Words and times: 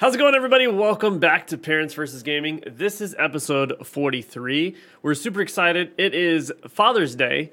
How's 0.00 0.14
it 0.14 0.18
going, 0.18 0.34
everybody? 0.34 0.66
Welcome 0.66 1.18
back 1.18 1.48
to 1.48 1.58
Parents 1.58 1.92
versus 1.92 2.22
Gaming. 2.22 2.64
This 2.66 3.02
is 3.02 3.14
episode 3.18 3.86
43. 3.86 4.74
We're 5.02 5.12
super 5.12 5.42
excited. 5.42 5.92
It 5.98 6.14
is 6.14 6.50
Father's 6.68 7.14
Day, 7.14 7.52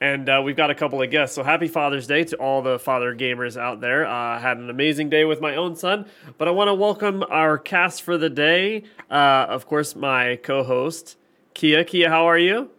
and 0.00 0.28
uh, 0.28 0.40
we've 0.44 0.54
got 0.54 0.70
a 0.70 0.74
couple 0.76 1.02
of 1.02 1.10
guests. 1.10 1.34
So 1.34 1.42
happy 1.42 1.66
Father's 1.66 2.06
Day 2.06 2.22
to 2.22 2.36
all 2.36 2.62
the 2.62 2.78
father 2.78 3.12
gamers 3.16 3.60
out 3.60 3.80
there. 3.80 4.06
I 4.06 4.36
uh, 4.36 4.38
had 4.38 4.58
an 4.58 4.70
amazing 4.70 5.10
day 5.10 5.24
with 5.24 5.40
my 5.40 5.56
own 5.56 5.74
son, 5.74 6.06
but 6.38 6.46
I 6.46 6.52
want 6.52 6.68
to 6.68 6.74
welcome 6.74 7.24
our 7.28 7.58
cast 7.58 8.02
for 8.02 8.16
the 8.16 8.30
day. 8.30 8.84
Uh, 9.10 9.46
of 9.48 9.66
course, 9.66 9.96
my 9.96 10.36
co 10.44 10.62
host, 10.62 11.16
Kia. 11.54 11.82
Kia, 11.82 12.08
how 12.08 12.26
are 12.26 12.38
you? 12.38 12.70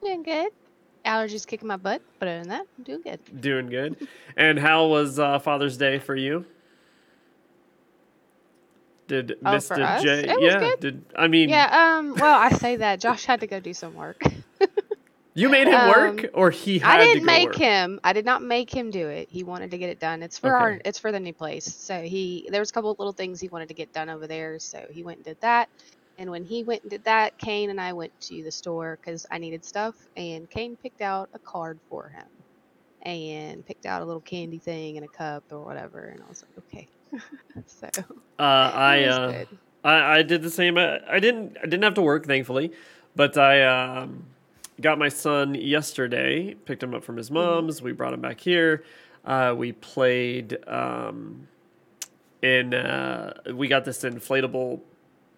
Doing 0.00 0.22
good. 0.22 0.52
Allergies 1.04 1.44
kicking 1.44 1.66
my 1.66 1.76
butt, 1.76 2.02
but 2.20 2.28
other 2.28 2.38
than 2.38 2.50
that, 2.50 2.66
I'm 2.78 2.84
doing 2.84 3.02
good. 3.02 3.40
Doing 3.40 3.66
good. 3.66 4.06
and 4.36 4.60
how 4.60 4.86
was 4.86 5.18
uh, 5.18 5.40
Father's 5.40 5.76
Day 5.76 5.98
for 5.98 6.14
you? 6.14 6.46
Did 9.08 9.36
Oh, 9.44 9.60
Mr. 9.60 9.94
J? 9.94 10.34
Yeah. 10.38 10.70
Did 10.80 11.04
I 11.16 11.28
mean? 11.28 11.50
Yeah, 11.50 11.96
um, 11.98 12.16
well, 12.18 12.38
I 12.38 12.50
say 12.50 12.76
that. 12.76 13.00
Josh 13.00 13.24
had 13.24 13.40
to 13.40 13.46
go 13.46 13.60
do 13.60 13.74
some 13.74 13.94
work. 13.94 14.22
You 15.34 15.48
made 15.48 15.68
him 15.68 15.84
work, 15.84 16.24
Um, 16.24 16.30
or 16.34 16.50
he 16.50 16.78
had 16.78 16.98
I 16.98 16.98
didn't 17.00 17.24
make 17.24 17.40
work? 17.42 17.56
him. 17.56 18.00
I 18.04 18.12
did 18.12 18.24
not 18.24 18.42
make 18.42 18.72
him 18.74 18.90
do 18.90 19.08
it. 19.08 19.28
He 19.30 19.44
wanted 19.44 19.70
to 19.72 19.78
get 19.78 19.90
it 19.90 19.98
done. 20.00 20.22
It's 20.22 20.38
for 20.38 20.50
Okay. 20.50 20.54
our 20.54 20.80
it's 20.84 20.98
for 20.98 21.12
the 21.12 21.20
new 21.20 21.34
place. 21.34 21.66
So 21.76 22.02
he 22.02 22.48
there 22.50 22.60
was 22.60 22.70
a 22.70 22.72
couple 22.72 22.90
of 22.90 22.98
little 22.98 23.12
things 23.12 23.40
he 23.40 23.48
wanted 23.48 23.68
to 23.68 23.74
get 23.74 23.92
done 23.92 24.10
over 24.10 24.26
there, 24.26 24.58
so 24.58 24.86
he 24.90 25.02
went 25.04 25.18
and 25.18 25.24
did 25.24 25.38
that. 25.42 25.68
And 26.18 26.30
when 26.30 26.44
he 26.44 26.64
went 26.64 26.82
and 26.82 26.90
did 26.90 27.04
that, 27.04 27.38
Kane 27.38 27.70
and 27.70 27.80
I 27.80 27.92
went 27.94 28.12
to 28.22 28.42
the 28.44 28.52
store 28.52 28.98
cuz 29.04 29.26
I 29.30 29.38
needed 29.38 29.64
stuff 29.64 29.96
and 30.16 30.48
Kane 30.50 30.76
picked 30.76 31.00
out 31.02 31.30
a 31.34 31.40
card 31.40 31.80
for 31.88 32.08
him. 32.10 32.28
And 33.04 33.64
picked 33.66 33.86
out 33.86 34.02
a 34.02 34.06
little 34.06 34.22
candy 34.22 34.58
thing 34.60 34.96
and 34.96 35.04
a 35.06 35.08
cup 35.08 35.44
or 35.52 35.64
whatever 35.64 36.06
and 36.08 36.22
I 36.22 36.26
was 36.28 36.42
like, 36.42 36.64
"Okay." 36.64 36.88
so, 37.66 37.88
Uh, 38.38 38.42
I, 38.42 39.04
uh. 39.04 39.44
I 39.84 40.18
I 40.18 40.22
did 40.22 40.42
the 40.42 40.50
same. 40.50 40.78
I, 40.78 41.00
I 41.08 41.20
didn't 41.20 41.56
I 41.58 41.62
didn't 41.66 41.82
have 41.84 41.94
to 41.94 42.02
work, 42.02 42.26
thankfully, 42.26 42.72
but 43.14 43.36
I 43.36 43.62
um, 43.64 44.24
got 44.80 44.98
my 44.98 45.08
son 45.08 45.54
yesterday. 45.54 46.54
Picked 46.64 46.82
him 46.82 46.94
up 46.94 47.04
from 47.04 47.16
his 47.16 47.26
Mm-hmm. 47.28 47.34
mom's. 47.36 47.82
We 47.82 47.92
brought 47.92 48.12
him 48.14 48.20
back 48.20 48.40
here. 48.40 48.84
Uh, 49.24 49.54
we 49.56 49.72
played 49.72 50.56
um, 50.66 51.46
in. 52.42 52.72
Uh, 52.74 53.34
we 53.52 53.68
got 53.68 53.84
this 53.84 54.02
inflatable 54.04 54.80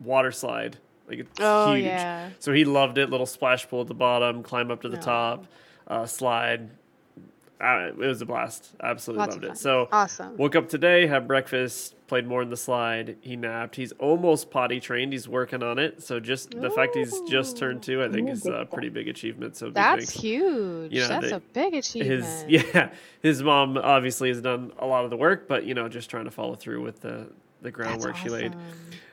water 0.01 0.31
slide. 0.33 0.79
Like 1.09 1.19
it's 1.21 1.41
Oh 1.41 1.75
huge. 1.75 1.85
yeah. 1.87 2.31
So 2.39 2.53
he 2.53 2.65
loved 2.65 2.99
it. 2.99 3.11
Little 3.11 3.27
splash 3.27 3.69
pool 3.69 3.81
at 3.83 3.87
the 3.89 3.95
bottom. 3.95 4.43
Climb 4.43 4.71
up 4.71 4.83
to 4.83 4.89
the 4.89 4.99
Aw. 4.99 5.01
top. 5.01 5.47
Uh, 5.89 6.07
slide. 6.07 6.71
Uh, 7.59 7.89
it 7.89 7.97
was 7.97 8.21
a 8.21 8.27
blast. 8.27 8.75
Absolutely 8.83 9.21
Lots 9.21 9.35
loved 9.37 9.45
it. 9.47 9.59
So 9.59 9.89
Awesome. 9.91 10.37
Woke 10.37 10.57
up 10.57 10.69
today, 10.69 11.07
had 11.07 11.27
breakfast, 11.27 11.95
played 12.07 12.27
more 12.27 12.43
in 12.43 12.51
the 12.51 12.57
slide. 12.57 13.17
He 13.23 13.35
napped. 13.35 13.77
He's 13.77 13.93
almost 13.93 14.51
potty 14.51 14.79
trained. 14.79 15.13
He's 15.15 15.27
working 15.27 15.63
on 15.63 15.79
it. 15.79 16.03
So 16.03 16.21
just 16.21 16.51
the 16.51 16.69
fact 16.71 16.95
he's 16.97 17.19
just 17.23 17.57
turned 17.57 17.83
two, 17.83 18.03
I 18.03 18.09
think, 18.11 18.29
Ooh, 18.29 18.33
is 18.33 18.45
a 18.47 18.67
pretty 18.71 18.91
big 18.91 19.09
achievement. 19.09 19.57
So 19.57 19.71
That's 19.71 20.05
thanks. 20.05 20.13
huge. 20.13 20.93
You 20.93 21.01
know, 21.01 21.09
That's 21.09 21.31
the- 21.31 21.37
a 21.37 21.41
big 21.41 21.75
achievement. 21.75 22.25
His 22.25 22.45
yeah, 22.75 22.91
his 23.23 23.43
mom 23.43 23.79
obviously 23.79 24.29
has 24.29 24.43
done 24.43 24.73
a 24.79 24.87
lot 24.87 25.05
of 25.05 25.11
the 25.11 25.17
work, 25.17 25.49
but 25.49 25.65
you 25.65 25.73
know, 25.73 25.89
just 25.89 26.11
trying 26.11 26.27
to 26.27 26.31
follow 26.31 26.57
through 26.57 26.83
with 26.83 27.01
the 27.01 27.27
the 27.63 27.71
groundwork 27.71 28.17
she 28.17 28.29
laid. 28.29 28.55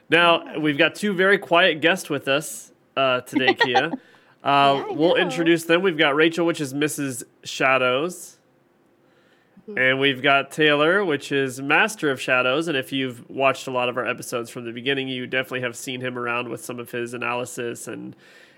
Now 0.09 0.59
we've 0.59 0.77
got 0.77 0.95
two 0.95 1.13
very 1.13 1.37
quiet 1.37 1.79
guests 1.79 2.09
with 2.09 2.27
us 2.27 2.73
uh, 2.97 3.21
today, 3.21 3.53
Kia. 3.53 3.91
Uh, 4.45 4.83
I 4.89 4.91
we'll 4.91 5.15
know. 5.15 5.21
introduce 5.21 5.63
them. 5.63 5.81
We've 5.83 5.97
got 5.97 6.15
Rachel, 6.15 6.45
which 6.45 6.59
is 6.59 6.73
Mrs. 6.73 7.23
Shadows. 7.45 8.32
Mhm. 9.69 9.79
And 9.91 9.99
we've 9.99 10.21
got 10.21 10.51
Taylor, 10.51 11.05
which 11.05 11.31
is 11.31 11.61
Master 11.61 12.11
of 12.11 12.19
Shadows. 12.19 12.67
And 12.67 12.77
if 12.77 12.91
you've 12.91 13.29
watched 13.29 13.67
a 13.67 13.71
lot 13.71 13.87
of 13.89 13.97
our 13.97 14.05
episodes 14.05 14.49
from 14.49 14.65
the 14.65 14.71
beginning, 14.73 15.07
you 15.07 15.25
definitely 15.27 15.61
have 15.61 15.75
seen 15.75 16.01
him 16.01 16.17
around 16.17 16.49
with 16.49 16.63
some 16.63 16.79
of 16.79 16.91
his 16.91 17.13
analysis. 17.13 17.87
And 17.87 18.15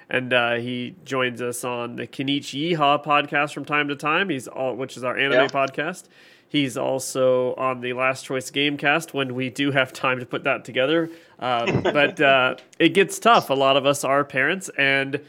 and 0.09 0.33
uh, 0.33 0.53
he 0.55 0.93
joins 1.03 1.41
us 1.41 1.63
on 1.63 1.95
the 1.95 2.05
Kenichi 2.05 2.71
Yeehaw 2.73 3.03
podcast 3.03 3.53
from 3.53 3.65
time 3.65 3.87
to 3.87 3.95
time. 3.95 4.29
He's 4.29 4.47
all, 4.47 4.75
which 4.75 4.97
is 4.97 5.03
our 5.03 5.17
anime 5.17 5.33
Yeah. 5.33 5.47
podcast. 5.47 6.03
He's 6.47 6.77
also 6.77 7.55
on 7.55 7.81
the 7.81 7.93
Last 7.93 8.23
Choice 8.23 8.51
Gamecast 8.51 9.15
when 9.15 9.33
we 9.33 9.49
do 9.49 9.71
have 9.71 9.91
time 9.91 10.19
to 10.19 10.25
put 10.27 10.43
that 10.43 10.63
together. 10.63 11.09
Um, 11.39 11.81
but 11.83 12.21
uh, 12.21 12.55
it 12.77 12.89
gets 12.89 13.17
tough. 13.17 13.49
A 13.49 13.55
lot 13.55 13.77
of 13.77 13.87
us 13.87 14.03
are 14.03 14.23
parents, 14.23 14.69
and 14.77 15.19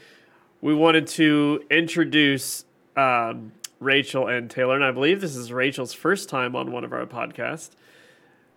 we 0.61 0.75
wanted 0.75 1.07
to 1.07 1.63
introduce 1.71 2.63
um, 2.95 3.51
Rachel 3.79 4.27
and 4.27 4.49
Taylor. 4.49 4.75
And 4.75 4.83
I 4.83 4.91
believe 4.91 5.21
this 5.21 5.35
is 5.35 5.51
Rachel's 5.51 5.93
first 5.93 6.29
time 6.29 6.55
on 6.55 6.71
one 6.71 6.83
of 6.83 6.93
our 6.93 7.05
podcasts. 7.05 7.69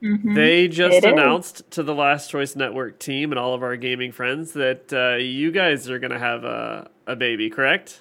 Mhm. 0.02 0.34
They 0.34 0.66
just 0.66 0.94
It 0.96 1.04
is. 1.04 1.12
announced 1.12 1.70
to 1.72 1.82
the 1.82 1.94
Last 1.94 2.30
Choice 2.30 2.56
Network 2.56 2.98
team 2.98 3.32
and 3.32 3.38
all 3.38 3.52
of 3.52 3.62
our 3.62 3.76
gaming 3.76 4.12
friends 4.12 4.52
that 4.54 4.92
uh, 4.92 5.16
you 5.18 5.50
guys 5.50 5.90
are 5.90 5.98
going 5.98 6.10
to 6.12 6.18
have 6.18 6.44
a, 6.44 6.88
a 7.06 7.14
baby, 7.16 7.50
correct? 7.50 8.00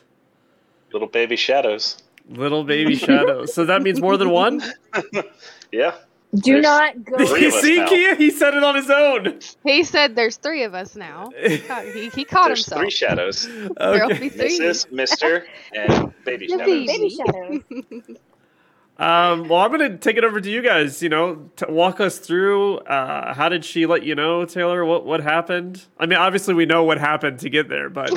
Little 0.94 1.10
baby 1.10 1.36
shadows. 1.36 2.02
Little 2.30 2.64
baby 2.64 2.96
shadow. 2.96 3.46
so 3.46 3.66
that 3.66 3.82
means 3.82 4.00
more 4.00 4.16
than 4.18 4.30
one? 4.30 4.62
Yeah. 5.72 5.94
Do 6.36 6.52
There's 6.54 6.64
not 6.64 7.04
go. 7.04 7.26
Three 7.26 7.48
of 7.48 7.54
us 7.56 7.62
See, 7.62 7.78
now. 7.78 7.88
Kia? 7.88 8.16
He 8.16 8.30
said 8.30 8.54
it 8.54 8.64
on 8.64 8.76
his 8.76 8.90
own. 8.90 9.40
He 9.64 9.84
said 9.84 10.16
there's 10.16 10.38
three 10.38 10.62
of 10.64 10.76
us 10.76 10.96
now. 10.96 11.30
He, 11.44 11.58
caught- 11.68 11.86
he, 11.86 12.10
he 12.10 12.24
caught 12.24 12.48
There's 12.50 12.66
himself. 12.66 12.82
three 12.82 12.92
shadows. 12.92 13.48
There'll 13.48 14.12
Okay. 14.12 14.20
be 14.20 14.30
three. 14.30 14.60
Mrs., 14.60 14.92
Mister, 14.92 15.46
and 15.74 16.14
baby 16.26 16.48
shadows. 16.48 16.66
Baby 16.68 17.10
shadows. 17.10 17.62
Um, 19.00 19.48
well, 19.48 19.62
I'm 19.62 19.70
going 19.72 19.92
to 19.94 19.98
take 19.98 20.18
it 20.18 20.26
over 20.26 20.42
to 20.42 20.50
you 20.52 20.62
guys. 20.62 21.02
You 21.02 21.08
know, 21.08 21.50
to 21.56 21.68
walk 21.70 22.02
us 22.02 22.20
through. 22.20 22.80
Uh, 22.80 23.34
how 23.34 23.48
did 23.48 23.64
she 23.64 23.86
let 23.86 24.04
you 24.04 24.14
know, 24.14 24.44
Taylor? 24.44 24.84
What 24.84 25.06
what 25.06 25.22
happened? 25.22 25.86
I 25.98 26.06
mean, 26.06 26.20
obviously 26.20 26.54
we 26.54 26.66
know 26.66 26.84
what 26.84 26.98
happened 26.98 27.40
to 27.40 27.50
get 27.50 27.70
there, 27.70 27.90
but 27.90 28.12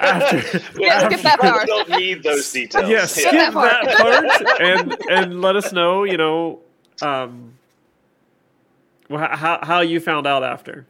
after, 0.00 0.38
Yeah, 0.80 1.06
skip 1.08 1.20
that 1.22 1.38
We 1.40 1.48
part. 1.48 1.66
don't 1.68 1.88
need 1.90 2.24
those 2.24 2.50
details. 2.50 2.90
yeah, 2.90 3.06
skip 3.06 3.30
that 3.30 3.54
that 3.54 3.96
part. 3.98 4.26
part 4.48 4.60
and 4.60 4.96
and 5.10 5.40
let 5.40 5.54
us 5.54 5.72
know. 5.72 6.02
You 6.02 6.16
know, 6.16 6.58
um, 7.02 7.54
well, 9.08 9.28
how 9.30 9.58
how 9.62 9.80
you 9.80 10.00
found 10.00 10.26
out 10.26 10.42
after. 10.42 10.86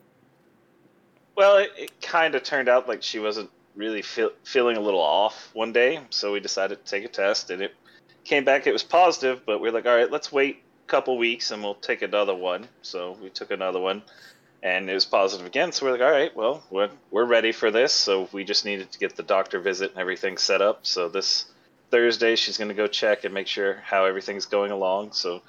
Well, 1.37 1.59
it, 1.59 1.72
it 1.76 2.00
kind 2.00 2.34
of 2.34 2.42
turned 2.44 2.69
out 2.69 2.88
like 2.88 3.03
she 3.03 3.19
wasn't 3.19 3.50
really 3.75 4.03
feel, 4.03 4.31
feeling 4.44 4.76
a 4.76 4.81
little 4.81 5.00
off 5.00 5.50
one 5.53 5.72
day, 5.72 6.00
so 6.10 6.32
we 6.32 6.41
decided 6.41 6.84
to 6.84 6.91
take 6.91 7.04
a 7.04 7.09
test, 7.09 7.50
and 7.50 7.60
it 7.60 7.75
came 8.25 8.44
back. 8.44 8.66
It 8.66 8.72
was 8.72 8.82
positive, 8.82 9.44
but 9.44 9.60
we 9.60 9.69
are 9.69 9.72
like, 9.72 9.87
all 9.87 9.97
right, 9.97 10.10
let's 10.10 10.31
wait 10.32 10.62
a 10.87 10.91
couple 10.91 11.19
weeks 11.19 11.50
and 11.50 11.62
we'll 11.62 11.75
take 11.75 12.03
another 12.03 12.34
one. 12.34 12.69
So 12.82 13.16
we 13.22 13.31
took 13.31 13.50
another 13.50 13.81
one, 13.81 14.03
and 14.62 14.88
it 14.88 14.94
was 14.94 15.04
positive 15.04 15.47
again. 15.47 15.72
So 15.72 15.86
we're 15.86 15.92
like, 15.92 16.00
all 16.00 16.10
right, 16.10 16.34
well, 16.36 16.62
we're 16.71 16.91
we're 17.10 17.25
ready 17.25 17.53
for 17.53 17.71
this. 17.71 17.92
So 17.92 18.28
we 18.32 18.44
just 18.44 18.65
needed 18.65 18.92
to 18.92 18.98
get 18.98 19.16
the 19.16 19.22
doctor 19.22 19.60
visit 19.60 19.91
and 19.91 20.00
everything 20.00 20.38
set 20.38 20.62
up. 20.62 20.86
So 20.86 21.09
this 21.09 21.47
Thursday, 21.91 22.36
she's 22.36 22.59
going 22.59 22.69
to 22.69 22.75
go 22.75 22.86
check 22.86 23.25
and 23.25 23.34
make 23.34 23.47
sure 23.47 23.75
how 23.84 24.04
everything's 24.04 24.47
going 24.47 24.71
along. 24.71 25.12
So 25.12 25.42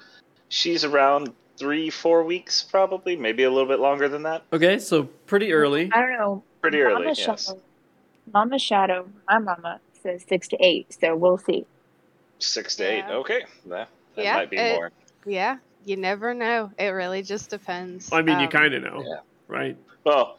she's 0.48 0.84
around 0.84 1.32
three, 1.56 1.90
four 1.90 2.22
weeks, 2.24 2.62
probably, 2.62 3.16
maybe 3.16 3.44
a 3.44 3.50
little 3.50 3.68
bit 3.68 3.80
longer 3.80 4.08
than 4.08 4.22
that. 4.24 4.42
Okay, 4.52 4.78
so 4.78 5.04
pretty 5.26 5.52
early. 5.52 5.90
I 5.92 6.00
don't 6.00 6.12
know. 6.12 6.42
Pretty 6.60 6.80
early, 6.80 7.04
Mama 7.06 7.14
yes. 7.16 7.46
Shadow, 7.46 7.60
Mama 8.32 8.58
Shadow, 8.58 9.08
my 9.28 9.38
mama 9.38 9.80
says 10.02 10.24
six 10.28 10.48
to 10.48 10.56
eight, 10.64 10.92
so 10.92 11.14
we'll 11.16 11.38
see. 11.38 11.64
Six 12.38 12.76
to 12.76 12.84
eight. 12.84 13.04
Okay, 13.08 13.44
that, 13.66 13.88
that 14.16 14.24
Yeah, 14.24 14.34
might 14.34 14.50
be 14.50 14.56
it- 14.56 14.74
more. 14.76 14.90
yeah, 15.24 15.58
you 15.84 15.96
never 15.96 16.34
know. 16.34 16.70
It 16.78 16.88
really 16.88 17.22
just 17.22 17.50
depends. 17.50 18.12
I 18.12 18.22
mean, 18.22 18.38
you 18.40 18.46
Um, 18.46 18.50
kind 18.50 18.74
of 18.74 18.82
know, 18.82 19.04
yeah. 19.06 19.20
right? 19.48 19.76
Well, 20.04 20.38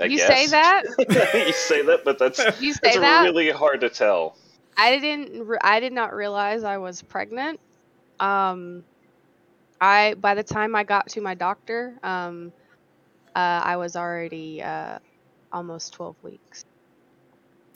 I 0.00 0.04
You 0.04 0.18
guess. 0.18 0.28
say 0.28 0.46
that? 0.48 0.82
you 1.46 1.52
say 1.52 1.82
that, 1.82 2.04
but 2.04 2.18
that's 2.18 2.38
You 2.60 2.72
say 2.74 2.80
it's 2.84 2.96
that? 2.98 3.22
really 3.24 3.50
hard 3.50 3.80
to 3.80 3.88
tell. 3.90 4.36
I 4.76 4.98
didn't. 4.98 5.44
Re- 5.46 5.58
I 5.62 5.80
did 5.80 5.92
not 5.92 6.14
realize 6.14 6.62
I 6.62 6.76
was 6.76 7.02
pregnant. 7.02 7.58
Um, 8.20 8.84
I 9.80 10.14
by 10.14 10.34
the 10.34 10.42
time 10.42 10.74
I 10.74 10.84
got 10.84 11.08
to 11.10 11.20
my 11.20 11.34
doctor, 11.34 11.94
um, 12.02 12.52
uh, 13.34 13.60
I 13.64 13.76
was 13.76 13.96
already 13.96 14.62
uh, 14.62 14.98
almost 15.52 15.92
twelve 15.94 16.16
weeks. 16.22 16.64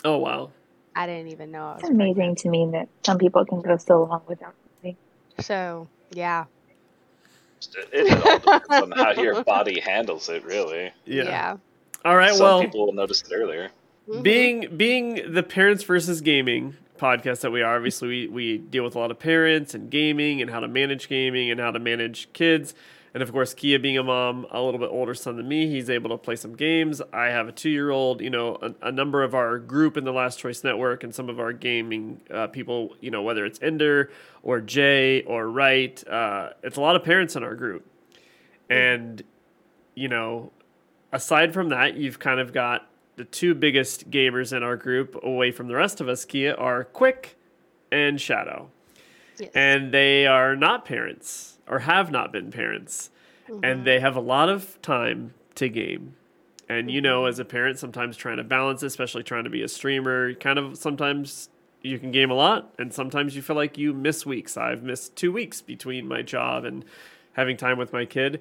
Oh 0.05 0.19
wow. 0.19 0.51
I 0.95 1.07
didn't 1.07 1.29
even 1.33 1.51
know 1.51 1.65
I 1.65 1.73
was 1.75 1.81
It's 1.83 1.91
amazing 1.91 2.15
pregnant. 2.15 2.39
to 2.39 2.49
me 2.51 2.69
that 2.73 2.89
some 3.05 3.19
people 3.19 3.45
can 3.47 3.63
go 3.63 3.77
so 3.79 4.05
long 4.05 4.23
without 4.27 4.55
something. 4.83 4.97
So 5.41 5.89
yeah, 6.11 6.45
It 7.93 8.13
all 8.27 8.39
depends 8.39 8.69
on 8.71 8.91
how 8.93 9.11
your 9.13 9.43
body 9.45 9.81
handles 9.81 10.29
it, 10.29 10.45
really. 10.45 10.93
Yeah. 11.07 11.57
All 12.05 12.17
right. 12.17 12.35
Some 12.35 12.41
well, 12.45 12.61
people 12.63 12.87
will 12.87 12.93
notice 12.93 13.23
it 13.23 13.33
earlier. 13.35 13.71
Mhm. 14.09 14.23
being 14.23 14.77
being 14.77 15.33
the 15.33 15.43
parents 15.43 15.85
versus 15.85 16.21
gaming 16.21 16.77
podcast 17.03 17.41
that 17.41 17.51
we 17.51 17.63
are. 17.63 17.77
Obviously 17.77 18.09
we, 18.09 18.29
we 18.29 18.59
deal 18.59 18.85
with 18.85 18.95
a 18.95 18.99
lot 18.99 19.11
of 19.11 19.19
parents 19.19 19.75
and 19.75 19.91
gaming 19.91 20.41
and 20.41 20.51
how 20.51 20.61
to 20.61 20.69
manage 20.69 21.09
gaming 21.09 21.51
and 21.51 21.61
how 21.61 21.71
to 21.73 21.79
manage 21.79 22.33
kids. 22.33 22.75
And 23.13 23.23
of 23.23 23.33
course 23.33 23.53
kia 23.53 23.79
being 23.79 23.99
a 23.99 24.03
mom 24.03 24.47
a 24.51 24.63
little 24.63 24.81
bit 24.81 24.89
older 24.91 25.15
son 25.15 25.37
than 25.37 25.49
me 25.49 25.67
he's 25.67 25.91
able 25.91 26.11
to 26.11 26.17
play 26.17 26.37
some 26.37 26.55
games. 26.55 27.03
I 27.13 27.27
have 27.27 27.49
a 27.49 27.53
two-year-old 27.53 28.21
you 28.21 28.31
know 28.31 28.57
a, 28.63 28.89
a 28.89 28.93
number 28.93 29.23
of 29.23 29.35
our 29.35 29.59
group 29.59 29.97
in 29.97 30.05
the 30.05 30.13
last 30.13 30.39
choice 30.39 30.63
network 30.65 31.03
and 31.05 31.15
some 31.15 31.29
of 31.29 31.41
our 31.41 31.53
gaming 31.53 32.21
uh, 32.31 32.47
people 32.47 32.97
you 33.01 33.11
know 33.11 33.23
whether 33.23 33.45
it's 33.45 33.59
ender 33.61 34.11
or 34.43 34.61
jay 34.61 35.23
or 35.25 35.51
wright 35.51 36.07
uh, 36.09 36.51
it's 36.63 36.77
a 36.77 36.81
lot 36.81 36.97
of 36.97 37.03
parents 37.03 37.37
in 37.37 37.43
our 37.43 37.55
group. 37.55 37.85
And, 38.71 39.23
you 39.95 40.09
know, 40.09 40.51
aside 41.13 41.53
from 41.53 41.69
that, 41.69 41.95
you've 41.95 42.19
kind 42.19 42.41
of 42.41 42.53
got 42.55 42.89
the 43.17 43.25
two 43.25 43.55
biggest 43.55 44.11
gamers 44.11 44.57
in 44.57 44.63
our 44.63 44.77
group 44.77 45.19
away 45.23 45.51
from 45.51 45.69
the 45.69 45.75
rest 45.75 46.01
of 46.01 46.09
us, 46.09 46.25
Kia, 46.25 46.55
are 46.55 46.85
Quick 46.85 47.37
and 47.91 48.21
Shadow. 48.21 48.71
Yes. 49.39 49.51
And 49.55 49.93
they 49.93 50.27
are 50.27 50.57
not 50.57 50.85
parents 50.85 51.59
or 51.69 51.81
have 51.81 52.11
not 52.11 52.33
been 52.33 52.51
parents. 52.51 53.11
And 53.49 53.63
mm-hmm. 53.63 53.85
they 53.85 54.01
have 54.01 54.17
a 54.17 54.21
lot 54.21 54.49
of 54.49 54.81
time 54.83 55.35
to 55.57 55.69
game. 55.69 56.15
And 56.69 56.91
you 56.91 57.01
know, 57.01 57.27
as 57.27 57.39
a 57.39 57.43
mm-hmm. 57.43 57.51
parent, 57.51 57.79
sometimes 57.79 58.17
trying 58.17 58.39
to 58.39 58.45
balance, 58.45 58.83
especially 58.83 59.23
trying 59.23 59.45
to 59.45 59.51
be 59.51 59.63
a 59.63 59.69
streamer, 59.69 60.35
kind 60.35 60.59
of 60.59 60.79
sometimes 60.79 61.49
you 61.83 61.99
can 61.99 62.13
game 62.13 62.31
a 62.31 62.35
lot, 62.35 62.73
and 62.79 62.93
sometimes 62.93 63.35
you 63.35 63.43
feel 63.43 63.57
like 63.57 63.77
you 63.77 63.93
miss 63.93 64.25
weeks. 64.25 64.57
I've 64.57 64.83
missed 64.83 65.17
two 65.17 65.33
weeks 65.33 65.61
between 65.61 66.07
my 66.07 66.23
job 66.23 66.65
and 66.65 66.85
having 67.33 67.57
time 67.57 67.77
with 67.77 67.93
my 67.93 68.05
kid. 68.05 68.41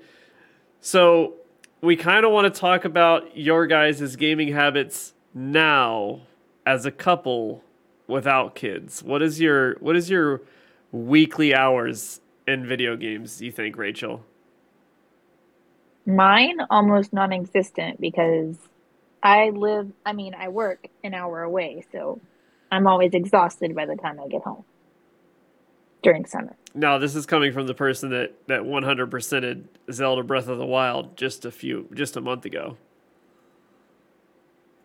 So 0.80 1.34
we 1.82 1.96
kind 1.96 2.26
of 2.26 2.32
want 2.32 2.54
to 2.54 2.60
talk 2.60 2.86
about 2.86 3.36
your 3.36 3.66
guys' 3.68 4.16
gaming 4.16 4.54
habits 4.54 5.14
now 5.34 6.22
as 6.66 6.86
a 6.86 6.92
couple 6.92 7.64
without 8.08 8.56
kids. 8.56 9.02
What 9.04 9.22
is 9.22 9.40
your 9.40 9.76
what 9.80 9.96
is 9.96 10.10
your 10.10 10.42
weekly 10.92 11.56
hours 11.56 12.22
in 12.48 12.66
video 12.66 12.96
games, 12.96 13.38
Do 13.38 13.46
you 13.46 13.52
think, 13.52 13.78
Rachel? 13.78 14.24
Mine 16.06 16.58
almost 16.70 17.14
non-existent 17.14 18.02
because 18.02 18.58
I 19.22 19.52
live, 19.52 19.92
I 20.04 20.14
mean, 20.14 20.34
I 20.34 20.48
work 20.50 20.88
an 21.04 21.14
hour 21.14 21.44
away, 21.44 21.86
so 21.92 22.20
I'm 22.72 22.88
always 22.88 23.14
exhausted 23.14 23.76
by 23.76 23.86
the 23.86 23.96
time 23.96 24.20
I 24.20 24.28
get 24.28 24.42
home 24.42 24.66
during 26.04 26.26
summer. 26.26 26.56
Now, 26.74 26.98
this 26.98 27.16
is 27.16 27.26
coming 27.26 27.54
from 27.54 27.68
the 27.68 27.74
person 27.74 28.10
that 28.12 28.34
that 28.48 28.62
100%ed 28.62 29.68
Zelda 29.92 30.24
Breath 30.24 30.48
of 30.48 30.58
the 30.58 30.66
Wild 30.66 31.18
just 31.18 31.46
a 31.46 31.52
few 31.52 31.88
just 31.94 32.16
a 32.16 32.22
month 32.22 32.46
ago. 32.46 32.78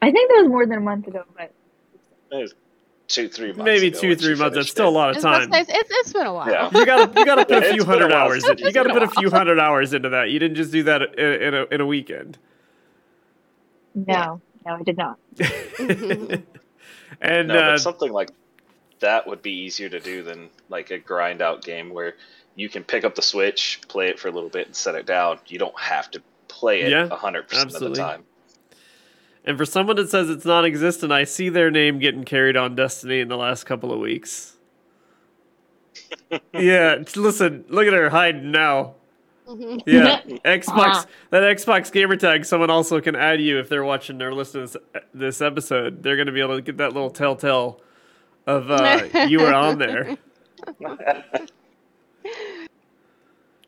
I 0.03 0.11
think 0.11 0.31
that 0.31 0.43
was 0.43 0.49
more 0.49 0.67
than 0.67 0.79
a 0.79 0.81
month 0.81 1.07
ago, 1.07 1.25
but 1.37 1.53
Maybe 2.31 2.51
two, 3.09 3.29
three 3.29 3.49
months. 3.49 3.65
Maybe 3.65 3.91
two, 3.91 4.09
when 4.09 4.19
three 4.19 4.35
months. 4.35 4.57
That's 4.57 4.71
still 4.71 4.89
a 4.89 4.91
lot 4.91 5.11
of 5.11 5.17
was 5.17 5.25
about 5.25 5.41
to 5.41 5.47
time. 5.47 5.61
it's, 5.61 5.71
it's, 5.73 5.91
it's 5.91 6.13
been 6.13 6.27
a 6.27 6.35
while. 6.35 6.51
Yeah. 6.51 6.71
You 6.73 6.87
gotta 6.87 7.19
you 7.19 7.25
gotta 7.25 7.47
put 7.47 7.65
a 7.65 7.73
few 7.73 7.85
hundred 7.85 8.13
hours. 8.13 8.45
In, 8.45 8.59
you 8.59 8.73
gotta 8.73 8.93
put 8.93 9.03
a 9.03 9.07
a 9.07 9.11
few 9.11 9.31
hundred 9.37 9.59
hours 9.61 9.95
into 9.95 10.09
that. 10.11 10.31
You 10.31 10.39
didn't 10.39 10.57
just 10.57 10.73
do 10.73 10.83
that 10.85 11.03
in, 11.19 11.43
in 11.43 11.55
a 11.55 11.65
in 11.73 11.81
a 11.81 11.87
weekend. 11.87 12.39
no, 13.95 14.41
no, 14.67 14.75
I 14.75 14.83
did 14.83 14.97
not. 14.97 15.19
and 17.21 17.49
No, 17.49 17.59
uh, 17.59 17.79
something 17.79 18.13
like 18.13 18.31
that 19.01 19.27
would 19.27 19.43
be 19.43 19.53
easier 19.53 19.89
to 19.89 20.01
do 20.01 20.23
than 20.23 20.49
like 20.69 20.91
a 20.91 20.99
grind 20.99 21.43
out 21.43 21.63
game 21.63 21.91
where 21.91 22.15
you 22.55 22.69
can 22.69 22.83
pick 22.85 23.05
up 23.05 23.15
the 23.15 23.23
Switch, 23.23 23.81
play 23.89 24.09
it 24.09 24.19
for 24.19 24.29
a 24.29 24.31
little 24.31 24.49
bit, 24.49 24.67
and 24.67 24.75
set 24.77 24.95
it 24.95 25.05
down. 25.07 25.39
You 25.47 25.59
don't 25.59 25.79
have 25.79 26.11
to 26.13 26.23
play 26.49 26.83
it 26.83 26.91
Yeah, 26.91 27.09
hundred 27.15 27.49
percent 27.49 27.75
of 27.75 27.81
the 27.81 27.95
time. 27.95 28.25
and 29.45 29.59
for 29.59 29.65
someone 29.67 29.97
that 29.97 30.09
says 30.09 30.31
it's 30.31 30.45
non-existent, 30.47 31.13
I 31.13 31.25
see 31.25 31.49
their 31.51 31.71
name 31.71 31.99
getting 31.99 32.25
carried 32.25 32.57
on 32.57 32.75
Destiny 32.75 33.21
in 33.21 33.29
the 33.29 33.37
last 33.37 33.65
couple 33.65 33.93
of 33.93 34.01
weeks. 34.01 34.57
yeah, 36.53 36.97
listen, 37.15 37.65
look 37.69 37.87
at 37.87 37.93
her 37.93 38.11
hiding 38.11 38.51
now. 38.51 38.95
Mhm. 39.47 39.83
Yeah, 39.87 40.23
Xbox. 40.45 41.07
That 41.31 41.43
Xbox 41.45 41.93
gamer 41.93 42.17
tag. 42.17 42.45
Someone 42.45 42.69
also 42.71 43.01
can 43.01 43.15
add 43.15 43.41
you 43.41 43.61
if 43.61 43.69
they're 43.69 43.85
watching 43.85 44.21
or 44.21 44.35
listening 44.35 44.67
to 44.69 44.73
this, 44.93 45.03
this 45.15 45.41
episode. 45.41 46.03
They're 46.03 46.17
going 46.17 46.27
to 46.27 46.33
be 46.33 46.41
able 46.41 46.57
to 46.57 46.63
get 46.63 46.79
that 46.79 46.93
little 46.95 47.11
telltale 47.11 47.81
of 48.47 48.71
uh, 48.71 49.27
you 49.29 49.41
were 49.41 49.53
on 49.55 49.79
there. 49.79 50.17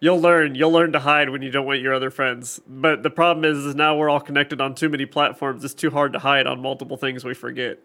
You'll 0.00 0.20
learn. 0.20 0.54
You'll 0.54 0.70
learn 0.70 0.92
to 0.92 1.00
hide 1.00 1.28
when 1.30 1.42
you 1.42 1.50
don't 1.50 1.66
want 1.66 1.80
your 1.80 1.92
other 1.92 2.10
friends. 2.10 2.60
But 2.68 3.02
the 3.02 3.10
problem 3.10 3.44
is, 3.44 3.64
is 3.64 3.74
now 3.74 3.96
we're 3.96 4.08
all 4.08 4.20
connected 4.20 4.60
on 4.60 4.74
too 4.76 4.88
many 4.88 5.06
platforms. 5.06 5.64
It's 5.64 5.74
too 5.74 5.90
hard 5.90 6.12
to 6.12 6.20
hide 6.20 6.46
on 6.46 6.62
multiple 6.62 6.96
things. 6.96 7.24
We 7.24 7.34
forget 7.34 7.78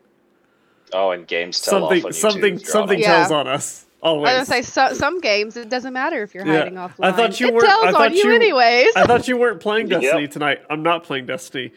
Oh, 0.93 1.09
and 1.09 1.25
games 1.25 1.59
tell 1.59 1.85
off 1.85 1.89
something. 1.89 2.05
on 2.05 2.13
Something. 2.13 2.55
if 2.55 2.67
Something. 2.67 2.99
Yeah. 2.99 3.15
tells 3.15 3.31
on 3.31 3.47
us. 3.47 3.85
Always. 4.03 4.29
I 4.31 4.37
was 4.39 4.47
gonna 4.49 4.61
say 4.63 4.69
so, 4.69 4.93
some 4.93 5.21
games 5.21 5.57
it 5.57 5.69
doesn't 5.69 5.93
matter 5.93 6.21
if 6.21 6.35
you're 6.35 6.45
Yeah. 6.45 6.59
hiding 6.59 6.75
offline. 6.75 6.93
I 7.01 7.11
thought 7.13 7.39
you 7.39 7.47
it 7.47 7.53
were- 7.55 7.65
I 7.65 7.67
tells 7.67 7.85
thought 7.93 8.05
on 8.07 8.13
you, 8.13 8.25
you- 8.25 8.35
anyways. 8.35 8.95
I 8.95 9.05
thought 9.07 9.27
you 9.27 9.37
weren't 9.37 9.59
playing 9.59 9.87
Yep. 9.89 10.01
Destiny 10.01 10.27
tonight. 10.27 10.61
I'm 10.69 10.83
not 10.83 11.03
playing 11.03 11.25
Destiny. 11.25 11.71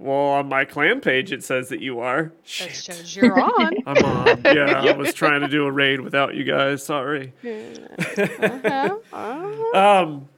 Well, 0.00 0.16
on 0.16 0.48
my 0.48 0.64
clan 0.64 1.00
page 1.00 1.32
it 1.32 1.42
says 1.42 1.70
that 1.70 1.80
you 1.80 1.98
are. 2.00 2.24
that 2.24 2.32
Shit. 2.44 2.72
shows 2.74 3.16
you're 3.16 3.38
on. 3.38 3.72
I'm 3.86 4.04
on. 4.04 4.42
Yeah, 4.44 4.80
I 4.84 4.92
was 4.92 5.12
trying 5.14 5.40
to 5.40 5.48
do 5.48 5.64
a 5.66 5.72
raid 5.72 6.00
without 6.00 6.34
you 6.36 6.44
guys. 6.44 6.84
Sorry. 6.84 7.32
uh-huh. 7.44 8.98
uh-huh. 9.12 9.54
Um, 9.74 10.28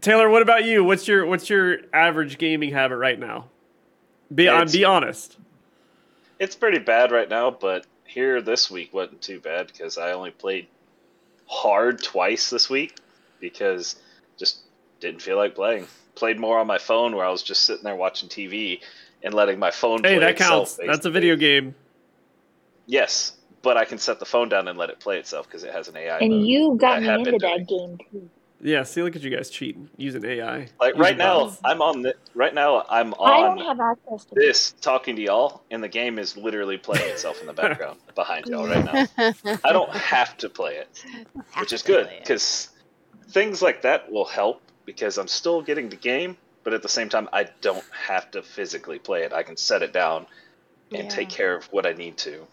Taylor, 0.00 0.28
what 0.30 0.42
about 0.42 0.64
you? 0.64 0.82
What's 0.84 1.06
your 1.06 1.26
what's 1.26 1.48
your 1.50 1.78
average 1.92 2.38
gaming 2.38 2.72
habit 2.72 2.96
right 2.96 3.18
now? 3.18 3.48
Be 4.34 4.48
on. 4.48 4.56
It's- 4.62 4.72
Be 4.72 4.84
honest. 4.84 5.36
It's 6.40 6.56
pretty 6.56 6.78
bad 6.80 7.12
right 7.12 7.28
now, 7.28 7.50
but 7.50 7.86
here 8.06 8.42
this 8.42 8.70
week 8.70 8.92
wasn't 8.92 9.22
too 9.22 9.38
bad 9.38 9.68
because 9.68 9.96
I 9.98 10.12
only 10.12 10.30
played 10.32 10.66
hard 11.46 12.02
twice 12.02 12.50
this 12.50 12.68
week 12.68 12.96
because 13.38 13.96
just 14.36 14.62
didn't 15.04 15.22
feel 15.22 15.36
like 15.36 15.54
playing. 15.54 15.86
Played 16.14 16.40
more 16.40 16.58
on 16.58 16.66
my 16.66 16.78
phone 16.78 17.14
where 17.14 17.24
I 17.24 17.30
was 17.30 17.42
just 17.42 17.64
sitting 17.64 17.84
there 17.84 17.96
watching 17.96 18.28
TV 18.28 18.80
and 19.22 19.34
letting 19.34 19.58
my 19.58 19.70
phone 19.70 20.00
play. 20.00 20.14
Hey, 20.14 20.18
that 20.20 20.30
itself, 20.32 20.76
counts. 20.76 20.80
That's 20.86 21.06
a 21.06 21.10
video 21.10 21.36
game. 21.36 21.74
Yes, 22.86 23.32
but 23.62 23.76
I 23.76 23.84
can 23.84 23.98
set 23.98 24.18
the 24.18 24.24
phone 24.26 24.48
down 24.48 24.68
and 24.68 24.78
let 24.78 24.90
it 24.90 25.00
play 25.00 25.18
itself 25.18 25.46
because 25.46 25.64
it 25.64 25.72
has 25.72 25.88
an 25.88 25.96
AI. 25.96 26.18
And 26.18 26.30
mode. 26.30 26.46
you 26.46 26.76
got 26.80 26.98
I 26.98 27.00
me 27.00 27.06
have 27.06 27.18
into 27.20 27.38
that 27.38 27.66
doing. 27.66 27.96
game 27.96 27.98
too. 28.10 28.30
Yeah. 28.60 28.82
See, 28.84 29.02
look 29.02 29.16
at 29.16 29.22
you 29.22 29.30
guys 29.30 29.50
cheating 29.50 29.90
using 29.96 30.24
AI. 30.24 30.68
Like 30.80 30.94
Using 30.94 31.00
right 31.00 31.16
now, 31.18 31.46
bots. 31.46 31.60
I'm 31.64 31.82
on 31.82 32.02
the 32.02 32.14
right 32.34 32.54
now. 32.54 32.84
I'm 32.88 33.12
on. 33.14 33.30
I 33.30 33.40
don't 33.40 33.58
on 33.58 33.66
have 33.66 33.80
access 33.80 34.24
to 34.26 34.34
this 34.34 34.72
talking 34.80 35.16
to 35.16 35.22
y'all, 35.22 35.62
and 35.70 35.82
the 35.82 35.88
game 35.88 36.18
is 36.18 36.36
literally 36.36 36.78
playing 36.78 37.10
itself 37.10 37.40
in 37.40 37.46
the 37.46 37.52
background 37.52 37.98
behind 38.14 38.46
y'all 38.46 38.66
right 38.66 38.84
now. 38.84 39.32
I 39.64 39.72
don't 39.72 39.90
have 39.90 40.36
to 40.38 40.48
play 40.48 40.76
it, 40.76 41.04
which 41.58 41.72
is 41.72 41.82
good 41.82 42.08
because 42.20 42.70
things 43.28 43.60
like 43.60 43.82
that 43.82 44.10
will 44.10 44.24
help 44.24 44.62
because 44.84 45.18
I'm 45.18 45.28
still 45.28 45.62
getting 45.62 45.88
the 45.88 45.96
game, 45.96 46.36
but 46.62 46.72
at 46.72 46.82
the 46.82 46.88
same 46.88 47.08
time, 47.08 47.28
I 47.32 47.48
don't 47.60 47.84
have 48.06 48.30
to 48.32 48.42
physically 48.42 48.98
play 48.98 49.22
it. 49.22 49.32
I 49.32 49.42
can 49.42 49.56
set 49.56 49.82
it 49.82 49.92
down 49.92 50.26
and 50.92 51.04
Yeah. 51.04 51.08
take 51.08 51.28
care 51.28 51.54
of 51.56 51.64
what 51.66 51.86
I 51.86 51.92
need 51.92 52.16
to. 52.18 52.46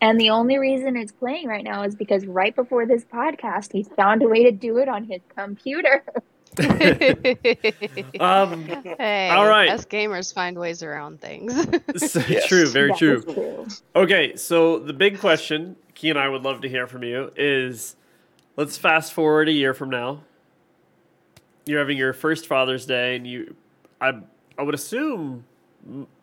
And 0.00 0.20
the 0.20 0.30
only 0.30 0.58
reason 0.58 0.96
it's 0.96 1.12
playing 1.12 1.46
right 1.48 1.64
now 1.64 1.82
is 1.84 1.94
because 1.94 2.26
right 2.26 2.54
before 2.54 2.84
this 2.84 3.04
podcast, 3.04 3.72
he 3.72 3.84
found 3.84 4.22
a 4.22 4.28
way 4.28 4.44
to 4.44 4.50
do 4.52 4.76
it 4.78 4.88
on 4.88 5.04
his 5.04 5.20
computer. 5.36 6.04
Um, 8.20 8.64
hey, 8.98 9.28
all 9.30 9.46
right. 9.48 9.68
us 9.70 9.84
gamers 9.86 10.32
find 10.32 10.56
ways 10.58 10.82
around 10.82 11.20
things. 11.20 11.52
so- 11.96 12.22
Yes. 12.28 12.46
true. 12.46 12.66
Very 12.68 12.92
true. 12.94 13.22
true. 13.22 13.66
Okay, 13.96 14.36
so 14.36 14.78
the 14.78 14.92
big 14.92 15.18
question, 15.18 15.76
Key 15.94 16.10
and 16.10 16.18
I 16.18 16.28
would 16.28 16.42
love 16.42 16.60
to 16.62 16.68
hear 16.68 16.86
from 16.86 17.02
you, 17.02 17.32
is 17.36 17.96
let's 18.56 18.76
fast 18.76 19.12
forward 19.12 19.48
a 19.48 19.52
year 19.52 19.74
from 19.74 19.90
now. 19.90 20.22
You're 21.66 21.78
having 21.78 21.96
your 21.96 22.12
first 22.12 22.46
Father's 22.46 22.86
Day, 22.86 23.16
and 23.16 23.26
you, 23.26 23.54
I, 24.00 24.20
I 24.58 24.62
would 24.62 24.74
assume 24.74 25.44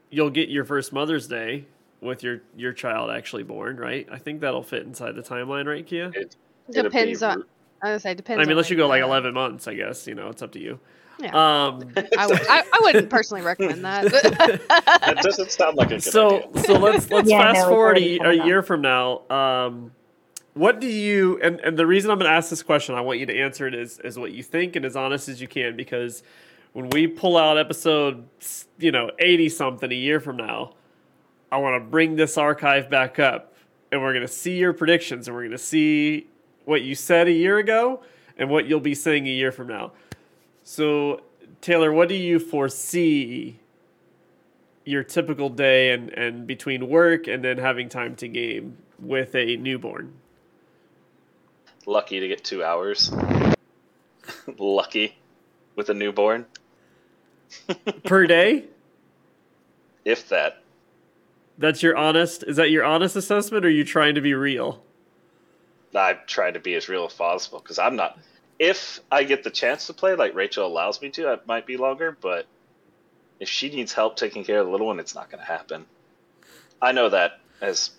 you'll 0.09 0.29
get 0.29 0.49
your 0.49 0.65
first 0.65 0.93
Mother's 0.93 1.27
Day 1.27 1.65
with 2.01 2.23
your 2.23 2.41
your 2.55 2.73
child 2.73 3.11
actually 3.11 3.43
born, 3.43 3.77
right? 3.77 4.07
I 4.11 4.17
think 4.17 4.41
that'll 4.41 4.63
fit 4.63 4.83
inside 4.83 5.15
the 5.15 5.21
timeline, 5.21 5.65
right, 5.65 5.85
Kia? 5.85 6.11
It, 6.13 6.35
depends 6.71 7.23
on. 7.23 7.43
I 7.83 7.93
was 7.93 8.03
say 8.03 8.13
depends. 8.13 8.39
I 8.39 8.41
mean, 8.41 8.49
on, 8.49 8.51
unless 8.51 8.69
you 8.69 8.77
go 8.77 8.87
like 8.87 9.01
11 9.01 9.33
months, 9.33 9.67
I 9.67 9.73
guess. 9.73 10.05
You 10.05 10.15
know, 10.15 10.29
it's 10.29 10.41
up 10.41 10.51
to 10.51 10.59
you. 10.59 10.79
Yeah. 11.19 11.29
Um, 11.29 11.93
I, 12.17 12.27
would, 12.27 12.47
I, 12.47 12.63
I 12.73 12.79
wouldn't 12.81 13.09
personally 13.09 13.43
recommend 13.43 13.83
that. 13.85 14.11
That 14.11 15.19
doesn't 15.21 15.51
sound 15.51 15.77
like 15.77 15.87
a 15.87 15.95
good 15.95 16.03
so 16.03 16.43
idea. 16.43 16.63
so 16.63 16.73
let's 16.73 17.09
let's 17.09 17.29
Yeah, 17.29 17.53
fast 17.53 17.61
no, 17.61 17.69
forward 17.69 17.97
a, 17.97 18.17
a 18.19 18.45
year 18.45 18.63
from 18.63 18.81
now. 18.81 19.27
Um, 19.29 19.91
what 20.53 20.79
do 20.79 20.87
you 20.87 21.39
and, 21.41 21.59
and 21.61 21.77
the 21.77 21.85
reason 21.85 22.11
I'm 22.11 22.17
going 22.17 22.29
to 22.29 22.35
ask 22.35 22.49
this 22.49 22.63
question, 22.63 22.95
I 22.95 23.01
want 23.01 23.19
you 23.19 23.25
to 23.25 23.39
answer 23.39 23.67
it 23.67 23.73
is 23.73 23.99
as 23.99 24.19
what 24.19 24.31
you 24.31 24.43
think 24.43 24.75
and 24.75 24.85
as 24.85 24.95
honest 24.95 25.29
as 25.29 25.41
you 25.41 25.47
can 25.47 25.75
because 25.75 26.23
when 26.73 26.89
we 26.89 27.07
pull 27.07 27.37
out 27.37 27.57
episode 27.57 28.25
you 28.77 28.91
know 28.91 29.11
80 29.19 29.49
something 29.49 29.91
a 29.91 29.95
year 29.95 30.19
from 30.19 30.37
now, 30.37 30.73
I 31.51 31.57
want 31.57 31.81
to 31.81 31.89
bring 31.89 32.15
this 32.15 32.37
archive 32.37 32.89
back 32.89 33.19
up 33.19 33.55
and 33.91 34.01
we're 34.01 34.13
going 34.13 34.25
to 34.25 34.31
see 34.31 34.57
your 34.57 34.73
predictions 34.73 35.27
and 35.27 35.35
we're 35.35 35.43
going 35.43 35.51
to 35.51 35.57
see 35.57 36.27
what 36.65 36.81
you 36.81 36.95
said 36.95 37.27
a 37.27 37.31
year 37.31 37.57
ago 37.57 38.03
and 38.37 38.49
what 38.49 38.67
you'll 38.67 38.79
be 38.79 38.95
saying 38.95 39.27
a 39.27 39.31
year 39.31 39.51
from 39.51 39.67
now. 39.67 39.91
So 40.63 41.21
Taylor, 41.61 41.91
what 41.91 42.09
do 42.09 42.15
you 42.15 42.39
foresee 42.39 43.59
your 44.85 45.03
typical 45.03 45.49
day 45.49 45.91
and, 45.91 46.09
and 46.09 46.47
between 46.47 46.89
work 46.89 47.27
and 47.27 47.43
then 47.43 47.57
having 47.57 47.87
time 47.87 48.15
to 48.17 48.27
game 48.27 48.77
with 48.99 49.35
a 49.35 49.57
newborn? 49.57 50.13
Lucky 51.85 52.19
to 52.19 52.27
get 52.27 52.43
two 52.43 52.63
hours. 52.63 53.11
Lucky 54.57 55.17
with 55.75 55.89
a 55.89 55.93
newborn, 55.93 56.45
per 58.03 58.27
day? 58.27 58.65
if 60.05 60.29
that. 60.29 60.61
That's 61.57 61.83
your 61.83 61.95
honest 61.95 62.43
is 62.43 62.57
that 62.57 62.71
your 62.71 62.83
honest 62.83 63.15
assessment 63.15 63.65
or 63.65 63.67
are 63.67 63.71
you 63.71 63.83
trying 63.83 64.15
to 64.15 64.21
be 64.21 64.33
real? 64.33 64.81
I 65.95 66.13
try 66.13 66.51
to 66.51 66.59
be 66.59 66.73
as 66.75 66.89
real 66.89 67.05
as 67.05 67.13
possible 67.13 67.59
because 67.59 67.77
I'm 67.77 67.95
not 67.95 68.17
if 68.61 68.99
I 69.11 69.23
get 69.23 69.43
the 69.43 69.49
chance 69.49 69.87
to 69.87 69.93
play, 69.93 70.13
like 70.13 70.35
Rachel 70.35 70.67
allows 70.67 71.01
me 71.01 71.09
to, 71.11 71.33
it 71.33 71.47
might 71.47 71.65
be 71.65 71.77
longer. 71.77 72.15
But 72.21 72.45
if 73.39 73.49
she 73.49 73.69
needs 73.69 73.91
help 73.91 74.17
taking 74.17 74.43
care 74.43 74.59
of 74.59 74.67
the 74.67 74.71
little 74.71 74.85
one, 74.85 74.99
it's 74.99 75.15
not 75.15 75.31
going 75.31 75.39
to 75.39 75.47
happen. 75.47 75.85
I 76.79 76.91
know 76.91 77.09
that 77.09 77.39
as 77.59 77.89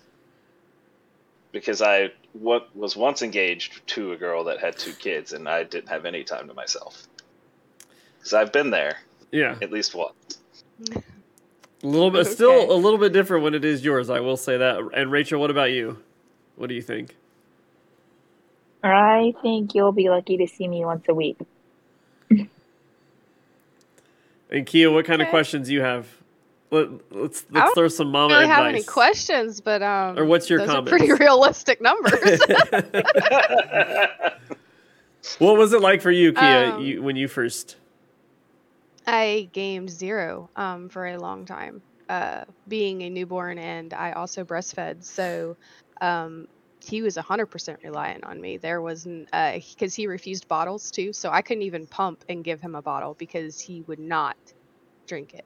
because 1.53 1.81
I 1.81 2.11
what 2.33 2.75
was 2.75 2.97
once 2.97 3.21
engaged 3.21 3.87
to 3.89 4.11
a 4.11 4.17
girl 4.17 4.45
that 4.45 4.59
had 4.59 4.77
two 4.77 4.93
kids, 4.93 5.31
and 5.33 5.47
I 5.47 5.63
didn't 5.63 5.89
have 5.89 6.05
any 6.05 6.25
time 6.25 6.49
to 6.49 6.53
myself. 6.53 7.07
Because 8.17 8.33
I've 8.33 8.51
been 8.51 8.71
there 8.71 8.97
Yeah, 9.31 9.55
at 9.61 9.71
least 9.71 9.95
once. 9.95 10.13
a 11.83 11.87
little 11.87 12.11
bit, 12.11 12.27
Okay. 12.27 12.35
still 12.35 12.71
a 12.71 12.75
little 12.75 12.99
bit 12.99 13.13
different 13.13 13.43
when 13.43 13.53
it 13.53 13.63
is 13.63 13.85
yours. 13.85 14.09
I 14.09 14.19
will 14.19 14.37
say 14.37 14.57
that. 14.57 14.79
And 14.93 15.11
Rachel, 15.11 15.39
what 15.39 15.51
about 15.51 15.71
you? 15.71 15.99
What 16.55 16.67
do 16.67 16.75
you 16.75 16.81
think? 16.81 17.15
I 18.83 19.33
think 19.41 19.75
you'll 19.75 19.93
be 19.93 20.09
lucky 20.09 20.37
to 20.37 20.47
see 20.47 20.67
me 20.67 20.83
once 20.83 21.05
a 21.07 21.13
week. 21.13 21.37
And 24.49 24.65
Kia, 24.65 24.91
what 24.91 25.05
kind 25.05 25.21
of 25.21 25.27
Okay. 25.27 25.31
questions 25.31 25.69
you 25.69 25.81
have? 25.81 26.22
Let, 26.73 26.89
let's 27.11 27.45
I 27.51 27.53
let's 27.53 27.65
don't 27.65 27.75
throw 27.75 27.87
some 27.87 28.07
I 28.07 28.11
mama 28.11 28.29
don't 28.29 28.41
really 28.41 28.51
have 28.51 28.65
any 28.65 28.81
questions, 28.81 29.61
but 29.61 29.83
um, 29.83 30.17
Or 30.17 30.25
what's 30.25 30.49
your 30.49 30.57
those 30.57 30.69
are 30.69 30.81
pretty 30.81 31.11
realistic 31.19 31.79
numbers. 31.79 32.19
what 35.37 35.55
was 35.55 35.71
it 35.73 35.81
like 35.81 36.01
for 36.01 36.09
you, 36.09 36.33
Kia, 36.33 36.71
Um, 36.73 36.81
you, 36.81 37.03
when 37.03 37.15
you 37.15 37.27
first? 37.27 37.75
I 39.05 39.49
gamed 39.53 39.91
zero 39.91 40.49
um, 40.55 40.89
for 40.89 41.05
a 41.05 41.17
long 41.19 41.45
time, 41.45 41.83
uh, 42.09 42.45
being 42.67 43.03
a 43.03 43.09
newborn, 43.11 43.59
and 43.59 43.93
I 43.93 44.13
also 44.13 44.43
breastfed. 44.43 45.03
So 45.03 45.55
um, 46.01 46.47
he 46.83 47.03
was 47.03 47.17
100% 47.17 47.83
reliant 47.83 48.23
on 48.23 48.41
me. 48.41 48.57
There 48.57 48.81
wasn't, 48.81 49.29
because 49.31 49.93
he 49.93 50.07
refused 50.07 50.47
bottles 50.47 50.89
too. 50.89 51.13
So 51.13 51.29
I 51.29 51.43
couldn't 51.43 51.63
even 51.63 51.85
pump 51.85 52.23
and 52.29 52.43
give 52.43 52.61
him 52.61 52.73
a 52.73 52.81
bottle 52.81 53.13
because 53.19 53.59
he 53.59 53.81
would 53.81 53.99
not 53.99 54.37
drink 55.05 55.35
it. 55.35 55.45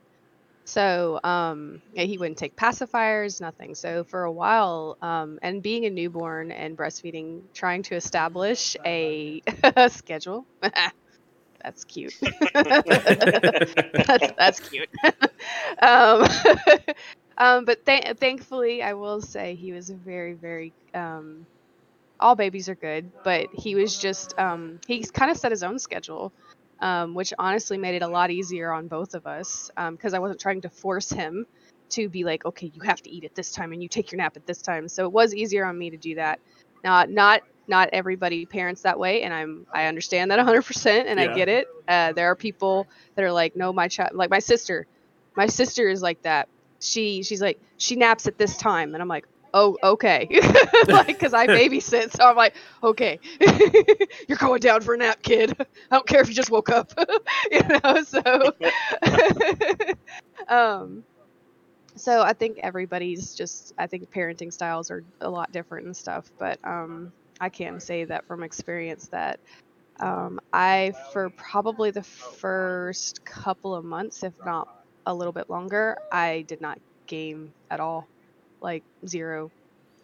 So 0.68 1.20
um, 1.24 1.82
he 1.94 2.18
wouldn't 2.18 2.38
take 2.38 2.56
pacifiers, 2.58 3.40
nothing. 3.40 3.74
So 3.74 4.04
for 4.04 4.26
a 4.26 4.32
while, 4.34 4.98
um, 5.02 5.40
and 5.42 5.64
being 5.64 5.86
a 5.86 5.90
newborn 5.90 6.52
and 6.52 6.78
breastfeeding, 6.78 7.44
trying 7.54 7.84
to 7.84 7.96
establish 7.96 8.76
a 8.86 9.42
schedule. 9.90 10.46
That's 11.64 11.84
cute. 11.86 12.14
that's, 12.54 14.32
that's 14.38 14.60
cute. 14.62 14.90
um, 15.82 16.26
um, 17.38 17.66
but 17.66 17.86
th- 17.86 18.18
thankfully, 18.18 18.84
I 18.84 18.94
will 18.94 19.22
say 19.22 19.56
he 19.56 19.74
was 19.74 19.90
very, 19.90 20.34
very. 20.34 20.74
Um, 20.94 21.48
all 22.20 22.36
babies 22.36 22.70
are 22.70 22.76
good, 22.76 23.12
but 23.24 23.48
he 23.54 23.76
was 23.76 23.98
just. 23.98 24.38
Um, 24.40 24.80
he 24.88 25.04
kind 25.06 25.32
of 25.32 25.38
set 25.38 25.52
his 25.52 25.64
own 25.64 25.80
schedule, 25.80 26.34
um, 26.80 27.14
which 27.14 27.34
honestly 27.40 27.78
made 27.78 27.96
it 27.96 28.02
a 28.04 28.08
lot 28.08 28.32
easier 28.32 28.72
on 28.72 28.88
both 28.88 29.14
of 29.14 29.26
us 29.26 29.70
because 29.92 30.14
I 30.14 30.20
wasn't 30.20 30.40
trying 30.40 30.62
to 30.62 30.70
force 30.70 31.10
him 31.10 31.46
to 31.90 32.10
be 32.10 32.24
like, 32.24 32.46
okay, 32.46 32.70
you 32.74 32.82
have 32.82 33.02
to 33.04 33.10
eat 33.10 33.24
at 33.24 33.36
this 33.36 33.52
time 33.52 33.72
and 33.72 33.82
you 33.82 33.90
take 33.90 34.12
your 34.12 34.18
nap 34.18 34.36
at 34.36 34.46
this 34.46 34.62
time. 34.62 34.88
So 34.88 35.06
it 35.06 35.12
was 35.12 35.34
easier 35.34 35.66
on 35.66 35.78
me 35.78 35.90
to 35.92 35.98
do 35.98 36.16
that. 36.16 36.40
Not 36.84 37.10
not 37.10 37.42
not 37.68 37.90
everybody 37.92 38.46
parents 38.46 38.82
that 38.84 39.00
way, 39.00 39.24
and 39.24 39.34
I'm 39.34 39.66
I 39.74 39.86
understand 39.86 40.32
that 40.32 40.40
100%, 40.40 41.08
and 41.08 41.20
Yeah. 41.20 41.32
I 41.32 41.36
get 41.36 41.50
it. 41.50 41.68
Uh, 41.88 42.14
there 42.14 42.30
are 42.32 42.36
people 42.36 42.88
that 43.16 43.24
are 43.24 43.32
like, 43.32 43.56
no, 43.56 43.74
my 43.74 43.88
child, 43.88 44.12
like 44.14 44.30
my 44.30 44.40
sister, 44.40 44.86
my 45.36 45.48
sister 45.48 45.88
is 45.90 46.02
like 46.02 46.22
that. 46.24 46.48
She 46.80 47.24
she's 47.24 47.42
like 47.42 47.60
she 47.78 47.96
naps 47.96 48.28
at 48.28 48.38
this 48.38 48.58
time, 48.58 48.94
and 48.94 49.02
I'm 49.02 49.08
like, 49.08 49.26
oh 49.54 49.78
okay, 49.84 50.28
like 50.88 51.08
because 51.08 51.34
I 51.34 51.48
babysit, 51.48 52.12
so 52.16 52.26
I'm 52.26 52.36
like, 52.36 52.56
okay, 52.84 53.20
you're 54.28 54.38
going 54.38 54.60
down 54.60 54.82
for 54.82 54.94
a 54.94 54.98
nap, 54.98 55.22
kid. 55.22 55.56
I 55.60 55.66
don't 55.96 56.08
care 56.08 56.22
if 56.22 56.30
you 56.30 56.36
just 56.36 56.52
woke 56.52 56.70
up, 56.70 56.92
you 57.52 57.62
know. 57.64 58.04
So, 58.04 58.54
um, 60.48 61.04
so 61.96 62.22
I 62.22 62.34
think 62.34 62.60
everybody's 62.60 63.36
just 63.36 63.74
I 63.78 63.88
think 63.88 64.12
parenting 64.12 64.54
styles 64.54 64.92
are 64.92 65.04
a 65.22 65.30
lot 65.30 65.52
different 65.52 65.86
and 65.86 65.96
stuff, 65.96 66.32
but 66.38 66.60
um, 66.64 67.12
I 67.40 67.50
can 67.50 67.80
say 67.80 68.06
that 68.06 68.26
from 68.28 68.44
experience 68.44 69.08
that 69.10 69.40
um, 70.00 70.40
I 70.54 70.94
for 71.12 71.30
probably 71.32 71.92
the 71.92 72.04
first 72.04 73.26
couple 73.26 73.76
of 73.76 73.84
months, 73.84 74.24
if 74.24 74.34
not 74.46 74.68
a 75.06 75.14
little 75.14 75.34
bit 75.34 75.50
longer, 75.50 75.98
I 76.12 76.44
did 76.48 76.62
not 76.62 76.80
game 77.08 77.54
at 77.72 77.80
all, 77.80 78.08
like 78.62 78.84
zero. 79.08 79.52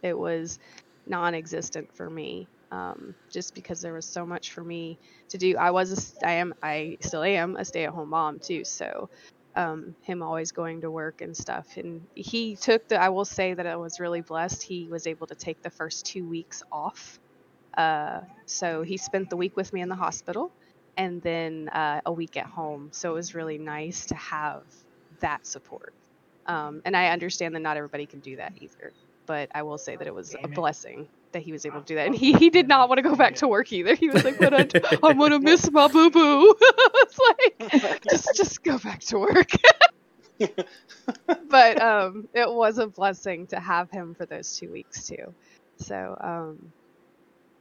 It 0.02 0.18
was 0.18 0.60
non-existent 1.06 1.94
for 1.96 2.10
me, 2.10 2.50
um, 2.72 3.16
just 3.32 3.54
because 3.56 3.82
there 3.82 3.94
was 3.94 4.06
so 4.06 4.26
much 4.26 4.52
for 4.52 4.64
me 4.64 5.00
to 5.30 5.38
do. 5.38 5.58
I 5.58 5.72
was, 5.72 6.16
a 6.24 6.28
I 6.28 6.34
am, 6.34 6.54
I 6.64 6.98
still 7.02 7.24
am 7.24 7.56
a 7.58 7.66
stay-at-home 7.66 8.10
mom 8.10 8.40
too. 8.40 8.64
So, 8.66 9.10
um, 9.56 9.96
him 10.02 10.24
always 10.24 10.52
going 10.52 10.82
to 10.82 10.92
work 10.92 11.22
and 11.22 11.36
stuff, 11.38 11.78
and 11.78 12.08
he 12.16 12.56
took 12.56 12.88
the. 12.90 13.02
I 13.02 13.10
will 13.10 13.26
say 13.26 13.54
that 13.54 13.68
I 13.68 13.76
was 13.78 14.00
really 14.00 14.22
blessed. 14.22 14.64
He 14.64 14.88
was 14.90 15.08
able 15.08 15.28
to 15.28 15.36
take 15.36 15.62
the 15.62 15.70
first 15.72 16.06
two 16.06 16.28
weeks 16.28 16.64
off. 16.72 17.20
Uh, 17.78 18.22
so 18.46 18.84
he 18.84 18.98
spent 18.98 19.30
the 19.30 19.38
week 19.38 19.56
with 19.58 19.74
me 19.74 19.82
in 19.82 19.90
the 19.90 19.96
hospital, 19.96 20.54
and 20.98 21.22
then 21.22 21.70
uh, 21.70 22.02
a 22.06 22.12
week 22.14 22.38
at 22.38 22.48
home. 22.48 22.90
So 22.94 23.12
it 23.12 23.16
was 23.16 23.36
really 23.36 23.58
nice 23.60 24.08
to 24.08 24.16
have 24.16 24.64
that 25.22 25.46
support. 25.48 25.94
Um, 26.46 26.82
and 26.86 26.96
I 26.96 27.08
understand 27.08 27.56
that 27.56 27.62
not 27.62 27.78
everybody 27.78 28.06
can 28.06 28.20
do 28.20 28.36
that 28.38 28.54
either. 28.60 28.92
But 29.26 29.50
I 29.56 29.64
will 29.64 29.78
say 29.78 29.96
that 29.96 30.06
it 30.06 30.14
was 30.14 30.36
a 30.42 30.48
blessing 30.50 31.08
that 31.32 31.42
he 31.42 31.52
was 31.52 31.66
able 31.66 31.80
to 31.80 31.86
do 31.86 31.96
that. 31.96 32.08
And 32.08 32.16
he, 32.16 32.34
he 32.34 32.50
did 32.50 32.68
not 32.68 32.90
want 32.90 33.00
to 33.00 33.02
go 33.02 33.16
back 33.16 33.36
to 33.36 33.48
work 33.48 33.72
either. 33.72 33.96
He 33.96 34.10
was 34.10 34.24
like, 34.24 34.38
but 34.38 34.54
I, 34.54 34.98
I'm 35.04 35.18
going 35.18 35.32
to 35.32 35.40
miss 35.40 35.72
my 35.72 35.88
boo 35.88 36.10
boo. 36.10 36.56
it's 36.62 37.20
like, 37.70 38.04
just, 38.10 38.36
just 38.36 38.64
go 38.64 38.78
back 38.78 39.00
to 39.02 39.20
work. 39.20 39.52
but 41.50 41.82
um, 41.82 42.28
it 42.34 42.52
was 42.52 42.78
a 42.78 42.88
blessing 42.88 43.48
to 43.48 43.60
have 43.60 43.90
him 43.92 44.14
for 44.16 44.26
those 44.26 44.58
two 44.58 44.70
weeks 44.70 45.08
too. 45.08 45.34
So, 45.78 46.18
um, 46.20 46.72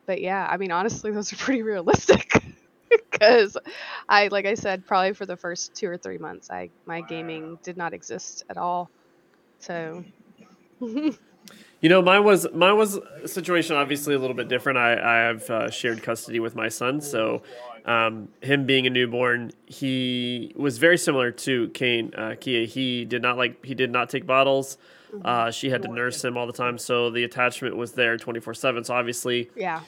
but 0.06 0.20
yeah, 0.20 0.46
I 0.50 0.56
mean, 0.56 0.72
honestly, 0.72 1.10
those 1.10 1.32
are 1.32 1.36
pretty 1.36 1.62
realistic. 1.62 2.41
Because 3.10 3.56
I, 4.08 4.28
like 4.28 4.46
I 4.46 4.54
said, 4.54 4.86
probably 4.86 5.12
for 5.12 5.26
the 5.26 5.36
first 5.36 5.74
two 5.74 5.88
or 5.88 5.96
three 5.96 6.18
months, 6.18 6.50
I 6.50 6.70
my 6.86 7.02
gaming 7.02 7.58
did 7.62 7.76
not 7.76 7.92
exist 7.92 8.44
at 8.50 8.56
all. 8.56 8.90
So, 9.58 10.04
You 11.82 11.88
know, 11.88 12.00
mine 12.00 12.22
was 12.22 12.46
mine 12.54 12.76
was 12.76 12.96
a 12.96 13.26
situation 13.26 13.74
obviously 13.74 14.14
a 14.14 14.18
little 14.18 14.36
bit 14.36 14.46
different. 14.46 14.78
I 14.78 14.92
I 14.92 15.16
have 15.26 15.50
uh, 15.50 15.68
shared 15.68 16.00
custody 16.00 16.38
with 16.38 16.54
my 16.54 16.68
son, 16.68 17.00
so 17.00 17.42
um, 17.84 18.28
him 18.40 18.66
being 18.66 18.86
a 18.86 18.90
newborn, 18.90 19.50
he 19.66 20.52
was 20.54 20.78
very 20.78 20.96
similar 20.96 21.32
to 21.32 21.70
Kane 21.70 22.14
uh, 22.14 22.36
Kia. 22.38 22.66
He 22.66 23.04
did 23.04 23.20
not 23.20 23.36
like 23.36 23.64
he 23.64 23.74
did 23.74 23.90
not 23.90 24.10
take 24.10 24.26
bottles. 24.26 24.78
Uh, 25.24 25.50
she 25.50 25.70
had 25.70 25.82
to 25.82 25.88
nurse 25.88 26.24
him 26.24 26.38
all 26.38 26.46
the 26.46 26.52
time, 26.52 26.78
so 26.78 27.10
the 27.10 27.24
attachment 27.24 27.76
was 27.76 27.92
there 27.92 28.16
twenty 28.16 28.38
four 28.38 28.54
seven. 28.54 28.84
So 28.84 28.94
obviously, 28.94 29.50
yeah, 29.56 29.80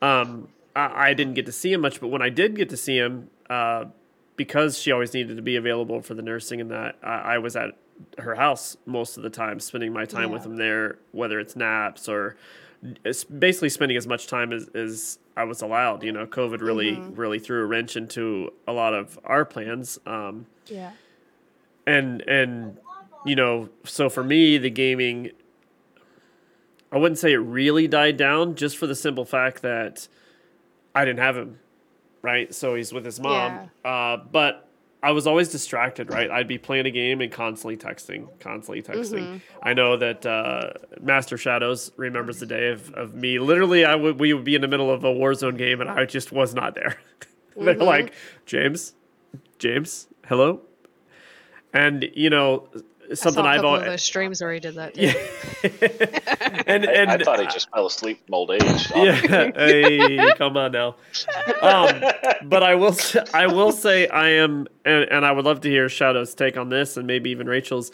um, 0.00 0.46
I, 0.74 1.08
I 1.08 1.14
didn't 1.14 1.34
get 1.34 1.46
to 1.46 1.52
see 1.52 1.72
him 1.72 1.80
much, 1.80 2.00
but 2.00 2.08
when 2.08 2.22
I 2.22 2.28
did 2.28 2.56
get 2.56 2.68
to 2.70 2.76
see 2.76 2.98
him, 2.98 3.30
uh, 3.48 3.86
because 4.36 4.78
she 4.78 4.92
always 4.92 5.12
needed 5.14 5.36
to 5.36 5.42
be 5.42 5.56
available 5.56 6.00
for 6.00 6.14
the 6.14 6.22
nursing 6.22 6.60
and 6.60 6.70
that, 6.70 6.96
I, 7.02 7.34
I 7.34 7.38
was 7.38 7.56
at 7.56 7.76
her 8.18 8.34
house 8.34 8.76
most 8.86 9.16
of 9.16 9.22
the 9.22 9.30
time, 9.30 9.60
spending 9.60 9.92
my 9.92 10.04
time 10.04 10.30
with 10.30 10.44
him 10.44 10.56
there, 10.56 10.98
whether 11.12 11.38
it's 11.38 11.54
naps 11.54 12.08
or 12.08 12.36
basically 13.38 13.68
spending 13.68 13.96
as 13.96 14.06
much 14.06 14.26
time 14.26 14.52
as, 14.52 14.68
as 14.74 15.18
I 15.36 15.44
was 15.44 15.62
allowed. 15.62 16.02
You 16.02 16.12
know, 16.12 16.26
COVID 16.26 16.60
really, 16.60 16.98
really 16.98 17.38
threw 17.38 17.62
a 17.62 17.66
wrench 17.66 17.96
into 17.96 18.52
a 18.66 18.72
lot 18.72 18.94
of 18.94 19.18
our 19.24 19.44
plans. 19.44 20.00
Um, 20.06 20.46
yeah, 20.66 20.92
and 21.86 22.22
and 22.22 22.78
you 23.24 23.36
know 23.36 23.68
so 23.84 24.08
for 24.08 24.22
me 24.22 24.58
the 24.58 24.70
gaming 24.70 25.30
i 26.90 26.98
wouldn't 26.98 27.18
say 27.18 27.32
it 27.32 27.36
really 27.36 27.88
died 27.88 28.16
down 28.16 28.54
just 28.54 28.76
for 28.76 28.86
the 28.86 28.94
simple 28.94 29.24
fact 29.24 29.62
that 29.62 30.08
i 30.94 31.04
didn't 31.04 31.20
have 31.20 31.36
him 31.36 31.58
right? 32.22 32.54
So 32.54 32.76
he's 32.76 32.92
with 32.92 33.04
his 33.04 33.20
mom. 33.20 33.70
Uh, 33.84 34.16
but 34.30 34.68
i 35.04 35.10
was 35.10 35.26
always 35.26 35.48
distracted 35.48 36.10
right? 36.10 36.30
I'd 36.30 36.46
be 36.46 36.58
playing 36.58 36.86
a 36.86 36.90
game 36.90 37.20
and 37.20 37.30
constantly 37.32 37.76
texting 37.76 38.28
constantly 38.38 38.82
texting. 38.82 39.40
I 39.62 39.74
know 39.74 39.96
that 39.96 40.24
uh, 40.24 40.72
master 41.00 41.36
shadows 41.36 41.90
remembers 41.96 42.38
the 42.38 42.46
day 42.46 42.68
of, 42.68 42.92
of 42.94 43.14
me. 43.14 43.38
Literally 43.38 43.84
i 43.84 43.94
would 43.94 44.20
we 44.20 44.32
would 44.32 44.44
be 44.44 44.54
in 44.54 44.60
the 44.60 44.68
middle 44.68 44.90
of 44.90 45.04
a 45.04 45.12
warzone 45.12 45.58
game 45.58 45.80
and 45.80 45.90
i 45.90 46.04
just 46.04 46.32
was 46.32 46.54
not 46.54 46.74
there. 46.74 46.98
They're 47.56 47.74
like 47.74 48.14
james? 48.46 48.94
James? 49.58 50.08
Hello? 50.26 50.60
And 51.74 52.08
you 52.14 52.30
I 52.30 52.68
something 53.14 53.42
saw 53.42 53.48
a 53.48 53.48
I've 53.48 53.56
couple 53.56 53.70
always 53.70 53.84
those 53.86 54.02
streams 54.02 54.40
where 54.40 54.52
he 54.52 54.60
did 54.60 54.74
that. 54.74 54.94
Too. 54.94 55.02
yeah. 55.02 56.62
and 56.66 56.84
and 56.84 57.10
I 57.10 57.18
thought 57.18 57.40
he 57.40 57.46
just 57.46 57.70
fell 57.70 57.86
asleep 57.86 58.24
from 58.24 58.34
old 58.34 58.50
age. 58.50 58.90
yeah, 58.94 59.14
hey, 59.54 60.32
come 60.36 60.56
on 60.56 60.72
now. 60.72 60.96
Um, 61.60 62.02
but 62.44 62.62
I 62.62 62.74
will, 62.74 62.96
I 63.34 63.46
will 63.46 63.72
say, 63.72 64.08
I 64.08 64.30
am, 64.30 64.66
and, 64.84 65.04
and 65.04 65.24
I 65.24 65.32
would 65.32 65.44
love 65.44 65.60
to 65.62 65.68
hear 65.68 65.88
Shadow's 65.88 66.34
take 66.34 66.56
on 66.56 66.68
this, 66.68 66.96
and 66.96 67.06
maybe 67.06 67.30
even 67.30 67.46
Rachel's. 67.46 67.92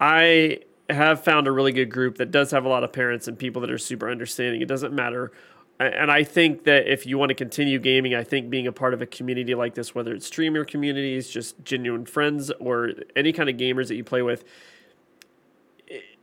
I 0.00 0.60
have 0.88 1.24
found 1.24 1.48
a 1.48 1.52
really 1.52 1.72
good 1.72 1.90
group 1.90 2.18
that 2.18 2.30
does 2.30 2.50
have 2.52 2.64
a 2.64 2.68
lot 2.68 2.84
of 2.84 2.92
parents 2.92 3.28
and 3.28 3.38
people 3.38 3.60
that 3.62 3.70
are 3.70 3.78
super 3.78 4.10
understanding. 4.10 4.60
It 4.60 4.68
doesn't 4.68 4.92
matter 4.92 5.32
and 5.78 6.10
I 6.10 6.24
think 6.24 6.64
that 6.64 6.90
if 6.90 7.06
you 7.06 7.18
want 7.18 7.28
to 7.30 7.34
continue 7.34 7.78
gaming, 7.78 8.14
I 8.14 8.24
think 8.24 8.48
being 8.48 8.66
a 8.66 8.72
part 8.72 8.94
of 8.94 9.02
a 9.02 9.06
community 9.06 9.54
like 9.54 9.74
this, 9.74 9.94
whether 9.94 10.14
it's 10.14 10.26
streamer 10.26 10.64
communities, 10.64 11.28
just 11.28 11.62
genuine 11.64 12.06
friends, 12.06 12.50
or 12.58 12.92
any 13.14 13.32
kind 13.32 13.48
of 13.50 13.56
gamers 13.56 13.88
that 13.88 13.96
you 13.96 14.04
play 14.04 14.22
with, 14.22 14.44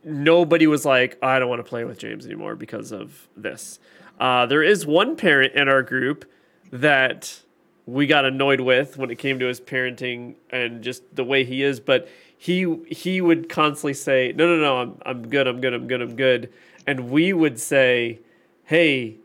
nobody 0.02 0.66
was 0.66 0.84
like, 0.84 1.18
I 1.22 1.38
don't 1.38 1.48
want 1.48 1.60
to 1.60 1.68
play 1.68 1.84
with 1.84 1.98
James 1.98 2.26
anymore 2.26 2.56
because 2.56 2.92
of 2.92 3.28
this. 3.36 3.78
Uh, 4.18 4.46
there 4.46 4.62
is 4.62 4.86
one 4.86 5.16
parent 5.16 5.54
in 5.54 5.68
our 5.68 5.82
group 5.82 6.24
that 6.70 7.40
we 7.86 8.06
got 8.06 8.24
annoyed 8.24 8.60
with 8.60 8.96
when 8.96 9.10
it 9.10 9.16
came 9.16 9.38
to 9.38 9.46
his 9.46 9.60
parenting 9.60 10.34
and 10.50 10.82
just 10.82 11.02
the 11.14 11.24
way 11.24 11.44
he 11.44 11.62
is, 11.62 11.80
but 11.80 12.08
he 12.36 12.76
he 12.88 13.20
would 13.20 13.48
constantly 13.48 13.94
say, 13.94 14.32
"No, 14.34 14.46
no, 14.46 14.60
no, 14.60 14.76
I'm 14.78 14.98
I'm 15.04 15.28
good, 15.28 15.46
I'm 15.46 15.60
good, 15.60 15.74
I'm 15.74 15.86
good, 15.86 16.02
I'm 16.02 16.16
good," 16.16 16.52
and 16.86 17.10
we 17.10 17.32
would 17.32 17.58
say, 17.60 18.20
"Hey, 18.64 19.16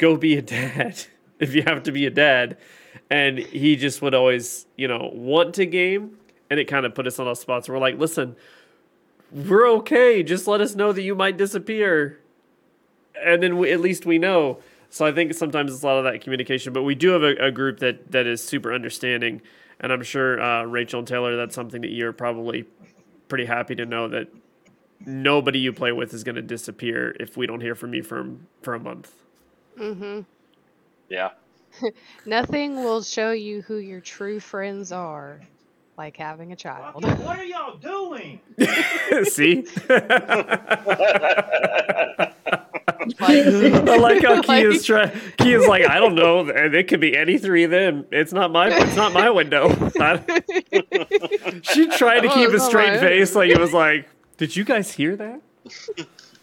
go 0.00 0.16
be 0.16 0.36
a 0.36 0.42
dad 0.42 1.04
if 1.38 1.54
you 1.54 1.62
have 1.62 1.84
to 1.84 1.92
be 1.92 2.06
a 2.06 2.10
dad," 2.10 2.56
and 3.08 3.38
he 3.38 3.76
just 3.76 4.02
would 4.02 4.14
always, 4.14 4.66
you 4.76 4.88
know, 4.88 5.10
want 5.12 5.54
to 5.54 5.66
game, 5.66 6.18
and 6.48 6.58
it 6.58 6.64
kind 6.64 6.84
of 6.84 6.94
put 6.94 7.06
us 7.06 7.18
on 7.20 7.26
those 7.26 7.40
spots. 7.40 7.68
We're 7.68 7.78
like, 7.78 7.98
"Listen, 7.98 8.34
we're 9.30 9.68
okay. 9.78 10.22
Just 10.22 10.48
let 10.48 10.60
us 10.60 10.74
know 10.74 10.92
that 10.92 11.02
you 11.02 11.14
might 11.14 11.36
disappear." 11.36 12.18
And 13.22 13.42
then 13.42 13.58
we, 13.58 13.70
at 13.70 13.80
least 13.80 14.06
we 14.06 14.18
know. 14.18 14.58
So 14.88 15.04
I 15.04 15.12
think 15.12 15.34
sometimes 15.34 15.72
it's 15.72 15.82
a 15.82 15.86
lot 15.86 15.98
of 15.98 16.04
that 16.04 16.22
communication, 16.22 16.72
but 16.72 16.82
we 16.82 16.94
do 16.94 17.10
have 17.10 17.22
a, 17.22 17.36
a 17.36 17.50
group 17.52 17.78
that 17.78 18.10
that 18.10 18.26
is 18.26 18.42
super 18.42 18.72
understanding, 18.72 19.42
and 19.78 19.92
I'm 19.92 20.02
sure 20.02 20.40
uh, 20.40 20.64
Rachel 20.64 21.00
and 21.00 21.06
Taylor, 21.06 21.36
that's 21.36 21.54
something 21.54 21.82
that 21.82 21.90
you're 21.90 22.12
probably 22.12 22.64
pretty 23.28 23.44
happy 23.44 23.76
to 23.76 23.86
know 23.86 24.08
that 24.08 24.28
nobody 25.06 25.58
you 25.58 25.72
play 25.72 25.92
with 25.92 26.12
is 26.12 26.24
going 26.24 26.34
to 26.34 26.42
disappear 26.42 27.16
if 27.20 27.36
we 27.36 27.46
don't 27.46 27.60
hear 27.60 27.74
from 27.74 27.94
you 27.94 28.02
for 28.02 28.26
for 28.62 28.74
a 28.74 28.80
month. 28.80 29.12
Mm-hmm. 29.78 30.20
Yeah. 31.08 31.30
Nothing 32.26 32.76
will 32.84 33.02
show 33.02 33.30
you 33.32 33.62
who 33.62 33.76
your 33.76 34.00
true 34.00 34.40
friends 34.40 34.92
are, 34.92 35.40
like 35.96 36.16
having 36.16 36.52
a 36.52 36.56
child. 36.56 37.04
What 37.04 37.38
are 37.38 37.44
y'all 37.44 37.76
doing? 37.76 38.40
See. 39.24 39.64
I 43.22 43.96
like 44.00 44.22
how 44.22 44.42
Key 44.42 44.60
is 44.62 44.76
Like- 44.76 45.10
trying. 45.10 45.10
Key 45.38 45.54
is 45.54 45.66
like, 45.66 45.88
I 45.88 45.98
don't 45.98 46.14
know, 46.14 46.48
and 46.48 46.74
it 46.74 46.88
could 46.88 47.00
be 47.00 47.16
any 47.16 47.38
three 47.38 47.64
of 47.64 47.70
them. 47.70 48.06
It's 48.10 48.32
not 48.32 48.50
my. 48.50 48.68
It's 48.68 48.96
not 48.96 49.12
my 49.12 49.30
window. 49.30 49.68
She 51.62 51.88
tried 51.88 52.20
to 52.20 52.28
Oh, 52.30 52.34
keep 52.34 52.50
it's 52.50 52.62
a 52.62 52.66
straight 52.66 53.00
face, 53.00 53.34
like 53.34 53.50
it 53.50 53.58
was 53.58 53.72
like, 53.72 54.08
did 54.36 54.54
you 54.56 54.64
guys 54.64 54.92
hear 54.92 55.16
that? 55.16 55.40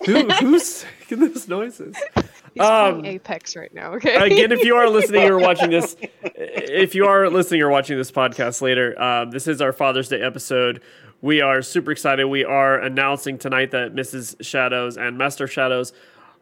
Who, 0.05 0.29
who's 0.29 0.85
making 1.09 1.27
those 1.33 1.47
noises? 1.47 1.95
He's 2.15 2.23
playing 2.55 2.95
Um, 2.99 3.05
Apex 3.05 3.55
right 3.55 3.73
now. 3.73 3.93
Okay. 3.93 4.15
Again, 4.15 4.51
if 4.51 4.63
you 4.63 4.75
are 4.75 4.89
listening 4.89 5.23
or 5.29 5.37
watching 5.39 5.69
this, 5.69 5.95
if 6.23 6.95
you 6.95 7.05
are 7.05 7.29
listening 7.29 7.61
or 7.61 7.69
watching 7.69 7.97
this 7.97 8.11
podcast 8.11 8.61
later, 8.61 8.99
um, 9.01 9.31
this 9.31 9.47
is 9.47 9.61
our 9.61 9.73
Father's 9.73 10.09
Day 10.09 10.21
episode. 10.21 10.81
We 11.21 11.41
are 11.41 11.61
super 11.61 11.91
excited. 11.91 12.25
We 12.25 12.43
are 12.45 12.79
announcing 12.79 13.37
tonight 13.37 13.71
that 13.71 13.93
Mrs. 13.93 14.35
Shadows 14.43 14.97
and 14.97 15.17
Master 15.17 15.47
Shadows 15.47 15.93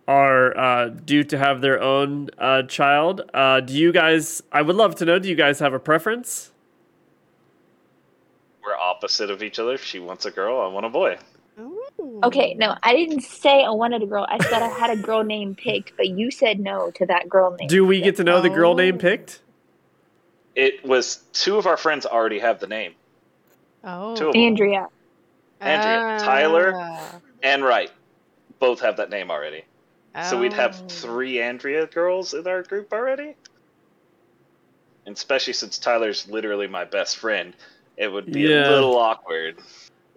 are 0.08 0.56
uh, 0.58 0.90
due 0.90 1.24
to 1.24 1.38
have 1.38 1.62
their 1.62 1.82
own 1.82 2.30
uh, 2.38 2.64
child. 2.64 3.22
Uh, 3.34 3.60
do 3.62 3.74
you 3.74 3.92
guys? 3.92 4.44
I 4.52 4.62
would 4.62 4.76
love 4.76 4.96
to 4.96 5.06
know. 5.06 5.18
Do 5.18 5.30
you 5.30 5.36
guys 5.36 5.60
have 5.60 5.74
a 5.74 5.80
preference? 5.80 6.52
We're 8.64 8.76
opposite 8.76 9.30
of 9.32 9.42
each 9.44 9.60
other. 9.60 9.78
She 9.78 10.00
wants 10.00 10.26
a 10.26 10.32
girl. 10.32 10.60
I 10.60 10.68
want 10.68 10.86
a 10.86 10.90
boy. 10.90 11.18
Ooh. 11.60 12.20
Okay, 12.24 12.54
no, 12.56 12.76
I 12.84 12.94
didn't 12.96 13.22
say 13.22 13.64
I 13.64 13.70
wanted 13.70 14.04
a 14.04 14.06
girl. 14.06 14.26
I 14.30 14.38
said 14.44 14.62
I 14.62 14.68
had 14.68 14.90
a 14.90 15.02
girl 15.02 15.24
name 15.24 15.56
picked, 15.56 15.96
but 15.96 16.08
you 16.10 16.30
said 16.32 16.60
no 16.60 16.92
to 16.92 17.06
that 17.06 17.30
girl 17.30 17.52
name. 17.58 17.68
Do 17.68 17.86
we 17.86 18.02
get 18.02 18.18
to 18.18 18.24
know 18.24 18.42
the 18.42 18.50
girl 18.50 18.76
name 18.76 18.96
Oh. 18.96 19.00
picked? 19.00 19.42
It 20.56 20.86
was 20.86 21.18
two 21.34 21.58
of 21.58 21.66
our 21.68 21.78
friends 21.78 22.06
already 22.06 22.40
have 22.40 22.60
the 22.60 22.68
name. 22.68 22.94
Oh. 23.84 24.16
Two 24.16 24.28
of 24.28 24.34
them. 24.34 24.42
Andrea. 24.42 24.88
Andrea, 25.62 26.20
Tyler. 26.20 26.74
Ah. 26.76 27.20
And 27.44 27.64
Wright. 27.64 27.92
Both 28.60 28.82
have 28.82 28.98
that 28.98 29.10
name 29.10 29.32
already. 29.32 29.64
So 30.30 30.40
we'd 30.40 30.54
have 30.54 30.80
Oh. 30.82 30.88
three 30.88 31.42
Andrea 31.42 31.88
girls 31.88 32.34
in 32.34 32.48
our 32.48 32.64
group 32.64 32.94
already. 32.94 33.36
And 35.06 35.16
especially 35.16 35.54
since 35.54 35.78
Tyler's 35.78 36.28
literally 36.30 36.68
my 36.68 36.86
best 36.86 37.18
friend, 37.18 37.54
it 37.98 38.08
would 38.12 38.32
be 38.32 38.42
Yeah. 38.42 38.70
a 38.70 38.72
little 38.72 38.98
awkward. 38.98 39.58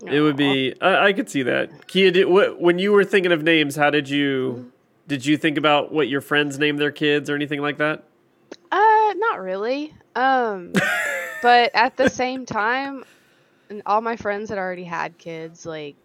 It 0.06 0.20
would 0.20 0.37
be. 0.37 0.74
I, 0.80 1.08
I 1.08 1.12
could 1.12 1.28
see 1.28 1.42
that. 1.42 1.88
Kia, 1.88 2.11
did, 2.11 2.26
wh- 2.26 2.61
when 2.61 2.78
you 2.78 2.92
were 2.92 3.04
thinking 3.04 3.32
of 3.32 3.42
names, 3.42 3.76
how 3.76 3.90
did 3.90 4.08
you? 4.08 4.70
Did 5.08 5.24
you 5.24 5.37
think 5.37 5.56
about 5.56 5.92
what 5.92 6.08
your 6.08 6.20
friends 6.20 6.58
name 6.58 6.76
their 6.76 6.92
kids 6.92 7.30
or 7.30 7.34
anything 7.34 7.61
like 7.61 7.78
that? 7.78 8.04
Uh, 8.70 9.14
not 9.16 9.40
really. 9.40 9.94
Um, 10.14 10.72
but 11.42 11.70
at 11.74 11.96
the 11.96 12.11
same 12.11 12.44
time, 12.46 13.04
all 13.87 14.00
my 14.00 14.16
friends 14.16 14.50
had 14.50 14.58
already 14.58 14.84
had 14.84 15.16
kids 15.18 15.64
like 15.66 15.96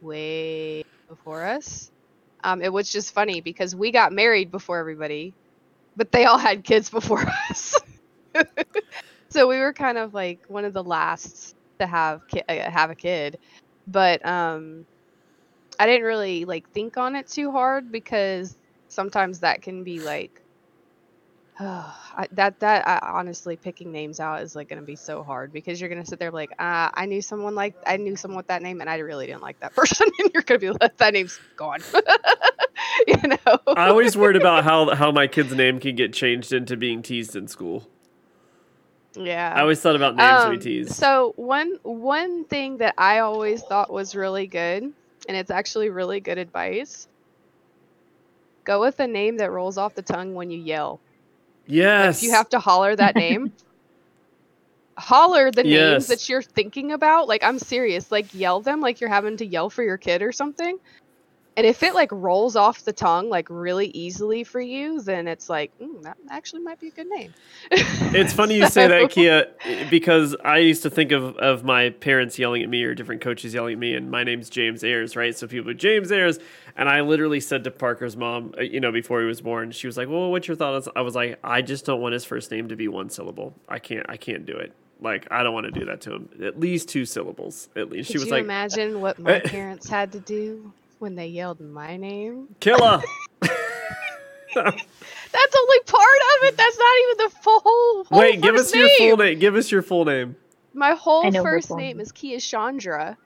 way 0.00 0.84
before 1.08 1.44
us. 1.44 1.90
Um, 2.44 2.62
it 2.62 2.72
was 2.72 2.90
just 2.90 3.14
funny 3.14 3.40
because 3.40 3.74
we 3.74 3.90
got 3.90 4.12
married 4.12 4.50
before 4.50 4.78
everybody, 4.78 5.34
but 5.96 6.12
they 6.12 6.24
all 6.24 6.38
had 6.38 6.64
kids 6.64 6.90
before 6.90 7.24
us. 7.50 7.76
so 9.28 9.48
we 9.48 9.58
were 9.58 9.72
kind 9.72 9.98
of 9.98 10.14
like 10.14 10.40
one 10.48 10.64
of 10.64 10.72
the 10.72 10.84
last 10.84 11.54
to 11.78 11.86
have 11.86 12.26
ki- 12.28 12.42
uh, 12.48 12.70
have 12.70 12.90
a 12.90 12.94
kid, 12.94 13.38
but 13.86 14.24
um, 14.26 14.86
I 15.78 15.86
didn't 15.86 16.06
really 16.06 16.44
like 16.44 16.68
think 16.70 16.96
on 16.96 17.16
it 17.16 17.28
too 17.28 17.50
hard 17.52 17.92
because 17.92 18.56
sometimes 18.88 19.40
that 19.40 19.62
can 19.62 19.84
be 19.84 20.00
like 20.00 20.42
I, 21.60 22.28
that 22.32 22.60
that 22.60 22.86
I, 22.86 23.00
honestly 23.02 23.56
picking 23.56 23.92
names 23.92 24.20
out 24.20 24.42
is 24.42 24.54
like 24.54 24.68
going 24.68 24.80
to 24.80 24.86
be 24.86 24.96
so 24.96 25.22
hard 25.22 25.52
because 25.52 25.80
you're 25.80 25.88
going 25.88 26.02
to 26.02 26.08
sit 26.08 26.18
there 26.18 26.30
like 26.30 26.50
uh, 26.52 26.90
I 26.92 27.06
knew 27.06 27.22
someone 27.22 27.54
like 27.54 27.74
I 27.86 27.96
knew 27.96 28.16
someone 28.16 28.36
with 28.36 28.48
that 28.48 28.62
name 28.62 28.80
and 28.80 28.88
I 28.88 28.96
really 28.98 29.26
didn't 29.26 29.42
like 29.42 29.60
that 29.60 29.74
person 29.76 30.08
and 30.18 30.30
you're 30.32 30.42
going 30.42 30.60
to 30.60 30.72
be 30.72 30.78
like 30.80 30.96
that 30.98 31.12
name's 31.12 31.38
gone 31.56 31.80
you 33.06 33.16
know 33.28 33.58
I 33.76 33.88
always 33.88 34.16
worried 34.16 34.36
about 34.36 34.64
how 34.64 34.94
how 34.94 35.10
my 35.10 35.26
kid's 35.26 35.54
name 35.54 35.80
can 35.80 35.96
get 35.96 36.12
changed 36.12 36.52
into 36.52 36.76
being 36.76 37.02
teased 37.02 37.36
in 37.36 37.48
school. 37.48 37.88
Yeah 39.18 39.54
I 39.56 39.60
always 39.62 39.80
thought 39.80 39.96
about 39.96 40.16
names 40.16 40.44
Um, 40.46 40.50
be 40.50 40.58
teased. 40.58 40.94
So 40.94 41.32
one 41.36 41.78
one 41.82 42.44
thing 42.46 42.78
that 42.78 42.94
I 42.98 43.20
always 43.20 43.62
thought 43.62 43.92
was 43.92 44.14
really 44.14 44.46
good, 44.46 44.82
and 44.84 45.36
it's 45.36 45.50
actually 45.50 45.90
really 45.90 46.20
good 46.20 46.38
advice. 46.38 47.08
Go 48.64 48.80
with 48.80 49.00
a 49.00 49.06
name 49.06 49.38
that 49.38 49.50
rolls 49.50 49.78
off 49.78 49.94
the 49.94 50.02
tongue 50.02 50.34
when 50.34 50.50
you 50.50 50.58
yell. 50.58 51.02
yes. 51.66 52.18
If 52.18 52.22
you 52.22 52.30
have 52.32 52.48
to 52.50 52.58
holler 52.60 52.94
that 52.96 53.16
name, 53.16 53.52
holler 54.98 55.50
the 55.50 55.64
Yes. 55.64 56.04
names 56.04 56.08
that 56.08 56.28
you're 56.28 56.42
thinking 56.42 56.92
about. 56.92 57.28
Like 57.28 57.42
I'm 57.44 57.58
serious. 57.58 58.10
Like 58.12 58.32
yell 58.34 58.60
them 58.62 58.80
like 58.80 59.00
you're 59.00 59.10
having 59.10 59.36
to 59.38 59.46
yell 59.46 59.70
for 59.70 59.82
your 59.82 59.98
kid 59.98 60.22
or 60.22 60.32
something. 60.32 60.78
And 61.58 61.66
if 61.66 61.82
it 61.82 61.92
like 61.92 62.12
rolls 62.12 62.54
off 62.54 62.84
the 62.84 62.92
tongue 62.92 63.28
like 63.28 63.48
really 63.50 63.88
easily 63.88 64.44
for 64.44 64.60
you, 64.60 65.02
then 65.02 65.26
it's 65.26 65.48
like 65.48 65.76
mm, 65.80 66.00
that 66.04 66.16
actually 66.30 66.62
might 66.62 66.78
be 66.78 66.86
a 66.86 66.90
good 66.92 67.08
name. 67.08 67.34
It's 67.72 68.32
funny 68.32 68.58
you 68.58 68.68
say 68.70 68.86
that, 68.86 69.10
Kia, 69.10 69.48
because 69.90 70.36
I 70.44 70.58
used 70.58 70.84
to 70.84 70.90
think 70.90 71.10
of, 71.10 71.36
of 71.38 71.64
my 71.64 71.90
parents 71.90 72.38
yelling 72.38 72.62
at 72.62 72.68
me 72.68 72.84
or 72.84 72.94
different 72.94 73.22
coaches 73.22 73.54
yelling 73.54 73.72
at 73.72 73.78
me, 73.80 73.94
and 73.94 74.08
my 74.08 74.22
name's 74.22 74.48
James 74.48 74.84
Ayers, 74.84 75.16
right? 75.16 75.36
So 75.36 75.48
people, 75.48 75.74
James 75.74 76.12
Ayers, 76.12 76.38
and 76.76 76.88
I 76.88 77.00
literally 77.00 77.40
said 77.40 77.64
to 77.64 77.72
Parker's 77.72 78.16
mom, 78.16 78.54
uh, 78.56 78.62
you 78.62 78.78
know, 78.78 78.92
before 78.92 79.20
he 79.20 79.26
was 79.26 79.40
born, 79.40 79.72
she 79.72 79.88
was 79.88 79.96
like, 79.96 80.08
"Well, 80.08 80.30
what's 80.30 80.46
your 80.46 80.56
thought?" 80.56 80.86
I 80.94 81.00
was 81.00 81.16
like, 81.16 81.40
"I 81.42 81.60
just 81.60 81.84
don't 81.84 82.00
want 82.00 82.12
his 82.12 82.24
first 82.24 82.52
name 82.52 82.68
to 82.68 82.76
be 82.76 82.86
one 82.86 83.10
syllable. 83.10 83.52
I 83.68 83.80
can't, 83.80 84.08
I 84.08 84.16
can't 84.16 84.46
do 84.46 84.56
it. 84.56 84.72
Like, 85.00 85.26
I 85.32 85.42
don't 85.42 85.54
want 85.54 85.66
to 85.66 85.72
do 85.72 85.86
that 85.86 86.02
to 86.02 86.14
him. 86.14 86.28
At 86.40 86.60
least 86.60 86.88
two 86.88 87.04
syllables. 87.04 87.68
At 87.74 87.90
least." 87.90 88.06
Could 88.06 88.12
she 88.12 88.18
was 88.18 88.26
you 88.26 88.32
like, 88.34 88.44
imagine 88.44 89.00
what 89.00 89.18
my 89.18 89.40
parents 89.40 89.88
had 89.88 90.12
to 90.12 90.20
do 90.20 90.72
when 90.98 91.14
they 91.14 91.28
yelled 91.28 91.60
my 91.60 91.96
name? 91.96 92.48
"Killa." 92.60 93.02
That's 94.54 95.56
only 95.56 95.80
part 95.86 96.02
of 96.04 96.48
it. 96.48 96.56
That's 96.56 96.78
not 96.78 96.94
even 97.02 97.16
the 97.18 97.30
full 97.42 97.60
whole. 97.60 98.04
whole 98.04 98.18
Wait, 98.20 98.40
give 98.40 98.54
first 98.54 98.66
us 98.68 98.74
your 98.74 98.88
full 98.90 99.16
name. 99.16 99.18
name. 99.18 99.38
Give 99.38 99.56
us 99.56 99.70
your 99.70 99.82
full 99.82 100.04
name. 100.04 100.36
My 100.74 100.94
whole 100.94 101.26
I 101.26 101.30
know 101.30 101.44
her 101.44 101.60
first 101.60 101.70
name 101.70 101.98
name. 101.98 102.00
is 102.00 102.12
Kia 102.12 102.40
Chandra, 102.40 103.16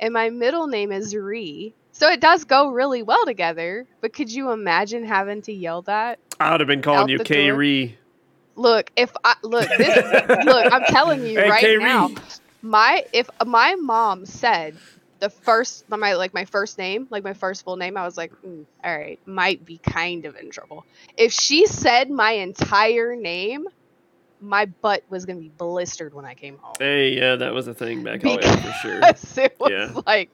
and 0.00 0.12
my 0.12 0.30
middle 0.30 0.66
name 0.66 0.92
is 0.92 1.14
Ree. 1.14 1.74
So 1.92 2.08
it 2.08 2.20
does 2.20 2.44
go 2.44 2.70
really 2.70 3.02
well 3.02 3.24
together. 3.24 3.86
But 4.00 4.12
could 4.12 4.30
you 4.32 4.50
imagine 4.52 5.04
having 5.04 5.42
to 5.42 5.52
yell 5.52 5.82
that? 5.82 6.18
I 6.40 6.52
would 6.52 6.60
have 6.60 6.68
been 6.68 6.82
calling 6.82 7.08
you 7.08 7.18
the 7.18 7.24
K. 7.24 7.48
door. 7.48 7.56
Ree. 7.56 7.96
Look, 8.56 8.90
if 8.96 9.12
I 9.24 9.34
look, 9.42 9.68
this, 9.76 9.94
look, 10.44 10.72
I'm 10.72 10.84
telling 10.84 11.24
you 11.24 11.38
Hey, 11.40 11.48
right 11.48 11.60
K. 11.60 11.76
now, 11.76 12.10
my 12.62 13.04
if 13.12 13.28
my 13.46 13.74
mom 13.76 14.26
said 14.26 14.76
the 15.20 15.30
first 15.30 15.84
my 15.88 16.14
like 16.14 16.34
my 16.34 16.44
first 16.44 16.78
name 16.78 17.06
like 17.10 17.24
my 17.24 17.34
first 17.34 17.64
full 17.64 17.76
name 17.76 17.96
i 17.96 18.04
was 18.04 18.16
like 18.16 18.32
mm, 18.44 18.64
all 18.84 18.96
right 18.98 19.20
might 19.26 19.64
be 19.64 19.78
kind 19.78 20.26
of 20.26 20.36
in 20.36 20.50
trouble 20.50 20.84
if 21.16 21.32
she 21.32 21.66
said 21.66 22.10
my 22.10 22.32
entire 22.32 23.16
name 23.16 23.64
my 24.40 24.66
butt 24.82 25.02
was 25.08 25.24
gonna 25.24 25.38
be 25.40 25.48
blistered 25.50 26.14
when 26.14 26.24
i 26.24 26.34
came 26.34 26.58
home 26.58 26.74
Hey, 26.78 27.16
yeah, 27.16 27.36
that 27.36 27.52
was 27.52 27.66
a 27.66 27.74
thing 27.74 28.04
back. 28.04 28.24
Oh 28.24 28.38
yeah, 28.38 28.56
for 28.56 28.72
sure. 28.72 29.02
It 29.44 29.56
was 29.58 29.70
Yeah. 29.72 30.00
like 30.06 30.30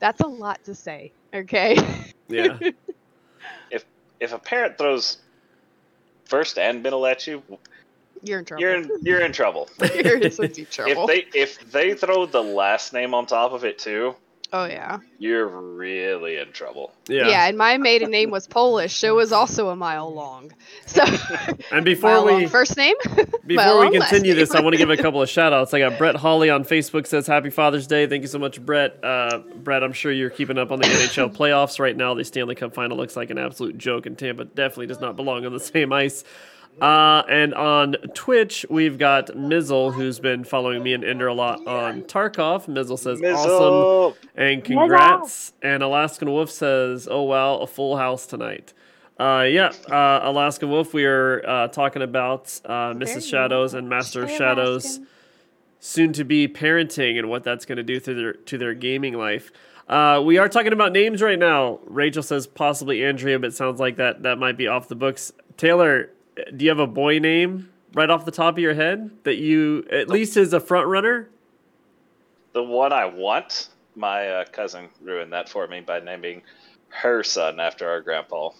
that's 0.00 0.20
a 0.20 0.26
lot 0.26 0.62
to 0.64 0.74
say 0.74 1.12
okay 1.34 1.76
Yeah. 2.28 2.58
if 3.70 3.84
if 4.20 4.32
a 4.32 4.38
parent 4.38 4.78
throws 4.78 5.18
first 6.26 6.58
and 6.58 6.82
middle 6.82 7.06
at 7.06 7.26
you, 7.26 7.42
You're 8.22 8.40
in 8.40 8.44
trouble. 8.44 8.60
you're 8.62 8.74
in 8.74 8.90
you're 9.02 9.20
in 9.20 9.32
trouble. 9.32 9.68
You're 9.94 10.18
in 10.18 10.30
some 10.30 10.48
deep 10.48 10.68
If 10.70 11.06
they 11.06 11.38
if 11.38 11.70
they 11.70 11.94
throw 11.94 12.26
the 12.26 12.42
last 12.42 12.92
name 12.92 13.14
on 13.14 13.26
top 13.26 13.52
of 13.52 13.64
it 13.64 13.78
too, 13.78 14.14
oh 14.52 14.64
yeah. 14.64 14.98
you're 15.18 15.46
really 15.46 16.36
in 16.36 16.52
trouble. 16.52 16.92
Yeah. 17.08 17.28
yeah. 17.28 17.46
and 17.46 17.56
my 17.56 17.76
maiden 17.78 18.10
name 18.10 18.30
was 18.30 18.46
Polish, 18.46 18.96
so 18.96 19.08
it 19.08 19.16
was 19.16 19.32
also 19.32 19.68
a 19.68 19.76
mile 19.76 20.12
long. 20.12 20.52
So 20.86 21.04
And 21.72 21.84
before 21.84 22.24
we 22.24 22.46
first 22.46 22.76
name. 22.76 22.96
Before 23.46 23.80
we 23.80 23.98
continue 23.98 24.34
this, 24.34 24.54
I 24.54 24.60
want 24.60 24.74
to 24.74 24.76
give 24.76 24.90
a 24.90 24.96
couple 24.98 25.22
of 25.22 25.28
shout 25.30 25.54
outs. 25.54 25.72
I 25.72 25.78
got 25.78 25.96
Brett 25.96 26.16
Hawley 26.16 26.50
on 26.50 26.64
Facebook 26.64 27.06
says 27.06 27.26
Happy 27.26 27.48
Father's 27.48 27.86
Day. 27.86 28.06
Thank 28.06 28.20
you 28.20 28.28
so 28.28 28.38
much, 28.38 28.60
Brett. 28.60 29.02
Uh, 29.02 29.38
Brett, 29.38 29.82
I'm 29.82 29.94
sure 29.94 30.12
you're 30.12 30.28
keeping 30.28 30.58
up 30.58 30.70
on 30.70 30.80
the 30.80 30.86
NHL 30.86 31.34
playoffs 31.34 31.78
right 31.78 31.96
now. 31.96 32.12
The 32.12 32.24
Stanley 32.24 32.54
Cup 32.54 32.74
final 32.74 32.98
looks 32.98 33.16
like 33.16 33.30
an 33.30 33.38
absolute 33.38 33.78
joke, 33.78 34.04
and 34.04 34.18
Tampa 34.18 34.44
definitely 34.44 34.88
does 34.88 35.00
not 35.00 35.16
belong 35.16 35.46
on 35.46 35.54
the 35.54 35.60
same 35.60 35.94
ice. 35.94 36.24
Uh, 36.80 37.22
and 37.28 37.54
on 37.54 37.92
Twitch, 38.14 38.64
we've 38.70 38.98
got 38.98 39.36
Mizzle, 39.36 39.92
who's 39.92 40.20
been 40.20 40.44
following 40.44 40.82
me 40.82 40.94
and 40.94 41.04
Ender 41.04 41.26
a 41.26 41.34
lot 41.34 41.66
on 41.66 42.02
Tarkov. 42.02 42.68
Mizzle 42.68 42.98
says, 42.98 43.20
awesome. 43.22 44.18
And 44.36 44.64
congrats. 44.64 45.52
And 45.62 45.82
Alaskan 45.82 46.30
Wolf 46.30 46.50
says, 46.50 47.08
"Oh 47.10 47.22
wow, 47.22 47.56
a 47.58 47.66
full 47.66 47.96
house 47.96 48.26
tonight." 48.26 48.72
Uh, 49.18 49.46
yeah, 49.50 49.72
uh, 49.90 50.20
Alaskan 50.22 50.70
Wolf. 50.70 50.94
We 50.94 51.04
are 51.04 51.42
uh, 51.44 51.68
talking 51.68 52.02
about 52.02 52.60
uh, 52.64 52.92
Mrs. 52.94 53.28
Shadows 53.28 53.74
and 53.74 53.88
Master 53.88 54.22
of 54.22 54.28
Hey, 54.28 54.38
Shadows, 54.38 54.84
Alaskan. 54.84 55.06
soon 55.80 56.12
to 56.12 56.24
be 56.24 56.46
parenting 56.46 57.18
and 57.18 57.28
what 57.28 57.42
that's 57.42 57.64
going 57.64 57.78
to 57.78 57.82
do 57.82 57.98
to 57.98 58.14
their 58.14 58.32
to 58.34 58.58
their 58.58 58.74
gaming 58.74 59.14
life. 59.14 59.50
Uh, 59.88 60.22
we 60.24 60.36
are 60.38 60.48
talking 60.48 60.72
about 60.72 60.92
names 60.92 61.22
right 61.22 61.38
now. 61.38 61.80
Rachel 61.86 62.22
says 62.22 62.46
possibly 62.46 63.02
Andrea, 63.04 63.38
but 63.38 63.48
it 63.48 63.54
sounds 63.54 63.80
like 63.80 63.96
that 63.96 64.22
that 64.22 64.38
might 64.38 64.56
be 64.56 64.68
off 64.68 64.86
the 64.86 64.94
books. 64.94 65.32
Taylor, 65.56 66.10
do 66.56 66.64
you 66.64 66.70
have 66.70 66.78
a 66.78 66.86
boy 66.86 67.18
name 67.18 67.70
right 67.94 68.10
off 68.10 68.24
the 68.24 68.30
top 68.30 68.54
of 68.54 68.58
your 68.58 68.74
head 68.74 69.10
that 69.24 69.36
you 69.36 69.84
at 69.90 70.08
least 70.08 70.36
is 70.36 70.52
a 70.52 70.60
front 70.60 70.86
runner? 70.88 71.28
The 72.52 72.62
one 72.62 72.92
I 72.92 73.04
want, 73.06 73.68
my 73.94 74.28
uh, 74.28 74.44
cousin 74.46 74.88
ruined 75.00 75.32
that 75.32 75.48
for 75.48 75.66
me 75.66 75.80
by 75.80 76.00
naming 76.00 76.42
her 76.88 77.22
son 77.22 77.60
after 77.60 77.88
our 77.88 78.00
grandpa. 78.00 78.50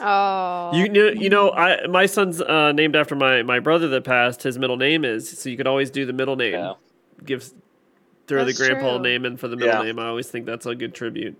Oh. 0.00 0.70
You 0.74 0.88
know, 0.88 1.08
you 1.08 1.28
know, 1.30 1.50
I 1.50 1.86
my 1.86 2.06
son's 2.06 2.40
uh, 2.40 2.72
named 2.72 2.96
after 2.96 3.14
my 3.16 3.42
my 3.42 3.58
brother 3.60 3.88
that 3.88 4.04
passed. 4.04 4.42
His 4.42 4.58
middle 4.58 4.76
name 4.76 5.04
is 5.04 5.38
so 5.38 5.48
you 5.48 5.56
could 5.56 5.66
always 5.66 5.90
do 5.90 6.06
the 6.06 6.12
middle 6.12 6.36
name. 6.36 6.54
Yeah. 6.54 6.74
Give 7.24 7.42
throw 8.26 8.44
That's 8.44 8.58
the 8.58 8.66
grandpa 8.66 8.94
true. 8.96 9.02
name 9.02 9.24
in 9.26 9.36
for 9.36 9.48
the 9.48 9.56
middle 9.56 9.74
Yeah. 9.74 9.82
name. 9.82 9.98
I 9.98 10.06
always 10.08 10.28
think 10.28 10.46
that's 10.46 10.66
a 10.66 10.74
good 10.74 10.94
tribute. 10.94 11.36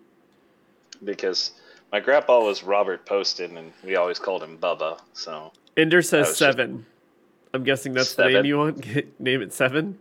because 1.04 1.52
my 1.92 2.00
grandpa 2.00 2.40
was 2.44 2.62
Robert 2.62 3.06
Poston, 3.06 3.56
and 3.56 3.72
we 3.84 3.96
always 3.96 4.18
called 4.18 4.42
him 4.42 4.58
Bubba. 4.58 5.00
So 5.12 5.52
Ender 5.80 6.02
says 6.02 6.26
oh, 6.26 6.30
was 6.30 6.38
just- 6.38 6.56
seven. 6.56 6.86
I'm 7.52 7.64
guessing 7.64 7.94
that's 7.94 8.14
the 8.14 8.28
name 8.28 8.44
you 8.44 8.58
want. 8.58 8.86
name 9.20 9.42
it 9.42 9.52
seven 9.52 9.98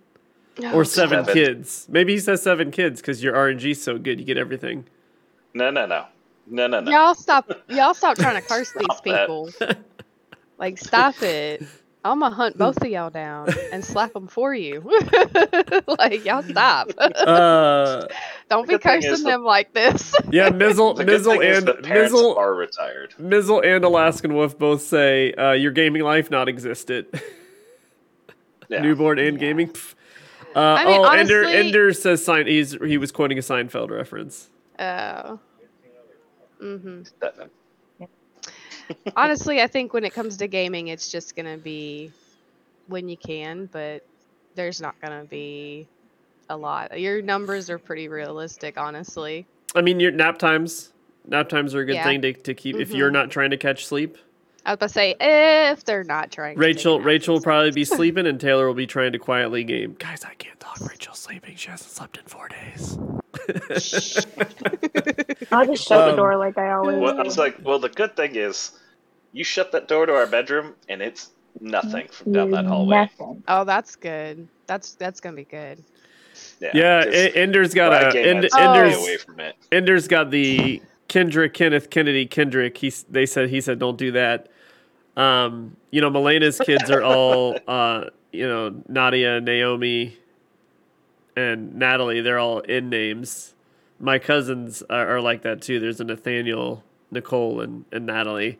Oh, 0.61 0.73
or 0.73 0.83
seven, 0.85 1.23
Seven. 1.25 1.33
kids. 1.33 1.87
Maybe 1.89 2.13
he 2.13 2.19
says 2.19 2.41
seven 2.43 2.69
kids 2.69 2.99
because 3.01 3.23
your 3.23 3.33
RNG's 3.33 3.81
so 3.81 3.97
good, 3.97 4.19
you 4.19 4.25
get 4.25 4.37
everything. 4.37 4.85
no, 5.53 5.71
no, 5.71 5.85
no, 5.85 6.05
no, 6.47 6.67
no, 6.67 6.81
no. 6.81 6.91
Y'all 6.91 7.15
stop. 7.15 7.49
Y'all 7.69 7.93
stop 7.93 8.17
trying 8.17 8.35
to 8.39 8.45
curse 8.47 8.71
these 8.77 8.83
Stop 8.83 9.03
that. 9.05 9.27
people. 9.27 9.49
Like, 10.57 10.77
stop 10.77 11.15
it. 11.23 11.63
I'm 12.05 12.21
gonna 12.21 12.33
hunt 12.33 12.57
both 12.57 12.77
of 12.81 12.87
y'all 12.87 13.09
down 13.09 13.49
and 13.73 13.83
slap 13.83 14.13
them 14.13 14.27
for 14.27 14.53
you. 14.53 14.79
like, 15.87 16.23
y'all 16.25 16.43
stop. 16.43 16.89
Uh, 16.99 18.07
Don't 18.49 18.67
be 18.67 18.73
good 18.75 18.81
thing 18.83 18.99
is 18.99 19.05
cursing 19.05 19.25
the- 19.25 19.31
them 19.31 19.43
like 19.43 19.73
this. 19.73 20.15
yeah, 20.31 20.49
Mizzle, 20.49 20.93
The 20.95 21.05
Mizzle, 21.05 21.41
and 21.41 21.67
the 21.67 21.81
Mizzle, 21.87 22.35
are 22.37 22.53
retired. 22.55 23.13
Mizzle 23.19 23.59
and 23.61 23.83
Alaskan 23.83 24.33
Wolf 24.33 24.57
both 24.57 24.81
say 24.81 25.33
uh, 25.33 25.51
your 25.51 25.71
gaming 25.71 26.01
life 26.03 26.31
not 26.31 26.47
existed. 26.47 27.07
Yeah. 28.69 28.81
Newborn 28.81 29.19
and 29.19 29.33
Yeah. 29.39 29.47
gaming. 29.47 29.67
Pff. 29.69 29.95
Uh, 30.55 30.59
I 30.59 30.85
mean, 30.85 30.99
oh, 31.01 31.09
Ender, 31.09 31.39
honestly- 31.43 31.57
Ender 31.59 31.93
says 31.93 32.23
sign. 32.23 32.47
He's 32.47 32.71
he 32.85 32.97
was 32.97 33.11
quoting 33.11 33.37
a 33.37 33.41
Seinfeld 33.41 33.89
reference. 33.91 34.49
Oh. 34.79 35.39
hmm 36.61 37.01
That- 37.19 37.49
Honestly, 39.15 39.61
I 39.61 39.67
think 39.67 39.93
when 39.93 40.03
it 40.03 40.13
comes 40.13 40.37
to 40.37 40.47
gaming, 40.47 40.87
it's 40.87 41.09
just 41.11 41.35
gonna 41.35 41.57
be 41.57 42.11
when 42.87 43.07
you 43.09 43.17
can, 43.17 43.67
but 43.71 44.05
there's 44.55 44.81
not 44.81 44.95
gonna 45.01 45.25
be 45.25 45.87
a 46.49 46.57
lot. 46.57 46.99
Your 46.99 47.21
numbers 47.21 47.69
are 47.69 47.77
pretty 47.77 48.07
realistic, 48.07 48.77
honestly. 48.77 49.45
I 49.75 49.81
mean, 49.81 49.99
your 49.99 50.11
nap 50.11 50.39
times. 50.39 50.91
Nap 51.27 51.47
times 51.49 51.75
are 51.75 51.81
a 51.81 51.85
good 51.85 51.95
Yeah. 51.95 52.03
thing 52.05 52.21
to, 52.23 52.33
to 52.33 52.53
keep 52.55 52.75
if 52.77 52.89
you're 52.91 53.09
Mhm. 53.09 53.13
not 53.13 53.29
trying 53.31 53.51
to 53.51 53.57
catch 53.57 53.85
sleep. 53.85 54.17
I 54.65 54.71
was 54.71 54.75
about 54.75 54.87
to 54.87 54.93
say 54.93 55.15
if 55.19 55.83
they're 55.85 56.03
not 56.03 56.31
trying. 56.31 56.55
to 56.55 56.59
Rachel, 56.59 56.99
Rachel 56.99 57.35
will 57.35 57.41
probably 57.41 57.71
be 57.71 57.85
sleeping, 57.85 58.25
and 58.27 58.39
Taylor 58.41 58.65
will 58.67 58.73
be 58.73 58.87
trying 58.87 59.11
to 59.13 59.19
quietly 59.19 59.63
game. 59.63 59.95
Guys, 59.99 60.23
I 60.25 60.33
can't 60.35 60.59
talk. 60.59 60.79
Rachel's 60.81 61.19
sleeping. 61.19 61.55
She 61.55 61.69
hasn't 61.69 61.91
slept 61.91 62.17
in 62.17 62.23
four 62.25 62.47
days. 62.49 62.97
I'll 65.51 65.65
just 65.65 65.87
shut 65.87 65.99
Um, 65.99 66.11
the 66.11 66.15
door 66.15 66.37
like 66.37 66.57
I 66.57 66.71
always 66.71 66.97
Well, 66.97 67.19
I 67.19 67.23
was 67.23 67.37
like, 67.37 67.57
well, 67.63 67.79
the 67.79 67.89
good 67.89 68.15
thing 68.15 68.35
is, 68.35 68.71
you 69.31 69.43
shut 69.43 69.71
that 69.73 69.87
door 69.87 70.05
to 70.05 70.13
our 70.13 70.27
bedroom, 70.27 70.75
and 70.87 71.01
it's 71.01 71.31
nothing 71.61 72.07
from 72.09 72.31
down 72.31 72.51
that 72.51 72.65
hallway. 72.65 72.95
Nothing. 72.97 73.43
Oh, 73.47 73.63
that's 73.63 73.95
good. 73.95 74.47
That's 74.67 74.95
that's 74.95 75.19
gonna 75.19 75.35
be 75.35 75.43
good. 75.45 75.83
Yeah. 76.59 77.05
E- 77.07 77.35
Ender's 77.35 77.73
got 77.73 77.91
when 77.91 78.05
I 78.05 78.09
a 78.09 78.23
End, 78.23 78.49
Ender's 78.57 78.97
away 78.97 79.17
from 79.17 79.39
it. 79.39 79.55
Ender's 79.71 80.07
got 80.07 80.31
the 80.31 80.81
Kendrick 81.07 81.53
Kenneth 81.53 81.89
Kennedy 81.89 82.25
Kendrick. 82.25 82.77
He's 82.77 83.03
they 83.03 83.25
said 83.25 83.49
he 83.49 83.61
said 83.61 83.79
don't 83.79 83.97
do 83.97 84.11
that. 84.13 84.49
Um, 85.17 85.75
you 85.91 86.01
know, 86.01 86.09
Melena's 86.09 86.59
kids 86.59 86.89
are 86.89 87.03
all 87.03 87.57
uh, 87.67 88.05
you 88.31 88.47
know, 88.47 88.81
Nadia, 88.87 89.41
Naomi, 89.41 90.17
and 91.39 91.75
Natalie. 91.75 92.21
They're 92.21 92.39
all 92.39 92.59
in 92.59 92.89
names. 92.89 93.53
My 93.99 94.19
cousins 94.19 94.83
are, 94.89 95.17
are 95.17 95.21
like 95.21 95.41
that 95.43 95.61
too. 95.61 95.79
There's 95.79 95.99
a 95.99 96.03
Nathaniel, 96.03 96.83
Nicole, 97.11 97.61
and, 97.61 97.85
and 97.91 98.05
Natalie. 98.05 98.59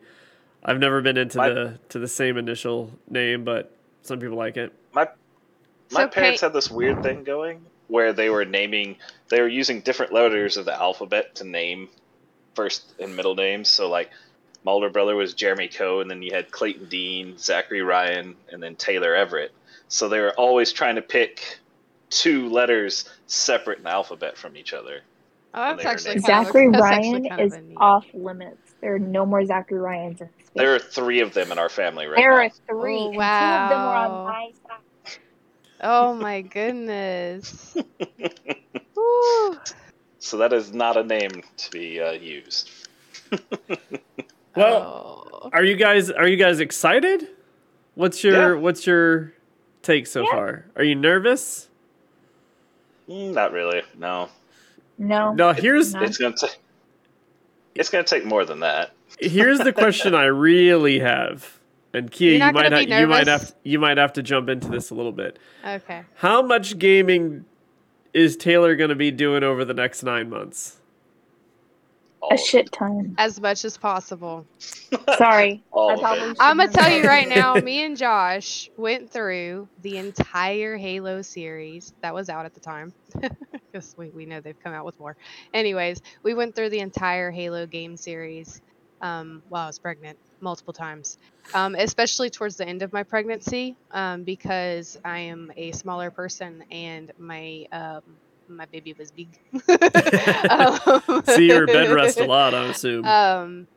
I've 0.64 0.78
never 0.78 1.00
been 1.00 1.16
into 1.16 1.38
My- 1.38 1.48
the 1.50 1.78
to 1.90 1.98
the 1.98 2.08
same 2.08 2.36
initial 2.36 2.90
name, 3.08 3.44
but 3.44 3.74
some 4.02 4.18
people 4.18 4.36
like 4.36 4.56
it. 4.56 4.72
My 4.94 5.08
my 5.92 6.02
So 6.02 6.08
parents 6.08 6.40
Kate- 6.40 6.46
had 6.46 6.52
this 6.52 6.70
weird 6.70 7.02
thing 7.02 7.24
going 7.24 7.64
where 7.88 8.12
they 8.12 8.30
were 8.30 8.44
naming, 8.44 8.96
they 9.28 9.40
were 9.40 9.48
using 9.48 9.80
different 9.80 10.12
letters 10.12 10.56
of 10.56 10.64
the 10.64 10.72
alphabet 10.80 11.34
to 11.36 11.44
name 11.44 11.88
first 12.54 12.92
and 13.00 13.16
middle 13.16 13.34
names. 13.34 13.68
So 13.68 13.88
like, 13.88 14.10
my 14.62 14.70
older 14.70 14.90
brother 14.90 15.16
was 15.16 15.34
Jeremy 15.34 15.66
Coe, 15.68 16.00
and 16.00 16.08
then 16.08 16.22
you 16.22 16.32
had 16.32 16.52
Clayton 16.52 16.88
Dean, 16.88 17.36
Zachary 17.38 17.82
Ryan, 17.82 18.36
and 18.52 18.62
then 18.62 18.76
Taylor 18.76 19.14
Everett. 19.16 19.50
So 19.88 20.08
they 20.08 20.20
were 20.20 20.32
always 20.34 20.72
trying 20.72 20.94
to 20.96 21.02
pick 21.02 21.58
two 22.10 22.48
letters 22.48 23.08
separate 23.26 23.78
in 23.78 23.84
the 23.84 23.90
alphabet 23.90 24.36
from 24.36 24.56
each 24.56 24.72
other. 24.74 25.00
Oh, 25.54 25.74
that's 25.76 25.84
actually 25.86 26.14
named- 26.16 26.24
kind 26.26 26.34
of 26.34 26.42
a- 26.42 26.46
Zachary 26.52 26.68
that's 26.72 26.82
actually 26.84 27.10
Ryan 27.12 27.28
kind 27.28 27.40
is 27.40 27.54
a 27.54 27.62
off 27.78 28.06
limits. 28.14 28.74
There 28.80 28.94
are 28.94 28.98
no 28.98 29.26
more 29.26 29.44
Zachary 29.44 29.78
Ryans 29.78 30.20
in 30.20 30.28
space. 30.28 30.46
There 30.54 30.74
are 30.74 30.78
three 30.78 31.20
of 31.20 31.34
them 31.34 31.50
in 31.52 31.58
our 31.58 31.68
family 31.68 32.06
right 32.06 32.16
There 32.16 32.30
now. 32.30 32.36
are 32.46 32.50
three. 32.68 32.98
Oh, 32.98 33.06
and 33.10 33.14
Two 33.14 33.20
of 33.20 33.70
them 33.70 33.80
were 33.80 33.86
wow. 33.86 34.10
on 34.10 34.24
my 34.26 34.50
side. 34.68 35.18
Oh 35.82 36.14
my 36.14 36.42
goodness. 36.42 37.76
So 40.22 40.36
that 40.36 40.52
is 40.52 40.72
not 40.74 40.98
a 40.98 41.02
name 41.02 41.30
to 41.56 41.70
be 41.70 41.98
uh, 42.00 42.12
used. 42.12 42.70
Well, 44.54 45.26
Oh. 45.42 45.50
Are 45.54 45.64
you 45.64 45.76
guys 45.76 46.10
are 46.10 46.28
you 46.28 46.36
guys 46.36 46.60
excited? 46.60 47.28
What's 47.94 48.22
your 48.22 48.54
Yeah. 48.56 48.60
what's 48.60 48.86
your 48.86 49.32
take 49.82 50.06
so 50.06 50.20
Yeah. 50.22 50.30
far? 50.32 50.66
Are 50.76 50.84
you 50.84 50.94
nervous? 50.94 51.69
Mm, 53.10 53.34
Not 53.34 53.52
really. 53.52 53.82
No, 53.98 54.28
No. 54.98 55.32
No, 55.34 55.52
here's 55.52 55.92
No. 55.94 56.02
it's 56.02 56.16
gonna 56.18 56.36
take. 56.36 56.58
It's 57.74 57.88
gonna 57.90 58.04
take 58.04 58.24
more 58.24 58.44
than 58.44 58.60
that. 58.60 58.92
here's 59.20 59.58
the 59.58 59.72
question 59.72 60.14
I 60.14 60.26
really 60.26 61.00
have. 61.00 61.58
And 61.92 62.10
Kia, 62.10 62.38
You're 62.38 62.46
you 62.46 62.52
might 62.52 62.62
gonna 62.70 62.76
have, 62.78 63.00
you 63.00 63.06
might 63.08 63.26
have 63.26 63.54
you 63.64 63.78
might 63.80 63.98
have 63.98 64.12
to 64.14 64.22
jump 64.22 64.48
into 64.48 64.68
this 64.68 64.90
a 64.90 64.94
little 64.94 65.12
bit. 65.12 65.38
okay. 65.66 66.02
How 66.16 66.40
much 66.40 66.78
gaming 66.78 67.44
is 68.14 68.36
Taylor 68.36 68.76
going 68.76 68.90
to 68.90 68.96
be 68.96 69.10
doing 69.12 69.42
over 69.44 69.64
the 69.64 69.74
next 69.74 70.02
9 70.02 70.28
months? 70.28 70.79
All 72.20 72.34
A 72.34 72.38
shit 72.38 72.70
ton. 72.72 73.14
As 73.18 73.40
much 73.40 73.64
as 73.64 73.76
possible. 73.76 74.46
Sorry. 75.16 75.62
I 75.74 75.92
of 75.94 76.00
probably 76.00 76.30
it. 76.30 76.36
shouldn't 76.36 76.36
I'm 76.40 76.56
gonna 76.58 76.72
tell 76.72 76.90
you 76.90 77.04
right 77.04 77.28
now. 77.28 77.54
Me 77.64 77.84
and 77.84 77.96
Josh 77.96 78.70
went 78.76 79.10
through 79.10 79.68
the 79.82 79.96
entire 79.98 80.76
Halo 80.76 81.22
series 81.22 81.92
that 82.02 82.14
was 82.14 82.28
out 82.28 82.44
at 82.44 82.54
the 82.54 82.60
time, 82.60 82.92
because 83.72 83.94
we 83.96 84.10
we 84.10 84.26
know 84.26 84.40
they've 84.40 84.60
come 84.62 84.74
out 84.74 84.84
with 84.84 84.98
more. 85.00 85.16
Anyways, 85.54 86.02
we 86.22 86.34
went 86.34 86.54
through 86.54 86.70
the 86.70 86.80
entire 86.80 87.30
Halo 87.30 87.66
game 87.66 87.96
series 87.96 88.60
um, 89.00 89.42
while 89.48 89.64
I 89.64 89.66
was 89.68 89.78
pregnant 89.78 90.18
multiple 90.40 90.72
times, 90.72 91.18
um, 91.54 91.74
especially 91.74 92.30
towards 92.30 92.56
the 92.56 92.66
end 92.66 92.82
of 92.82 92.92
my 92.92 93.02
pregnancy, 93.02 93.76
um, 93.92 94.24
because 94.24 94.98
I 95.04 95.20
am 95.20 95.52
a 95.56 95.72
smaller 95.72 96.10
person 96.10 96.64
and 96.70 97.12
my 97.18 97.66
um, 97.72 98.02
my 98.56 98.66
baby 98.66 98.94
was 98.98 99.10
big. 99.12 99.38
Um, 100.48 101.22
See 101.26 101.46
your 101.48 101.66
bed 101.66 101.90
rest 101.90 102.20
a 102.20 102.26
lot, 102.26 102.54
I 102.54 102.66
assume. 102.70 103.04
um, 103.04 103.68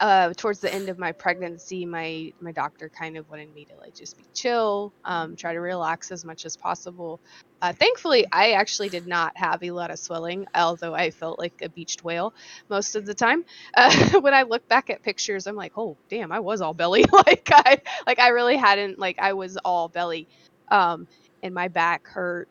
uh, 0.00 0.32
towards 0.36 0.58
the 0.60 0.72
end 0.72 0.88
of 0.88 0.98
my 0.98 1.12
pregnancy, 1.12 1.86
my 1.86 2.32
my 2.40 2.50
doctor 2.52 2.88
kind 2.88 3.16
of 3.16 3.28
wanted 3.30 3.54
me 3.54 3.64
to 3.66 3.76
like 3.76 3.94
just 3.94 4.16
be 4.18 4.24
chill, 4.34 4.92
um, 5.04 5.36
try 5.36 5.52
to 5.52 5.60
relax 5.60 6.10
as 6.10 6.24
much 6.24 6.44
as 6.44 6.56
possible. 6.56 7.20
Uh, 7.62 7.72
thankfully, 7.72 8.26
I 8.32 8.52
actually 8.52 8.88
did 8.88 9.06
not 9.06 9.36
have 9.36 9.62
a 9.62 9.70
lot 9.70 9.92
of 9.92 9.98
swelling, 10.00 10.46
although 10.56 10.94
I 10.94 11.10
felt 11.12 11.38
like 11.38 11.62
a 11.62 11.68
beached 11.68 12.02
whale 12.02 12.34
most 12.68 12.96
of 12.96 13.06
the 13.06 13.14
time. 13.14 13.44
Uh, 13.74 14.20
when 14.20 14.34
I 14.34 14.42
look 14.42 14.66
back 14.68 14.90
at 14.90 15.02
pictures, 15.02 15.46
I'm 15.46 15.56
like, 15.56 15.72
oh 15.76 15.96
damn, 16.10 16.32
I 16.32 16.40
was 16.40 16.60
all 16.62 16.74
belly. 16.74 17.04
like 17.12 17.48
I 17.52 17.78
like 18.06 18.18
I 18.18 18.28
really 18.30 18.56
hadn't 18.56 18.98
like 18.98 19.18
I 19.20 19.34
was 19.34 19.56
all 19.58 19.88
belly, 19.88 20.28
um, 20.68 21.06
and 21.44 21.54
my 21.54 21.68
back 21.68 22.08
hurt 22.08 22.48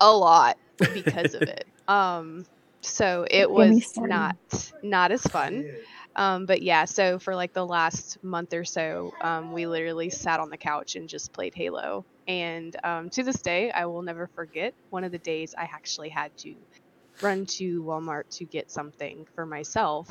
a 0.00 0.12
lot 0.12 0.56
because 0.92 1.34
of 1.34 1.46
it. 1.46 1.64
Um, 1.88 2.44
so 2.82 3.26
it 3.30 3.48
Don't 3.48 3.54
get 3.54 3.68
me 3.68 3.82
was 3.82 3.98
not 4.00 4.36
not 4.82 5.12
as 5.12 5.22
fun. 5.22 5.64
Um, 6.16 6.46
but 6.46 6.62
yeah, 6.62 6.84
so 6.84 7.18
for 7.18 7.34
like 7.34 7.52
the 7.52 7.66
last 7.66 8.18
month 8.22 8.52
or 8.54 8.64
so, 8.64 9.12
um, 9.20 9.52
we 9.52 9.66
literally 9.66 10.10
sat 10.10 10.40
on 10.40 10.50
the 10.50 10.58
couch 10.58 10.96
and 10.96 11.08
just 11.08 11.32
played 11.32 11.54
Halo. 11.54 12.04
And 12.26 12.74
um, 12.84 13.10
to 13.10 13.22
this 13.24 13.40
day, 13.42 13.70
I 13.70 13.86
will 13.86 14.02
never 14.02 14.28
forget 14.34 14.74
one 14.90 15.04
of 15.04 15.12
the 15.12 15.18
days 15.18 15.54
I 15.58 15.64
actually 15.64 16.10
had 16.10 16.32
to 16.38 16.54
run 17.20 17.46
to 17.58 17.82
Walmart 17.82 18.24
to 18.38 18.46
get 18.46 18.70
something 18.70 19.26
for 19.34 19.46
myself. 19.46 20.08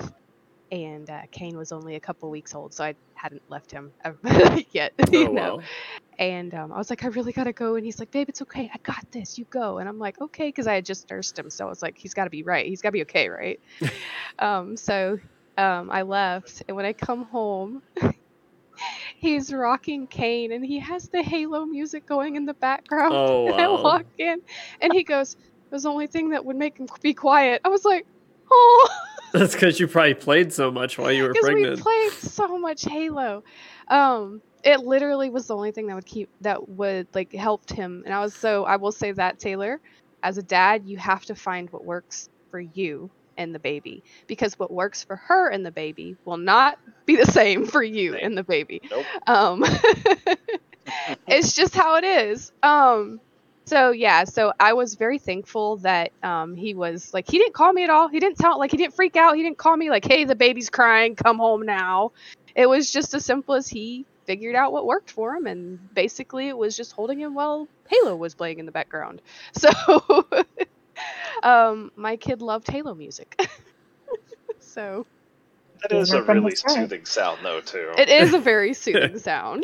And 0.72 1.10
uh, 1.10 1.22
Kane 1.32 1.58
was 1.58 1.72
only 1.72 1.96
a 1.96 2.00
couple 2.00 2.30
weeks 2.30 2.54
old, 2.56 2.74
so 2.74 2.84
I 2.84 2.96
hadn't 3.16 3.44
left 3.50 3.72
him 3.72 3.94
yet. 4.72 4.94
you 5.12 5.28
Oh 5.28 5.32
know? 5.32 5.58
wow. 5.58 5.64
And 6.20 6.54
um, 6.54 6.72
I 6.72 6.78
was 6.78 6.90
like, 6.90 7.04
I 7.04 7.08
really 7.08 7.34
gotta 7.34 7.54
go. 7.54 7.76
And 7.76 7.86
he's 7.86 8.00
like, 8.00 8.12
Babe, 8.12 8.30
it's 8.30 8.42
okay. 8.44 8.70
I 8.74 8.78
got 8.84 9.04
this. 9.12 9.38
You 9.38 9.46
go. 9.50 9.80
And 9.80 9.90
I'm 9.90 10.00
like, 10.00 10.20
okay, 10.22 10.50
because 10.50 10.68
I 10.68 10.76
had 10.76 10.86
just 10.86 11.10
nursed 11.10 11.38
him, 11.40 11.50
so 11.50 11.66
I 11.66 11.70
was 11.70 11.82
like, 11.82 11.98
he's 11.98 12.14
got 12.14 12.26
to 12.26 12.30
be 12.30 12.44
right. 12.44 12.66
He's 12.68 12.82
got 12.82 12.90
to 12.90 12.94
be 12.94 13.02
okay, 13.04 13.30
right? 13.30 13.60
um, 14.40 14.78
so 14.78 15.20
um, 15.58 15.90
I 15.92 16.04
left, 16.04 16.64
and 16.68 16.76
when 16.78 16.86
I 16.86 16.94
come 16.94 17.24
home, 17.26 17.84
he's 19.18 19.54
rocking 19.54 20.08
Kane, 20.08 20.52
and 20.52 20.66
he 20.66 20.80
has 20.80 21.10
the 21.10 21.24
Halo 21.24 21.66
music 21.66 22.06
going 22.06 22.36
in 22.36 22.46
the 22.46 22.54
background. 22.54 23.14
Oh, 23.14 23.48
and 23.48 23.60
I 23.60 23.68
walk 23.70 24.06
in, 24.18 24.42
and 24.82 24.94
he 24.94 25.04
goes, 25.04 25.34
"It 25.34 25.72
was 25.72 25.84
the 25.84 25.90
only 25.92 26.08
thing 26.08 26.30
that 26.32 26.46
would 26.46 26.56
make 26.58 26.78
him 26.80 26.88
be 27.02 27.14
quiet." 27.14 27.62
I 27.66 27.70
was 27.70 27.86
like, 27.86 28.06
oh. 28.52 28.90
That's 29.34 29.54
because 29.54 29.80
you 29.80 29.88
probably 29.88 30.16
played 30.16 30.52
so 30.54 30.72
much 30.72 30.98
while 30.98 31.12
you 31.12 31.24
were 31.24 31.34
because 31.34 31.48
we 31.50 31.62
pregnant. 31.62 31.82
played 31.82 32.12
so 32.12 32.58
much 32.58 32.84
Halo. 32.84 33.44
Um, 33.88 34.42
it 34.64 34.82
literally 34.82 35.30
was 35.30 35.48
the 35.48 35.56
only 35.56 35.72
thing 35.72 35.88
that 35.88 35.96
would 35.96 36.06
keep 36.06 36.30
that 36.42 36.70
would 36.70 37.08
like 37.14 37.34
helped 37.34 37.72
him. 37.72 38.04
And 38.06 38.14
I 38.14 38.22
was 38.22 38.34
so 38.34 38.66
I 38.66 38.78
will 38.78 38.92
say 38.92 39.12
that 39.12 39.40
Taylor, 39.40 39.80
as 40.24 40.38
a 40.38 40.44
dad, 40.44 40.84
you 40.86 40.98
have 40.98 41.26
to 41.26 41.36
find 41.36 41.70
what 41.72 41.86
works 41.86 42.30
for 42.52 42.60
you 42.60 43.10
and 43.38 43.56
the 43.56 43.60
baby 43.60 44.04
because 44.28 44.60
what 44.60 44.72
works 44.72 45.04
for 45.04 45.16
her 45.16 45.50
and 45.50 45.66
the 45.66 45.72
baby 45.72 46.16
will 46.26 46.38
not 46.38 46.78
be 47.06 47.16
the 47.16 47.26
same 47.26 47.66
for 47.66 47.82
you 47.82 48.16
and 48.16 48.38
the 48.38 48.44
baby. 48.44 48.82
Nope. 48.90 49.06
Um, 49.28 49.64
it's 51.28 51.54
just 51.54 51.74
how 51.74 51.96
it 51.96 52.04
is. 52.04 52.52
Um, 52.62 53.22
so 53.70 53.92
yeah, 53.92 54.24
so 54.24 54.52
I 54.60 54.74
was 54.74 54.96
very 54.96 55.20
thankful 55.20 55.78
that 55.78 56.12
um, 56.24 56.56
he 56.56 56.74
was 56.74 57.14
like 57.14 57.30
he 57.30 57.38
didn't 57.38 57.54
call 57.54 57.72
me 57.72 57.84
at 57.84 57.92
all. 57.92 58.08
He 58.08 58.20
didn't 58.20 58.38
tell 58.40 58.58
like 58.58 58.72
he 58.72 58.78
didn't 58.78 58.96
freak 58.96 59.16
out. 59.16 59.36
He 59.36 59.44
didn't 59.44 59.60
call 59.60 59.78
me 59.78 59.90
like, 59.90 60.06
"Hey, 60.06 60.24
the 60.24 60.36
baby's 60.36 60.70
crying. 60.70 61.16
Come 61.16 61.38
home 61.38 61.66
now." 61.66 62.12
It 62.56 62.68
was 62.68 62.92
just 62.92 63.14
as 63.14 63.24
simple 63.24 63.54
as 63.54 63.68
he 63.68 64.06
figured 64.26 64.56
out 64.56 64.74
what 64.74 64.88
worked 64.88 65.12
for 65.12 65.36
him, 65.36 65.46
and 65.46 65.78
basically 65.94 66.48
it 66.48 66.58
was 66.58 66.76
just 66.76 66.94
holding 66.94 67.20
him 67.20 67.36
while 67.36 67.68
Halo 67.90 68.16
was 68.16 68.34
playing 68.34 68.60
in 68.60 68.66
the 68.66 68.72
background. 68.72 69.22
So 69.54 69.70
um, 71.44 71.92
my 71.96 72.16
kid 72.16 72.42
loved 72.42 72.68
Halo 72.70 72.96
music. 72.96 73.40
so 74.60 75.06
That 75.82 75.92
is 75.96 76.12
a 76.12 76.22
Remember 76.22 76.26
from 76.26 76.38
the 76.38 76.42
really 76.44 76.56
soothing 76.56 77.06
sound, 77.06 77.40
though, 77.44 77.62
too. 77.62 77.94
it 77.98 78.10
is 78.10 78.34
a 78.34 78.40
very 78.40 78.74
soothing 78.74 79.18
sound. 79.20 79.64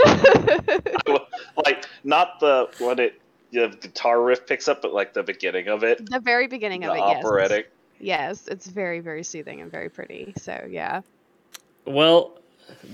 like 1.65 1.85
not 2.03 2.39
the 2.39 2.69
what 2.79 2.99
it 2.99 3.19
the 3.55 3.77
guitar 3.81 4.21
riff 4.21 4.45
picks 4.45 4.67
up, 4.67 4.81
but 4.81 4.93
like 4.93 5.13
the 5.13 5.23
beginning 5.23 5.67
of 5.67 5.83
it, 5.83 6.09
the 6.09 6.19
very 6.19 6.47
beginning 6.47 6.81
the 6.81 6.91
of 6.91 6.97
it, 6.97 6.99
yes. 6.99 7.25
operatic. 7.25 7.71
Yes, 7.99 8.47
it's 8.47 8.67
very, 8.67 8.99
very 8.99 9.23
soothing 9.23 9.61
and 9.61 9.71
very 9.71 9.89
pretty. 9.89 10.33
So 10.37 10.67
yeah. 10.69 11.01
Well, 11.85 12.39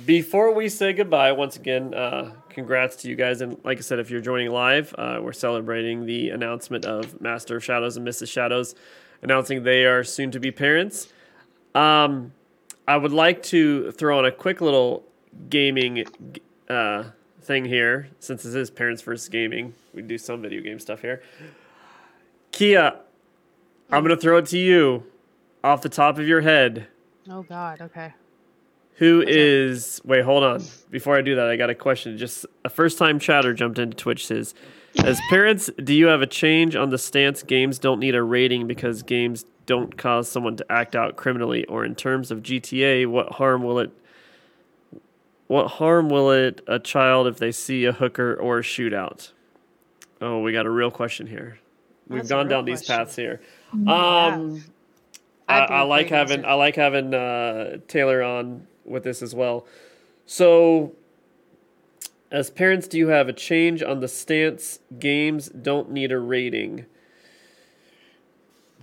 before 0.05 0.53
we 0.53 0.69
say 0.69 0.93
goodbye, 0.93 1.31
once 1.31 1.55
again, 1.55 1.93
uh, 1.93 2.33
congrats 2.49 2.95
to 2.97 3.09
you 3.09 3.15
guys. 3.15 3.41
And 3.41 3.57
like 3.63 3.77
I 3.77 3.81
said, 3.81 3.99
if 3.99 4.09
you're 4.09 4.21
joining 4.21 4.51
live, 4.51 4.93
uh, 4.97 5.19
we're 5.21 5.33
celebrating 5.33 6.05
the 6.05 6.29
announcement 6.29 6.85
of 6.85 7.19
Master 7.21 7.57
of 7.57 7.63
Shadows 7.63 7.97
and 7.97 8.07
Mrs. 8.07 8.29
Shadows, 8.29 8.75
announcing 9.21 9.63
they 9.63 9.85
are 9.85 10.03
soon 10.03 10.31
to 10.31 10.39
be 10.39 10.51
parents. 10.51 11.07
Um, 11.73 12.33
I 12.87 12.97
would 12.97 13.13
like 13.13 13.43
to 13.43 13.91
throw 13.91 14.19
in 14.19 14.25
a 14.25 14.31
quick 14.31 14.59
little 14.59 15.03
gaming 15.49 16.05
uh, 16.69 17.03
thing 17.41 17.65
here, 17.65 18.09
since 18.19 18.43
this 18.43 18.55
is 18.55 18.69
Parents 18.69 19.01
versus 19.01 19.27
Gaming. 19.29 19.73
We 19.93 20.01
do 20.01 20.17
some 20.17 20.41
video 20.41 20.61
game 20.61 20.79
stuff 20.79 21.01
here. 21.01 21.21
Kia, 22.51 22.93
I'm 23.89 24.05
to 24.05 24.17
throw 24.17 24.37
it 24.37 24.45
to 24.47 24.57
you 24.57 25.03
off 25.63 25.81
the 25.81 25.89
top 25.89 26.17
of 26.17 26.27
your 26.27 26.41
head. 26.41 26.87
Oh 27.29 27.43
God. 27.43 27.81
Okay. 27.81 28.13
Who 28.95 29.23
is? 29.25 30.01
Wait, 30.03 30.23
hold 30.23 30.43
on. 30.43 30.63
Before 30.89 31.17
I 31.17 31.21
do 31.21 31.35
that, 31.35 31.47
I 31.47 31.55
got 31.55 31.69
a 31.69 31.75
question. 31.75 32.17
Just 32.17 32.45
a 32.63 32.69
first-time 32.69 33.19
chatter 33.19 33.53
jumped 33.53 33.79
into 33.79 33.97
Twitch. 33.97 34.27
Says, 34.27 34.53
as 35.03 35.19
parents, 35.29 35.69
do 35.83 35.93
you 35.93 36.07
have 36.07 36.21
a 36.21 36.27
change 36.27 36.75
on 36.75 36.89
the 36.89 36.97
stance? 36.97 37.41
Games 37.41 37.79
don't 37.79 37.99
need 37.99 38.15
a 38.15 38.21
rating 38.21 38.67
because 38.67 39.01
games 39.01 39.45
don't 39.65 39.97
cause 39.97 40.29
someone 40.29 40.55
to 40.57 40.71
act 40.71 40.95
out 40.95 41.15
criminally. 41.15 41.65
Or 41.65 41.83
in 41.83 41.95
terms 41.95 42.29
of 42.31 42.43
GTA, 42.43 43.07
what 43.07 43.33
harm 43.33 43.63
will 43.63 43.79
it? 43.79 43.91
What 45.51 45.67
harm 45.67 46.07
will 46.07 46.31
it 46.31 46.61
a 46.65 46.79
child 46.79 47.27
if 47.27 47.35
they 47.37 47.51
see 47.51 47.83
a 47.83 47.91
hooker 47.91 48.33
or 48.33 48.59
a 48.59 48.61
shootout? 48.61 49.31
Oh, 50.21 50.39
we 50.39 50.53
got 50.53 50.65
a 50.65 50.69
real 50.69 50.91
question 50.91 51.27
here. 51.27 51.59
We've 52.07 52.19
That's 52.19 52.29
a 52.29 52.35
gone 52.35 52.47
real 52.47 52.59
down 52.59 52.65
these 52.65 52.85
paths 52.85 53.17
here. 53.17 53.41
Yeah. 53.77 54.27
Um, 54.27 54.63
I, 55.49 55.59
I'd 55.59 55.67
be 55.67 55.73
I 55.73 55.81
a 55.81 55.85
like 55.85 56.07
having 56.07 56.37
answer. 56.37 56.47
I 56.47 56.53
like 56.53 56.77
having 56.77 57.13
uh, 57.13 57.79
Taylor 57.89 58.23
on 58.23 58.65
with 58.85 59.03
this 59.03 59.21
as 59.21 59.35
well. 59.35 59.67
So, 60.25 60.93
as 62.31 62.49
parents, 62.49 62.87
do 62.87 62.97
you 62.97 63.09
have 63.09 63.27
a 63.27 63.33
change 63.33 63.83
on 63.83 63.99
the 63.99 64.07
stance? 64.07 64.79
Games 64.99 65.49
don't 65.49 65.91
need 65.91 66.13
a 66.13 66.19
rating. 66.19 66.85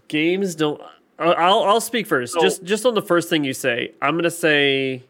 Games 0.09 0.55
don't. 0.55 0.83
I- 1.19 1.33
I'll 1.33 1.63
I'll 1.63 1.81
speak 1.81 2.07
first. 2.07 2.35
So- 2.35 2.43
just 2.43 2.63
just 2.63 2.85
on 2.85 2.93
the 2.93 3.01
first 3.01 3.31
thing 3.31 3.43
you 3.43 3.55
say, 3.55 3.93
I'm 4.03 4.17
gonna 4.17 4.31
say, 4.31 5.05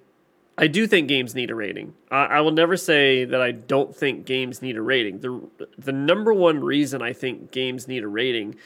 I 0.61 0.67
do 0.67 0.89
think 0.89 1.07
games 1.09 1.37
need 1.37 1.51
a 1.51 1.55
rating. 1.55 1.95
I, 2.11 2.25
I 2.25 2.41
will 2.41 2.51
never 2.51 2.77
say 2.77 3.25
that 3.25 3.41
I 3.41 3.53
don't 3.53 3.95
think 3.95 4.27
games 4.27 4.61
need 4.61 4.77
a 4.77 4.83
rating. 4.83 5.21
the 5.21 5.69
The 5.79 5.93
number 5.93 6.35
one 6.35 6.61
reason 6.65 7.01
I 7.01 7.13
think 7.13 7.53
games 7.53 7.87
need 7.87 8.03
a 8.03 8.09
rating 8.09 8.57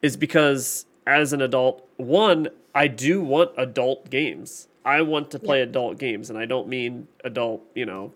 is 0.00 0.16
because 0.16 0.86
as 1.06 1.34
an 1.34 1.42
adult, 1.42 1.86
one, 1.98 2.48
I 2.74 2.88
do 2.88 3.20
want 3.20 3.50
adult 3.58 4.08
games. 4.08 4.68
I 4.86 5.02
want 5.02 5.30
to 5.32 5.38
play 5.38 5.60
adult 5.60 5.98
games, 5.98 6.30
and 6.30 6.38
I 6.38 6.46
don't 6.46 6.66
mean 6.68 7.08
adult, 7.24 7.62
you 7.74 7.86
know, 7.86 8.12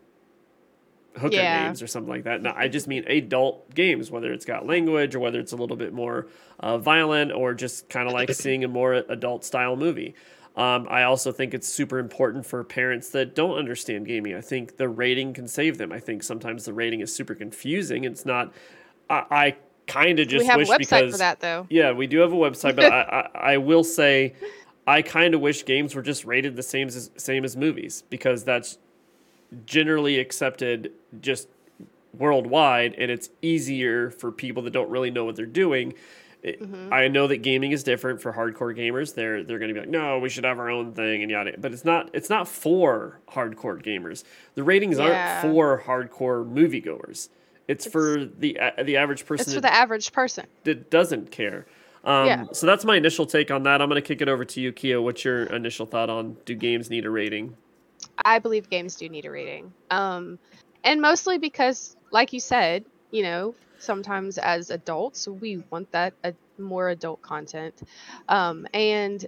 hooker 1.16 1.36
Yeah. 1.36 1.66
games 1.66 1.82
or 1.82 1.86
something 1.86 2.10
like 2.10 2.24
that. 2.24 2.42
No, 2.42 2.52
I 2.56 2.68
just 2.68 2.88
mean 2.88 3.04
adult 3.06 3.74
games, 3.74 4.10
whether 4.10 4.32
it's 4.32 4.44
got 4.44 4.66
language 4.66 5.14
or 5.14 5.20
whether 5.20 5.38
it's 5.40 5.52
a 5.52 5.56
little 5.56 5.76
bit 5.76 5.92
more 5.92 6.26
uh, 6.60 6.78
violent 6.78 7.32
or 7.32 7.54
just 7.54 7.88
kind 7.88 8.06
of 8.08 8.14
like 8.14 8.32
seeing 8.34 8.64
a 8.64 8.68
more 8.68 8.94
adult 8.94 9.44
style 9.44 9.76
movie. 9.76 10.14
Um, 10.58 10.88
I 10.90 11.04
also 11.04 11.30
think 11.30 11.54
it's 11.54 11.68
super 11.68 12.00
important 12.00 12.44
for 12.44 12.64
parents 12.64 13.10
that 13.10 13.36
don't 13.36 13.56
understand 13.56 14.06
gaming. 14.06 14.34
I 14.34 14.40
think 14.40 14.76
the 14.76 14.88
rating 14.88 15.32
can 15.32 15.46
save 15.46 15.78
them. 15.78 15.92
I 15.92 16.00
think 16.00 16.24
sometimes 16.24 16.64
the 16.64 16.72
rating 16.72 17.00
is 17.00 17.14
super 17.14 17.36
confusing. 17.36 18.02
It's 18.02 18.26
not. 18.26 18.52
I, 19.08 19.24
I 19.30 19.56
kind 19.86 20.18
of 20.18 20.26
just 20.26 20.42
we 20.42 20.46
have 20.46 20.56
a 20.56 20.58
wish 20.58 20.68
website 20.68 20.78
because 20.78 21.12
for 21.12 21.18
that 21.18 21.38
though. 21.38 21.64
yeah, 21.70 21.92
we 21.92 22.08
do 22.08 22.18
have 22.18 22.32
a 22.32 22.36
website, 22.36 22.74
but 22.74 22.92
I, 22.92 23.28
I, 23.34 23.52
I 23.52 23.56
will 23.58 23.84
say, 23.84 24.34
I 24.84 25.00
kind 25.00 25.32
of 25.32 25.40
wish 25.40 25.64
games 25.64 25.94
were 25.94 26.02
just 26.02 26.24
rated 26.24 26.56
the 26.56 26.62
same 26.64 26.88
as 26.88 27.08
same 27.16 27.44
as 27.44 27.56
movies 27.56 28.02
because 28.10 28.42
that's 28.42 28.78
generally 29.64 30.18
accepted 30.18 30.90
just 31.20 31.46
worldwide, 32.14 32.96
and 32.98 33.12
it's 33.12 33.30
easier 33.42 34.10
for 34.10 34.32
people 34.32 34.64
that 34.64 34.72
don't 34.72 34.90
really 34.90 35.12
know 35.12 35.24
what 35.24 35.36
they're 35.36 35.46
doing. 35.46 35.94
It- 36.48 36.60
Mhm. 36.62 36.92
I 36.92 37.08
know 37.08 37.26
that 37.26 37.38
gaming 37.38 37.72
is 37.72 37.82
different 37.82 38.20
for 38.22 38.32
hardcore 38.32 38.76
gamers. 38.76 39.14
They're 39.14 39.42
they're 39.44 39.58
going 39.58 39.68
to 39.68 39.74
be 39.74 39.80
like, 39.80 39.88
no, 39.88 40.18
we 40.18 40.28
should 40.28 40.44
have 40.44 40.58
our 40.58 40.70
own 40.70 40.92
thing 40.92 41.22
and 41.22 41.30
yada. 41.30 41.52
But 41.58 41.72
it's 41.72 41.84
not 41.84 42.10
it's 42.12 42.30
not 42.30 42.48
for 42.48 43.20
hardcore 43.30 43.82
gamers. 43.82 44.24
The 44.54 44.62
ratings 44.62 44.98
Yeah. 44.98 45.40
aren't 45.42 45.52
for 45.54 45.82
hardcore 45.86 46.48
moviegoers. 46.50 47.28
It's, 47.68 47.86
It's- 47.86 47.92
for 47.92 48.24
the 48.24 48.56
a- 48.60 48.82
the 48.84 48.96
average 48.96 49.26
person 49.26 49.42
It's 49.44 49.54
for 49.54 49.60
that 49.60 49.70
the 49.70 49.74
average 49.76 50.12
person. 50.12 50.46
that 50.64 50.90
doesn't 50.90 51.30
care. 51.30 51.66
Um, 52.04 52.26
Yeah. 52.26 52.44
So 52.52 52.66
that's 52.66 52.84
my 52.84 52.96
initial 52.96 53.26
take 53.26 53.50
on 53.50 53.64
that. 53.64 53.82
I'm 53.82 53.88
going 53.90 54.00
to 54.00 54.06
kick 54.06 54.22
it 54.22 54.28
over 54.28 54.44
to 54.44 54.60
you, 54.60 54.72
Kia. 54.72 55.00
What's 55.02 55.24
your 55.24 55.42
initial 55.44 55.84
thought 55.84 56.08
on 56.08 56.36
do 56.46 56.54
games 56.54 56.88
need 56.88 57.04
a 57.04 57.10
rating? 57.10 57.56
I 58.24 58.38
believe 58.38 58.70
games 58.70 58.94
do 58.96 59.08
need 59.08 59.24
a 59.26 59.30
rating. 59.30 59.72
Um, 59.90 60.38
and 60.84 61.02
mostly 61.02 61.36
because, 61.38 61.96
like 62.12 62.32
you 62.32 62.40
said, 62.40 62.84
you 63.10 63.22
know, 63.24 63.54
sometimes 63.78 64.38
as 64.38 64.70
adults 64.70 65.28
we 65.28 65.62
want 65.70 65.90
that 65.92 66.14
uh, 66.24 66.32
more 66.58 66.88
adult 66.88 67.22
content, 67.22 67.80
um, 68.28 68.66
and 68.74 69.24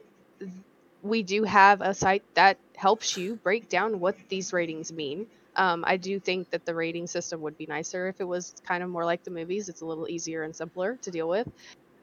we 1.03 1.23
do 1.23 1.45
have 1.45 1.81
a 1.81 1.95
site 1.95 2.25
that 2.35 2.59
helps 2.77 3.17
you 3.17 3.37
break 3.37 3.69
down 3.69 4.01
what 4.01 4.17
these 4.29 4.53
ratings 4.53 4.93
mean. 4.93 5.27
Um, 5.57 5.85
I 5.87 5.97
do 5.97 6.21
think 6.21 6.51
that 6.51 6.65
the 6.65 6.75
rating 6.75 7.07
system 7.07 7.41
would 7.41 7.57
be 7.57 7.67
nicer 7.67 8.09
if 8.09 8.21
it 8.21 8.25
was 8.25 8.55
kind 8.67 8.83
of 8.83 8.91
more 8.91 9.05
like 9.05 9.25
the 9.25 9.31
movies. 9.31 9.69
It's 9.69 9.81
a 9.81 9.87
little 9.87 10.09
easier 10.09 10.43
and 10.43 10.55
simpler 10.55 10.99
to 11.03 11.11
deal 11.11 11.29
with. 11.29 11.49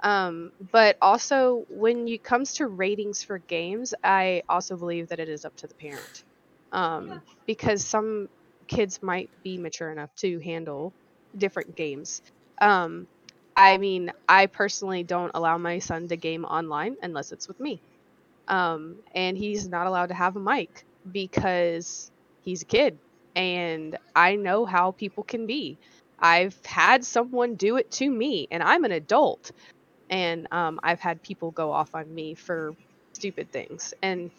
Um, 0.03 0.51
but 0.71 0.97
also, 1.01 1.65
when 1.69 2.07
it 2.07 2.23
comes 2.23 2.53
to 2.55 2.67
ratings 2.67 3.23
for 3.23 3.39
games, 3.39 3.93
I 4.03 4.43
also 4.49 4.77
believe 4.77 5.09
that 5.09 5.19
it 5.19 5.29
is 5.29 5.45
up 5.45 5.55
to 5.57 5.67
the 5.67 5.75
parent. 5.75 6.23
Um, 6.71 7.21
because 7.47 7.85
some 7.85 8.27
kids 8.67 8.99
might 9.01 9.31
be 9.43 9.57
mature 9.57 9.91
enough 9.91 10.13
to 10.17 10.39
handle 10.39 10.93
different 11.37 11.75
games. 11.75 12.21
Um, 12.59 13.07
I 13.55 13.77
mean, 13.77 14.11
I 14.29 14.45
personally 14.47 15.03
don't 15.03 15.31
allow 15.33 15.57
my 15.57 15.79
son 15.79 16.07
to 16.09 16.17
game 16.17 16.45
online 16.45 16.95
unless 17.01 17.31
it's 17.31 17.47
with 17.47 17.59
me. 17.59 17.81
Um, 18.47 18.97
and 19.13 19.37
he's 19.37 19.67
not 19.69 19.87
allowed 19.87 20.07
to 20.07 20.15
have 20.15 20.35
a 20.35 20.39
mic 20.39 20.85
because 21.11 22.11
he's 22.41 22.61
a 22.63 22.65
kid. 22.65 22.99
And 23.35 23.97
I 24.15 24.35
know 24.35 24.65
how 24.65 24.91
people 24.91 25.23
can 25.23 25.47
be. 25.47 25.77
I've 26.19 26.57
had 26.65 27.05
someone 27.05 27.55
do 27.55 27.77
it 27.77 27.91
to 27.93 28.09
me, 28.09 28.47
and 28.51 28.63
I'm 28.63 28.83
an 28.85 28.91
adult. 28.91 29.51
And 30.09 30.47
um, 30.51 30.79
I've 30.83 30.99
had 30.99 31.21
people 31.23 31.51
go 31.51 31.71
off 31.71 31.95
on 31.95 32.13
me 32.13 32.35
for 32.35 32.75
stupid 33.13 33.51
things. 33.51 33.93
And 34.01 34.31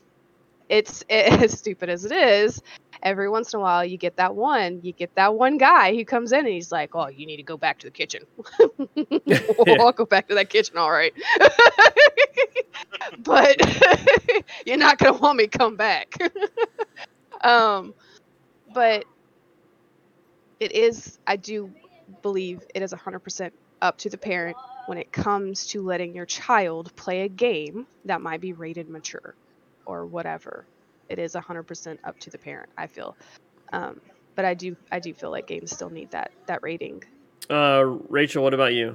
it's 0.68 1.04
it, 1.08 1.32
as 1.42 1.58
stupid 1.58 1.88
as 1.88 2.04
it 2.04 2.12
is 2.12 2.62
every 3.02 3.28
once 3.28 3.52
in 3.52 3.60
a 3.60 3.62
while 3.62 3.84
you 3.84 3.98
get 3.98 4.16
that 4.16 4.34
one 4.34 4.80
you 4.82 4.92
get 4.92 5.14
that 5.16 5.34
one 5.34 5.58
guy 5.58 5.94
who 5.94 6.04
comes 6.04 6.32
in 6.32 6.40
and 6.40 6.48
he's 6.48 6.72
like 6.72 6.90
oh 6.94 7.08
you 7.08 7.26
need 7.26 7.36
to 7.38 7.42
go 7.42 7.56
back 7.56 7.78
to 7.78 7.86
the 7.86 7.90
kitchen. 7.90 8.22
Well, 8.38 9.16
i'll 9.80 9.92
go 9.92 10.06
back 10.06 10.28
to 10.28 10.34
that 10.34 10.50
kitchen 10.50 10.76
all 10.76 10.90
right. 10.90 11.12
But 13.18 13.56
you're 14.66 14.76
not 14.76 14.98
going 14.98 15.14
to 15.14 15.20
want 15.20 15.38
me 15.38 15.46
to 15.46 15.58
come 15.58 15.76
back. 15.76 16.14
Um 17.42 17.94
but 18.72 19.04
it 20.60 20.72
is 20.72 21.18
i 21.26 21.36
do 21.36 21.74
believe 22.22 22.60
it 22.74 22.82
is 22.82 22.92
100% 22.92 23.54
up 23.82 23.98
to 23.98 24.10
the 24.10 24.18
parent 24.18 24.56
when 24.86 24.98
it 24.98 25.12
comes 25.12 25.66
to 25.66 25.82
letting 25.82 26.14
your 26.14 26.26
child 26.26 26.94
play 26.96 27.22
a 27.22 27.28
game 27.28 27.86
that 28.04 28.20
might 28.20 28.40
be 28.40 28.52
rated 28.54 28.88
mature 28.88 29.36
or 29.86 30.06
whatever. 30.06 30.66
It 31.08 31.18
is 31.18 31.34
100% 31.34 31.98
up 32.04 32.18
to 32.20 32.30
the 32.30 32.38
parent, 32.38 32.70
I 32.76 32.86
feel. 32.86 33.16
Um, 33.72 34.00
but 34.34 34.44
I 34.44 34.54
do 34.54 34.76
I 34.92 35.00
do 35.00 35.12
feel 35.14 35.30
like 35.30 35.48
games 35.48 35.72
still 35.72 35.90
need 35.90 36.12
that 36.12 36.30
that 36.46 36.62
rating. 36.62 37.02
Uh, 37.50 37.82
Rachel, 38.08 38.44
what 38.44 38.54
about 38.54 38.72
you? 38.74 38.94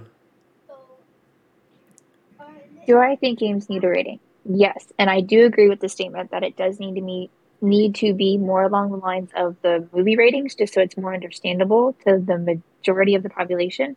Do 2.88 2.98
I 3.00 3.16
think 3.16 3.40
games 3.40 3.70
need 3.70 3.84
a 3.84 3.90
rating? 3.90 4.20
Yes, 4.46 4.92
and 4.98 5.10
I 5.10 5.22
do 5.22 5.46
agree 5.46 5.70
with 5.70 5.80
the 5.80 5.90
statement 5.90 6.32
that 6.32 6.44
it 6.44 6.56
does 6.56 6.80
need 6.80 6.96
to 6.96 7.02
meet 7.02 7.30
need 7.62 7.96
to 7.96 8.14
be 8.14 8.38
more 8.38 8.64
along 8.64 8.92
the 8.92 8.98
lines 8.98 9.32
of 9.36 9.56
the 9.62 9.88
movie 9.94 10.18
ratings, 10.18 10.54
just 10.56 10.74
so 10.74 10.82
it's 10.82 10.98
more 10.98 11.14
understandable 11.14 11.94
to 12.06 12.20
the 12.20 12.38
majority 12.38 13.16
of 13.16 13.24
the 13.24 13.30
population. 13.30 13.96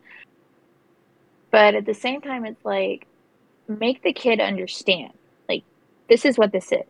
But 1.51 1.75
at 1.75 1.85
the 1.85 1.93
same 1.93 2.21
time, 2.21 2.45
it's 2.45 2.63
like 2.63 3.07
make 3.67 4.03
the 4.03 4.13
kid 4.13 4.39
understand 4.39 5.13
like 5.47 5.63
this 6.09 6.25
is 6.25 6.37
what 6.37 6.51
this 6.51 6.71
is. 6.71 6.83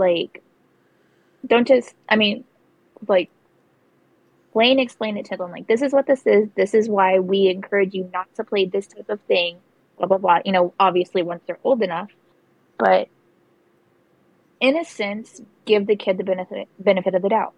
Like, 0.00 0.42
don't 1.46 1.68
just, 1.68 1.94
I 2.08 2.16
mean, 2.16 2.44
like, 3.06 3.30
plain 4.52 4.80
explain 4.80 5.18
it 5.18 5.26
to 5.26 5.36
them. 5.36 5.50
Like, 5.50 5.66
this 5.66 5.82
is 5.82 5.92
what 5.92 6.06
this 6.06 6.26
is. 6.26 6.48
This 6.56 6.72
is 6.72 6.88
why 6.88 7.18
we 7.18 7.48
encourage 7.48 7.94
you 7.94 8.08
not 8.12 8.34
to 8.36 8.44
play 8.44 8.64
this 8.64 8.86
type 8.86 9.10
of 9.10 9.20
thing. 9.22 9.58
Blah, 9.98 10.06
blah, 10.08 10.18
blah. 10.18 10.38
You 10.44 10.52
know, 10.52 10.72
obviously, 10.80 11.22
once 11.22 11.42
they're 11.46 11.58
old 11.62 11.82
enough. 11.82 12.10
But 12.78 13.08
in 14.60 14.76
a 14.76 14.84
sense, 14.84 15.42
give 15.66 15.86
the 15.86 15.96
kid 15.96 16.16
the 16.16 16.24
benefit 16.24 16.66
benefit 16.78 17.14
of 17.14 17.20
the 17.22 17.28
doubt. 17.28 17.52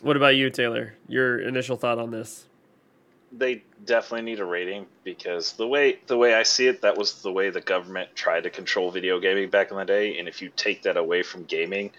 What 0.00 0.16
about 0.16 0.36
you, 0.36 0.50
Taylor? 0.50 0.94
Your 1.08 1.40
initial 1.40 1.76
thought 1.76 1.98
on 1.98 2.10
this? 2.10 2.46
They 3.36 3.62
definitely 3.84 4.24
need 4.24 4.40
a 4.40 4.44
rating 4.44 4.86
because 5.02 5.52
the 5.52 5.66
way 5.66 5.98
the 6.06 6.16
way 6.16 6.34
I 6.34 6.42
see 6.42 6.66
it, 6.66 6.82
that 6.82 6.96
was 6.96 7.22
the 7.22 7.32
way 7.32 7.50
the 7.50 7.60
government 7.60 8.14
tried 8.14 8.42
to 8.42 8.50
control 8.50 8.90
video 8.90 9.20
gaming 9.20 9.50
back 9.50 9.70
in 9.70 9.76
the 9.76 9.84
day. 9.84 10.18
And 10.18 10.28
if 10.28 10.40
you 10.42 10.50
take 10.54 10.82
that 10.82 10.96
away 10.96 11.22
from 11.22 11.44
gaming, 11.44 11.90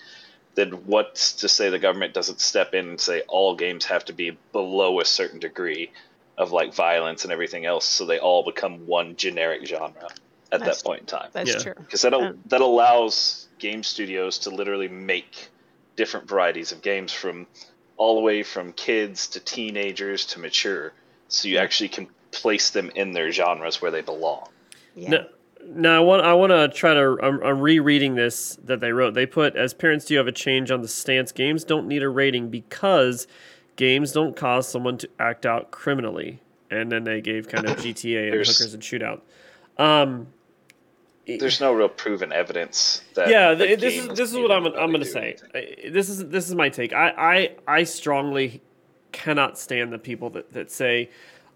then 0.56 0.71
what's 0.86 1.34
to 1.34 1.50
say 1.50 1.69
the 1.69 1.80
government 1.80 2.13
doesn't 2.13 2.39
step 2.39 2.74
in 2.74 2.89
and 2.89 3.00
say 3.00 3.21
all 3.28 3.56
games 3.56 3.86
have 3.86 4.06
to 4.06 4.13
be 4.13 4.38
below 4.52 5.00
a 5.00 5.06
certain 5.06 5.39
degree 5.39 5.91
of 6.38 6.52
like 6.52 6.74
violence 6.74 7.24
and 7.24 7.32
everything 7.32 7.65
else, 7.65 7.86
so 7.86 8.06
they 8.06 8.19
all 8.19 8.43
become 8.43 8.86
one 8.88 9.15
generic 9.15 9.65
genre 9.65 10.10
at 10.52 10.60
that's, 10.60 10.82
that 10.82 10.86
point 10.86 11.02
in 11.02 11.06
time. 11.06 11.30
That's 11.34 11.54
yeah. 11.54 11.60
true. 11.60 11.74
Because 11.78 12.02
that 12.02 12.13
um, 12.13 12.39
that 12.48 12.62
allows 12.62 13.48
game 13.60 13.84
studios 13.84 14.39
to 14.39 14.50
literally 14.50 14.88
make 14.88 15.50
different 15.95 16.28
varieties 16.28 16.71
of 16.71 16.82
games 16.82 17.13
from 17.13 17.48
all 17.98 18.15
the 18.15 18.21
way 18.21 18.43
from 18.43 18.74
kids 18.74 19.28
to 19.28 19.39
teenagers 19.39 20.26
to 20.26 20.39
mature 20.39 20.91
so 21.36 21.48
you 21.48 21.58
actually 21.58 21.89
can 21.89 22.08
place 22.32 22.69
them 22.69 22.91
in 22.95 23.13
their 23.13 23.32
genres 23.32 23.82
where 23.82 23.91
they 23.91 24.02
belong. 24.02 24.48
Yeah. 24.95 25.10
Now, 25.10 25.26
now 25.67 25.98
I 25.98 26.00
want 26.00 26.26
I 26.26 26.34
want 26.34 26.52
to 26.52 26.67
try 26.69 26.93
to 26.93 27.17
I'm, 27.21 27.43
I'm, 27.43 27.60
rereading 27.60 28.15
this 28.15 28.58
that 28.63 28.80
they 28.80 28.91
wrote. 28.91 29.13
They 29.13 29.26
put 29.26 29.56
as 29.56 29.74
parents, 29.74 30.06
do 30.06 30.13
you 30.13 30.17
have 30.17 30.28
a 30.28 30.32
change 30.32 30.71
on 30.71 30.82
the 30.82 30.88
stance? 30.88 31.32
Games 31.32 31.63
don't 31.63 31.88
need 31.88 32.04
a 32.04 32.10
rating 32.10 32.50
because 32.50 33.28
games 33.76 34.12
don't 34.12 34.36
cause 34.36 34.67
someone 34.67 34.98
to 35.00 35.10
act 35.19 35.45
out 35.45 35.71
criminally. 35.71 36.41
And 36.71 36.91
then 36.91 37.04
they 37.04 37.21
gave 37.21 37.48
kind 37.48 37.65
of 37.65 37.78
GTA 37.78 38.28
and 38.28 38.36
hookers 38.36 38.74
and 38.74 38.82
shootout. 38.82 39.21
Um, 39.78 40.28
there's 41.28 41.60
no 41.60 41.74
real 41.74 41.89
proven 41.89 42.32
evidence 42.32 43.02
that. 43.15 43.30
Yeah, 43.30 43.54
this 43.56 43.95
is 43.95 44.08
this 44.10 44.32
is 44.32 44.38
what 44.38 44.52
I'm 44.52 44.65
I'm 44.67 44.91
going 44.91 45.00
to 45.00 45.06
say. 45.06 45.38
This 45.89 46.10
is 46.10 46.28
this 46.30 46.48
is 46.48 46.56
my 46.56 46.69
take. 46.69 46.93
I 46.93 47.10
I 47.17 47.56
I 47.67 47.84
strongly 47.84 48.62
cannot 49.15 49.58
stand 49.58 49.93
the 49.93 49.97
people 49.97 50.30
that, 50.32 50.51
that 50.51 50.69
say, 50.69 51.10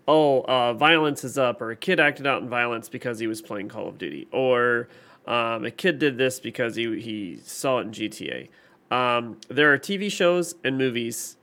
oh, 0.08 0.42
uh, 0.42 0.74
violence 0.74 1.26
is 1.26 1.38
up, 1.38 1.62
or 1.62 1.72
a 1.72 1.76
kid 1.76 2.00
acted 2.00 2.26
out 2.26 2.42
in 2.42 2.48
violence 2.48 2.88
because 2.88 3.20
he 3.20 3.28
was 3.28 3.42
playing 3.42 3.68
Call 3.68 3.90
of 3.90 3.98
Duty, 3.98 4.28
or 4.32 4.88
um, 5.28 5.66
a 5.66 5.72
kid 5.72 6.00
did 6.00 6.18
this 6.18 6.40
because 6.40 6.76
he, 6.76 7.00
he 7.02 7.38
saw 7.44 7.80
it 7.80 7.82
in 7.82 7.92
GTA. 7.92 8.48
Um, 8.90 9.38
there 9.50 9.72
are 9.74 9.78
TV 9.78 10.10
shows 10.10 10.56
and 10.64 10.78
movies 10.78 11.36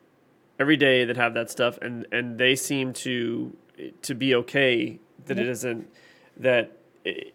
every 0.58 0.78
day 0.78 1.04
that 1.04 1.18
have 1.18 1.34
that 1.34 1.50
stuff, 1.50 1.78
and, 1.82 2.06
and 2.10 2.38
they 2.38 2.56
seem 2.56 2.92
to 2.94 3.54
to 4.00 4.14
be 4.14 4.34
okay 4.34 4.98
that 5.26 5.38
it 5.38 5.46
isn't 5.46 5.86
that 6.38 6.78
it, 7.04 7.34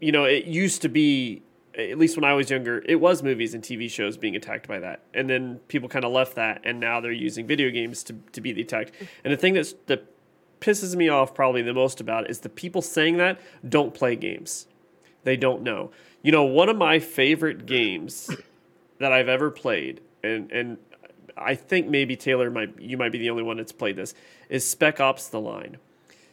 you 0.00 0.10
know 0.10 0.24
it 0.24 0.46
used 0.46 0.80
to 0.80 0.88
be 0.88 1.42
at 1.78 1.96
least 1.96 2.16
when 2.16 2.24
I 2.24 2.34
was 2.34 2.50
younger, 2.50 2.82
it 2.86 2.96
was 2.96 3.22
movies 3.22 3.54
and 3.54 3.62
TV 3.62 3.88
shows 3.88 4.16
being 4.16 4.34
attacked 4.34 4.66
by 4.66 4.80
that. 4.80 5.02
And 5.14 5.30
then 5.30 5.60
people 5.68 5.88
kind 5.88 6.04
of 6.04 6.12
left 6.12 6.34
that, 6.34 6.60
and 6.64 6.80
now 6.80 7.00
they're 7.00 7.12
using 7.12 7.46
video 7.46 7.70
games 7.70 8.02
to, 8.04 8.14
to 8.32 8.40
be 8.40 8.52
the 8.52 8.62
attacked. 8.62 8.92
And 9.24 9.32
the 9.32 9.36
thing 9.36 9.54
that's, 9.54 9.74
that 9.86 10.04
pisses 10.60 10.96
me 10.96 11.08
off 11.08 11.34
probably 11.34 11.62
the 11.62 11.72
most 11.72 12.00
about 12.00 12.24
it 12.24 12.30
is 12.30 12.40
the 12.40 12.48
people 12.48 12.82
saying 12.82 13.16
that 13.18 13.40
don't 13.66 13.94
play 13.94 14.16
games. 14.16 14.66
They 15.22 15.36
don't 15.36 15.62
know. 15.62 15.92
You 16.22 16.32
know, 16.32 16.44
one 16.44 16.68
of 16.68 16.76
my 16.76 16.98
favorite 16.98 17.64
games 17.64 18.28
that 18.98 19.12
I've 19.12 19.28
ever 19.28 19.50
played, 19.50 20.00
and, 20.24 20.50
and 20.50 20.78
I 21.36 21.54
think 21.54 21.86
maybe 21.86 22.16
Taylor 22.16 22.50
might 22.50 22.80
you 22.80 22.96
might 22.96 23.12
be 23.12 23.18
the 23.18 23.30
only 23.30 23.44
one 23.44 23.56
that's 23.56 23.72
played 23.72 23.94
this, 23.94 24.14
is 24.48 24.68
Spec 24.68 24.98
Ops 24.98 25.28
the 25.28 25.40
Line. 25.40 25.76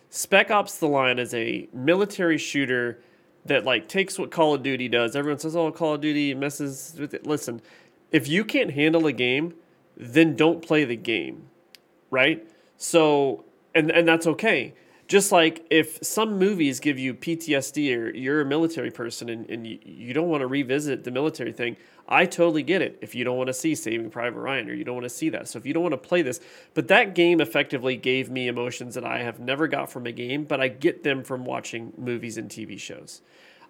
Spec 0.10 0.50
Ops 0.50 0.80
the 0.80 0.88
Line 0.88 1.20
is 1.20 1.34
a 1.36 1.68
military 1.72 2.40
shooter 2.40 3.00
that 3.46 3.64
like 3.64 3.88
takes 3.88 4.18
what 4.18 4.32
Call 4.32 4.56
of 4.56 4.64
Duty 4.64 4.88
does. 4.88 5.16
Everyone 5.16 5.40
says, 5.40 5.56
"Oh, 5.56 5.72
Call 5.72 5.96
of 5.96 6.02
Duty 6.02 6.34
messes 6.34 6.96
with 7.00 7.14
it." 7.14 7.26
Listen, 7.26 7.62
if 8.12 8.28
you 8.28 8.44
can't 8.44 8.72
handle 8.72 9.08
a 9.08 9.14
game, 9.14 9.54
then 9.96 10.36
don't 10.36 10.62
play 10.62 10.84
the 10.84 10.96
game, 10.96 11.50
right? 12.10 12.46
So, 12.78 13.46
and 13.74 13.92
and 13.92 14.08
that's 14.08 14.28
okay. 14.28 14.74
Just 15.08 15.32
like 15.32 15.66
if 15.70 16.00
some 16.02 16.40
movies 16.40 16.80
give 16.80 16.98
you 16.98 17.14
PTSD 17.14 17.96
or 17.96 18.10
you're 18.16 18.42
a 18.42 18.46
military 18.46 18.90
person 18.90 19.30
and, 19.30 19.48
and 19.50 19.68
you, 19.68 19.78
you 19.84 20.14
don't 20.14 20.30
want 20.30 20.42
to 20.42 20.48
revisit 20.48 21.04
the 21.04 21.12
military 21.12 21.52
thing, 21.52 21.78
I 22.08 22.26
totally 22.26 22.64
get 22.64 22.82
it 22.82 22.98
if 23.02 23.14
you 23.14 23.24
don't 23.24 23.38
want 23.38 23.48
to 23.48 23.54
see 23.54 23.76
Saving 23.76 24.10
Private 24.10 24.40
Ryan 24.40 24.70
or 24.70 24.74
you 24.74 24.84
don't 24.84 24.96
want 24.96 25.06
to 25.06 25.10
see 25.10 25.30
that. 25.30 25.48
So 25.48 25.60
if 25.60 25.66
you 25.66 25.74
don't 25.74 25.84
want 25.84 25.94
to 25.94 25.98
play 25.98 26.24
this, 26.24 26.40
but 26.74 26.88
that 26.88 27.14
game 27.14 27.40
effectively 27.40 27.96
gave 27.98 28.32
me 28.32 28.48
emotions 28.48 28.96
that 28.96 29.06
I 29.06 29.20
have 29.20 29.40
never 29.40 29.68
got 29.68 29.92
from 29.92 30.08
a 30.08 30.12
game, 30.12 30.44
but 30.44 30.60
I 30.60 30.70
get 30.70 31.04
them 31.04 31.24
from 31.24 31.46
watching 31.46 31.94
movies 31.98 32.38
and 32.38 32.50
TV 32.50 32.80
shows. 32.80 33.22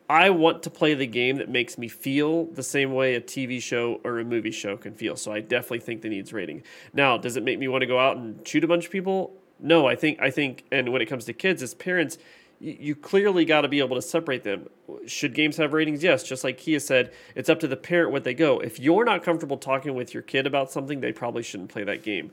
I 0.09 0.29
want 0.29 0.63
to 0.63 0.69
play 0.69 0.93
the 0.93 1.07
game 1.07 1.37
that 1.37 1.49
makes 1.49 1.77
me 1.77 1.87
feel 1.87 2.45
the 2.45 2.63
same 2.63 2.93
way 2.93 3.15
a 3.15 3.21
TV 3.21 3.61
show 3.61 3.99
or 4.03 4.19
a 4.19 4.23
movie 4.23 4.51
show 4.51 4.77
can 4.77 4.93
feel. 4.93 5.15
So 5.15 5.33
I 5.33 5.39
definitely 5.41 5.79
think 5.79 6.01
the 6.01 6.09
needs 6.09 6.31
rating. 6.31 6.63
Now, 6.93 7.17
does 7.17 7.37
it 7.37 7.43
make 7.43 7.57
me 7.57 7.67
want 7.67 7.81
to 7.81 7.87
go 7.87 7.97
out 7.97 8.17
and 8.17 8.47
shoot 8.47 8.63
a 8.63 8.67
bunch 8.67 8.85
of 8.85 8.91
people? 8.91 9.33
No, 9.59 9.87
I 9.87 9.95
think 9.95 10.19
I 10.21 10.29
think 10.29 10.63
and 10.71 10.91
when 10.91 11.01
it 11.01 11.05
comes 11.05 11.25
to 11.25 11.33
kids 11.33 11.63
as 11.63 11.73
parents, 11.73 12.17
you, 12.59 12.95
clearly 12.95 13.45
got 13.45 13.61
to 13.61 13.67
be 13.67 13.79
able 13.79 13.95
to 13.95 14.01
separate 14.01 14.43
them. 14.43 14.69
Should 15.05 15.33
games 15.33 15.57
have 15.57 15.73
ratings? 15.73 16.03
Yes, 16.03 16.23
just 16.23 16.43
like 16.43 16.57
Kia 16.57 16.79
said, 16.79 17.13
it's 17.35 17.49
up 17.49 17.59
to 17.59 17.67
the 17.67 17.75
parent 17.75 18.11
what 18.11 18.23
they 18.23 18.33
go. 18.33 18.59
If 18.59 18.79
you're 18.79 19.03
not 19.05 19.23
comfortable 19.23 19.57
talking 19.57 19.93
with 19.93 20.13
your 20.13 20.23
kid 20.23 20.47
about 20.47 20.71
something, 20.71 21.01
they 21.01 21.11
probably 21.11 21.43
shouldn't 21.43 21.69
play 21.69 21.83
that 21.83 22.03
game. 22.03 22.31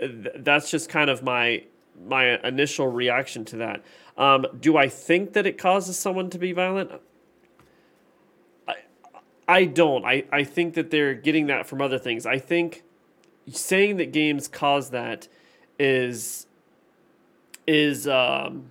That's 0.00 0.70
just 0.70 0.88
kind 0.88 1.10
of 1.10 1.22
my 1.22 1.64
my 2.06 2.38
initial 2.46 2.88
reaction 2.88 3.44
to 3.46 3.56
that. 3.58 3.84
Um, 4.16 4.46
do 4.58 4.76
I 4.76 4.88
think 4.88 5.32
that 5.34 5.46
it 5.46 5.58
causes 5.58 5.98
someone 5.98 6.30
to 6.30 6.38
be 6.38 6.52
violent? 6.52 6.90
I, 8.66 8.74
I 9.46 9.64
don't. 9.66 10.04
I, 10.04 10.24
I 10.32 10.44
think 10.44 10.74
that 10.74 10.90
they're 10.90 11.14
getting 11.14 11.46
that 11.46 11.66
from 11.66 11.80
other 11.80 11.98
things. 11.98 12.26
I 12.26 12.38
think 12.38 12.82
saying 13.48 13.98
that 13.98 14.12
games 14.12 14.48
cause 14.48 14.90
that 14.90 15.28
is 15.78 16.46
is 17.66 18.06
um, 18.06 18.66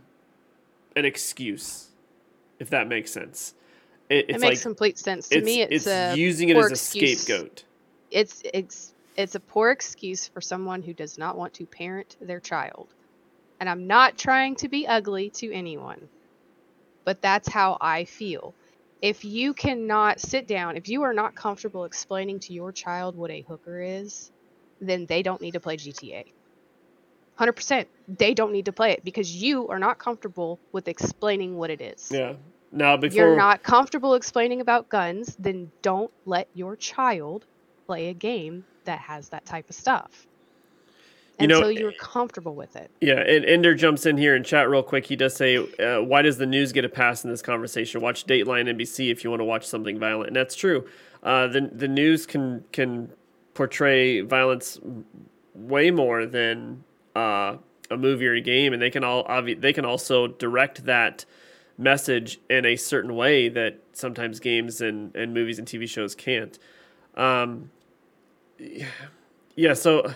an 0.95 1.05
excuse, 1.05 1.89
if 2.59 2.69
that 2.69 2.87
makes 2.87 3.11
sense. 3.11 3.55
It, 4.09 4.25
it 4.29 4.39
makes 4.39 4.43
like, 4.43 4.61
complete 4.61 4.97
sense 4.97 5.29
to 5.29 5.37
it's, 5.37 5.45
me. 5.45 5.61
It's, 5.61 5.87
it's 5.87 6.17
using 6.17 6.49
it 6.49 6.57
as 6.57 6.65
a 6.65 6.69
excuse. 6.71 7.21
scapegoat. 7.21 7.63
It's 8.11 8.41
it's 8.53 8.93
it's 9.15 9.35
a 9.35 9.39
poor 9.39 9.71
excuse 9.71 10.27
for 10.27 10.41
someone 10.41 10.81
who 10.81 10.93
does 10.93 11.17
not 11.17 11.37
want 11.37 11.53
to 11.55 11.65
parent 11.65 12.15
their 12.21 12.39
child. 12.39 12.87
And 13.59 13.69
I'm 13.69 13.87
not 13.87 14.17
trying 14.17 14.55
to 14.57 14.67
be 14.67 14.87
ugly 14.87 15.29
to 15.31 15.51
anyone, 15.53 16.09
but 17.05 17.21
that's 17.21 17.47
how 17.47 17.77
I 17.79 18.05
feel. 18.05 18.53
If 19.01 19.25
you 19.25 19.53
cannot 19.53 20.19
sit 20.19 20.47
down, 20.47 20.77
if 20.77 20.89
you 20.89 21.03
are 21.03 21.13
not 21.13 21.35
comfortable 21.35 21.85
explaining 21.85 22.39
to 22.41 22.53
your 22.53 22.71
child 22.71 23.15
what 23.15 23.31
a 23.31 23.41
hooker 23.41 23.81
is, 23.81 24.31
then 24.81 25.05
they 25.05 25.23
don't 25.23 25.41
need 25.41 25.51
to 25.51 25.59
play 25.59 25.77
GTA. 25.77 26.25
100%. 27.39 27.85
They 28.07 28.33
don't 28.33 28.51
need 28.51 28.65
to 28.65 28.71
play 28.71 28.91
it 28.91 29.03
because 29.03 29.35
you 29.35 29.67
are 29.69 29.79
not 29.79 29.99
comfortable 29.99 30.59
with 30.71 30.87
explaining 30.87 31.57
what 31.57 31.69
it 31.69 31.81
is. 31.81 32.09
Yeah. 32.11 32.33
Now, 32.71 32.97
before 32.97 33.15
you're 33.15 33.35
not 33.35 33.61
comfortable 33.63 34.15
explaining 34.15 34.61
about 34.61 34.89
guns, 34.89 35.35
then 35.37 35.71
don't 35.81 36.11
let 36.25 36.47
your 36.53 36.75
child 36.75 37.45
play 37.85 38.09
a 38.09 38.13
game 38.13 38.65
that 38.85 38.99
has 38.99 39.29
that 39.29 39.45
type 39.45 39.69
of 39.69 39.75
stuff 39.75 40.27
you 41.39 41.45
until 41.45 41.61
know, 41.61 41.67
you're 41.67 41.91
comfortable 41.93 42.55
with 42.55 42.75
it. 42.75 42.91
Yeah, 43.01 43.19
and 43.19 43.43
Ender 43.45 43.73
jumps 43.73 44.05
in 44.05 44.17
here 44.17 44.35
and 44.35 44.45
chat 44.45 44.69
real 44.69 44.83
quick. 44.83 45.05
He 45.05 45.15
does 45.15 45.35
say, 45.35 45.57
uh, 45.57 46.01
"Why 46.01 46.21
does 46.21 46.37
the 46.37 46.45
news 46.45 46.71
get 46.71 46.85
a 46.85 46.89
pass 46.89 47.23
in 47.23 47.31
this 47.31 47.41
conversation? 47.41 48.01
Watch 48.01 48.25
Dateline 48.25 48.67
NBC 48.69 49.09
if 49.09 49.23
you 49.23 49.29
want 49.29 49.39
to 49.39 49.45
watch 49.45 49.65
something 49.65 49.99
violent." 49.99 50.27
And 50.27 50.35
that's 50.35 50.55
true. 50.55 50.85
Uh, 51.23 51.47
the 51.47 51.69
the 51.73 51.87
news 51.87 52.25
can 52.25 52.63
can 52.71 53.11
portray 53.53 54.21
violence 54.21 54.79
way 55.53 55.91
more 55.91 56.25
than 56.25 56.83
uh, 57.15 57.57
a 57.89 57.97
movie 57.97 58.27
or 58.27 58.33
a 58.33 58.41
game, 58.41 58.73
and 58.73 58.81
they 58.81 58.89
can 58.89 59.03
all 59.03 59.23
obvi- 59.25 59.59
they 59.59 59.73
can 59.73 59.85
also 59.85 60.27
direct 60.27 60.85
that 60.85 61.25
message 61.77 62.39
in 62.49 62.65
a 62.65 62.75
certain 62.75 63.15
way 63.15 63.49
that 63.49 63.79
sometimes 63.93 64.39
games 64.39 64.81
and, 64.81 65.15
and 65.15 65.33
movies 65.33 65.59
and 65.59 65.67
TV 65.67 65.87
shows 65.87 66.15
can't. 66.15 66.59
Um, 67.15 67.71
yeah, 69.55 69.73
so 69.73 70.13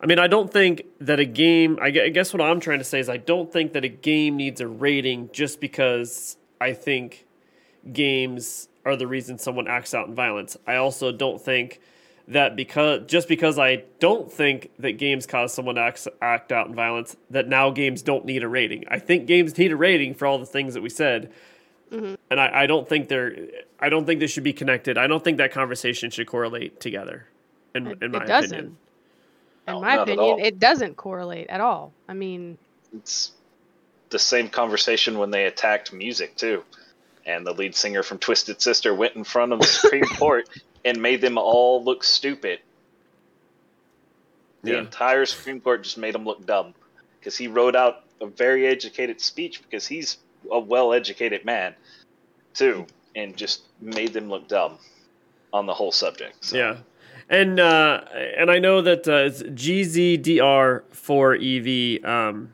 I 0.00 0.06
mean, 0.06 0.18
I 0.18 0.26
don't 0.26 0.52
think 0.52 0.84
that 1.00 1.18
a 1.18 1.24
game. 1.24 1.78
I 1.80 1.90
guess 1.90 2.32
what 2.32 2.42
I'm 2.42 2.60
trying 2.60 2.78
to 2.78 2.84
say 2.84 3.00
is 3.00 3.08
I 3.08 3.16
don't 3.16 3.52
think 3.52 3.72
that 3.72 3.84
a 3.84 3.88
game 3.88 4.36
needs 4.36 4.60
a 4.60 4.68
rating 4.68 5.30
just 5.32 5.60
because 5.60 6.36
I 6.60 6.72
think 6.72 7.26
games 7.90 8.68
are 8.84 8.96
the 8.96 9.06
reason 9.06 9.38
someone 9.38 9.66
acts 9.66 9.94
out 9.94 10.08
in 10.08 10.14
violence. 10.14 10.56
I 10.66 10.76
also 10.76 11.10
don't 11.10 11.40
think 11.40 11.80
that 12.28 12.56
because 12.56 13.02
just 13.06 13.28
because 13.28 13.58
I 13.58 13.84
don't 14.00 14.32
think 14.32 14.70
that 14.78 14.92
games 14.92 15.26
cause 15.26 15.52
someone 15.52 15.74
to 15.74 15.82
act, 15.82 16.08
act 16.22 16.52
out 16.52 16.68
in 16.68 16.74
violence, 16.74 17.16
that 17.30 17.48
now 17.48 17.70
games 17.70 18.02
don't 18.02 18.24
need 18.24 18.42
a 18.42 18.48
rating. 18.48 18.84
I 18.88 18.98
think 18.98 19.26
games 19.26 19.56
need 19.58 19.72
a 19.72 19.76
rating 19.76 20.14
for 20.14 20.26
all 20.26 20.38
the 20.38 20.46
things 20.46 20.74
that 20.74 20.82
we 20.82 20.88
said. 20.88 21.32
Mm-hmm. 21.92 22.14
And 22.30 22.40
I, 22.40 22.62
I 22.62 22.66
don't 22.66 22.88
think 22.88 23.08
they're 23.08 23.36
I 23.78 23.88
don't 23.90 24.06
think 24.06 24.20
they 24.20 24.26
should 24.26 24.44
be 24.44 24.54
connected. 24.54 24.96
I 24.96 25.06
don't 25.06 25.22
think 25.22 25.38
that 25.38 25.52
conversation 25.52 26.10
should 26.10 26.26
correlate 26.26 26.80
together. 26.80 27.26
In, 27.74 27.88
it, 27.88 28.02
in 28.02 28.12
my 28.12 28.22
it 28.22 28.26
doesn't. 28.26 28.52
opinion. 28.52 28.76
In 29.66 29.74
no, 29.74 29.80
my 29.80 29.94
opinion, 29.96 30.38
it 30.40 30.58
doesn't 30.58 30.96
correlate 30.96 31.48
at 31.48 31.60
all. 31.60 31.92
I 32.08 32.14
mean, 32.14 32.58
it's 32.94 33.32
the 34.10 34.18
same 34.18 34.48
conversation 34.48 35.18
when 35.18 35.30
they 35.30 35.44
attacked 35.46 35.92
music 35.92 36.36
too, 36.36 36.64
and 37.26 37.46
the 37.46 37.52
lead 37.52 37.74
singer 37.74 38.02
from 38.02 38.18
Twisted 38.18 38.62
Sister 38.62 38.94
went 38.94 39.16
in 39.16 39.24
front 39.24 39.52
of 39.52 39.60
the 39.60 39.66
Supreme 39.66 40.04
Court 40.18 40.48
and 40.84 41.00
made 41.00 41.20
them 41.20 41.38
all 41.38 41.82
look 41.82 42.04
stupid. 42.04 42.60
The 44.62 44.72
yeah. 44.72 44.80
entire 44.80 45.26
Supreme 45.26 45.60
Court 45.60 45.82
just 45.82 45.98
made 45.98 46.14
him 46.14 46.24
look 46.24 46.46
dumb 46.46 46.74
because 47.18 47.36
he 47.36 47.48
wrote 47.48 47.76
out 47.76 48.04
a 48.20 48.26
very 48.26 48.66
educated 48.66 49.20
speech 49.20 49.62
because 49.62 49.86
he's 49.86 50.18
a 50.50 50.58
well-educated 50.58 51.44
man 51.44 51.74
too, 52.54 52.86
and 53.14 53.36
just 53.36 53.62
made 53.80 54.12
them 54.12 54.28
look 54.28 54.48
dumb 54.48 54.78
on 55.52 55.66
the 55.66 55.74
whole 55.74 55.92
subject. 55.92 56.44
So. 56.44 56.56
Yeah. 56.56 56.78
And 57.28 57.60
uh, 57.60 58.02
and 58.36 58.50
I 58.50 58.58
know 58.58 58.82
that 58.82 59.08
uh, 59.08 59.24
it's 59.26 59.42
GZDR4EV. 59.42 62.04
Um, 62.04 62.52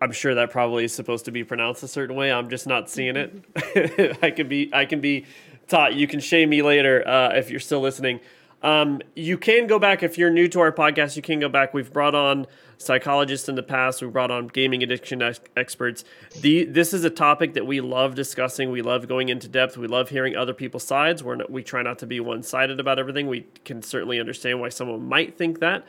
I'm 0.00 0.12
sure 0.12 0.34
that 0.34 0.50
probably 0.50 0.84
is 0.84 0.94
supposed 0.94 1.26
to 1.26 1.30
be 1.30 1.44
pronounced 1.44 1.82
a 1.82 1.88
certain 1.88 2.16
way. 2.16 2.32
I'm 2.32 2.48
just 2.48 2.66
not 2.66 2.88
seeing 2.88 3.16
it. 3.16 4.18
I 4.22 4.30
can 4.30 4.48
be 4.48 4.70
I 4.72 4.86
can 4.86 5.02
be 5.02 5.26
taught. 5.70 5.94
You 5.94 6.06
can 6.06 6.20
shame 6.20 6.50
me 6.50 6.62
later 6.62 7.06
uh, 7.06 7.34
if 7.34 7.50
you're 7.50 7.60
still 7.60 7.80
listening. 7.80 8.20
Um, 8.62 9.00
you 9.16 9.38
can 9.38 9.66
go 9.66 9.78
back 9.78 10.02
if 10.02 10.18
you're 10.18 10.30
new 10.30 10.46
to 10.48 10.60
our 10.60 10.72
podcast. 10.72 11.16
You 11.16 11.22
can 11.22 11.40
go 11.40 11.48
back. 11.48 11.72
We've 11.72 11.90
brought 11.90 12.14
on 12.14 12.46
psychologists 12.76 13.48
in 13.48 13.54
the 13.54 13.62
past. 13.62 14.02
We 14.02 14.08
brought 14.08 14.30
on 14.30 14.48
gaming 14.48 14.82
addiction 14.82 15.22
ex- 15.22 15.40
experts. 15.56 16.04
The 16.40 16.64
this 16.64 16.92
is 16.92 17.04
a 17.04 17.10
topic 17.10 17.54
that 17.54 17.66
we 17.66 17.80
love 17.80 18.14
discussing. 18.14 18.70
We 18.70 18.82
love 18.82 19.08
going 19.08 19.30
into 19.30 19.48
depth. 19.48 19.78
We 19.78 19.86
love 19.86 20.10
hearing 20.10 20.36
other 20.36 20.52
people's 20.52 20.84
sides. 20.84 21.24
We're 21.24 21.36
not, 21.36 21.50
we 21.50 21.62
try 21.62 21.82
not 21.82 21.98
to 22.00 22.06
be 22.06 22.20
one 22.20 22.42
sided 22.42 22.80
about 22.80 22.98
everything. 22.98 23.28
We 23.28 23.46
can 23.64 23.82
certainly 23.82 24.20
understand 24.20 24.60
why 24.60 24.68
someone 24.68 25.08
might 25.08 25.38
think 25.38 25.60
that. 25.60 25.86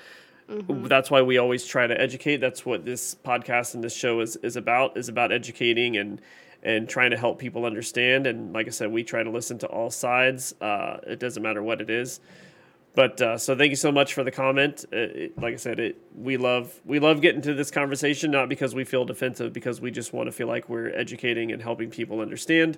Mm-hmm. 0.49 0.87
That's 0.87 1.11
why 1.11 1.21
we 1.21 1.37
always 1.37 1.65
try 1.65 1.87
to 1.87 1.99
educate. 1.99 2.37
That's 2.37 2.65
what 2.65 2.85
this 2.85 3.15
podcast 3.15 3.75
and 3.75 3.83
this 3.83 3.95
show 3.95 4.21
is 4.21 4.37
is 4.37 4.55
about. 4.55 4.95
Is 4.95 5.09
about 5.09 5.33
educating 5.33 5.97
and 5.97 6.21
and 6.63 6.87
trying 6.87 7.11
to 7.11 7.17
help 7.17 7.39
people 7.39 7.65
understand. 7.65 8.27
And 8.27 8.53
like 8.53 8.67
I 8.67 8.69
said, 8.69 8.91
we 8.91 9.03
try 9.03 9.23
to 9.23 9.29
listen 9.29 9.57
to 9.59 9.67
all 9.67 9.89
sides. 9.89 10.53
Uh, 10.61 10.97
it 11.07 11.19
doesn't 11.19 11.41
matter 11.41 11.63
what 11.63 11.81
it 11.81 11.89
is. 11.89 12.19
But 12.93 13.21
uh, 13.21 13.37
so 13.37 13.55
thank 13.55 13.69
you 13.69 13.77
so 13.77 13.91
much 13.91 14.13
for 14.13 14.23
the 14.23 14.31
comment. 14.31 14.85
Uh, 14.91 14.97
it, 14.97 15.41
like 15.41 15.53
I 15.53 15.57
said, 15.57 15.79
it 15.79 15.97
we 16.15 16.37
love 16.37 16.79
we 16.85 16.99
love 16.99 17.21
getting 17.21 17.41
to 17.43 17.53
this 17.53 17.71
conversation 17.71 18.31
not 18.31 18.49
because 18.49 18.75
we 18.75 18.83
feel 18.83 19.05
defensive, 19.05 19.53
because 19.53 19.79
we 19.79 19.91
just 19.91 20.11
want 20.11 20.27
to 20.27 20.31
feel 20.31 20.47
like 20.47 20.67
we're 20.67 20.89
educating 20.89 21.51
and 21.51 21.61
helping 21.61 21.89
people 21.89 22.19
understand. 22.19 22.77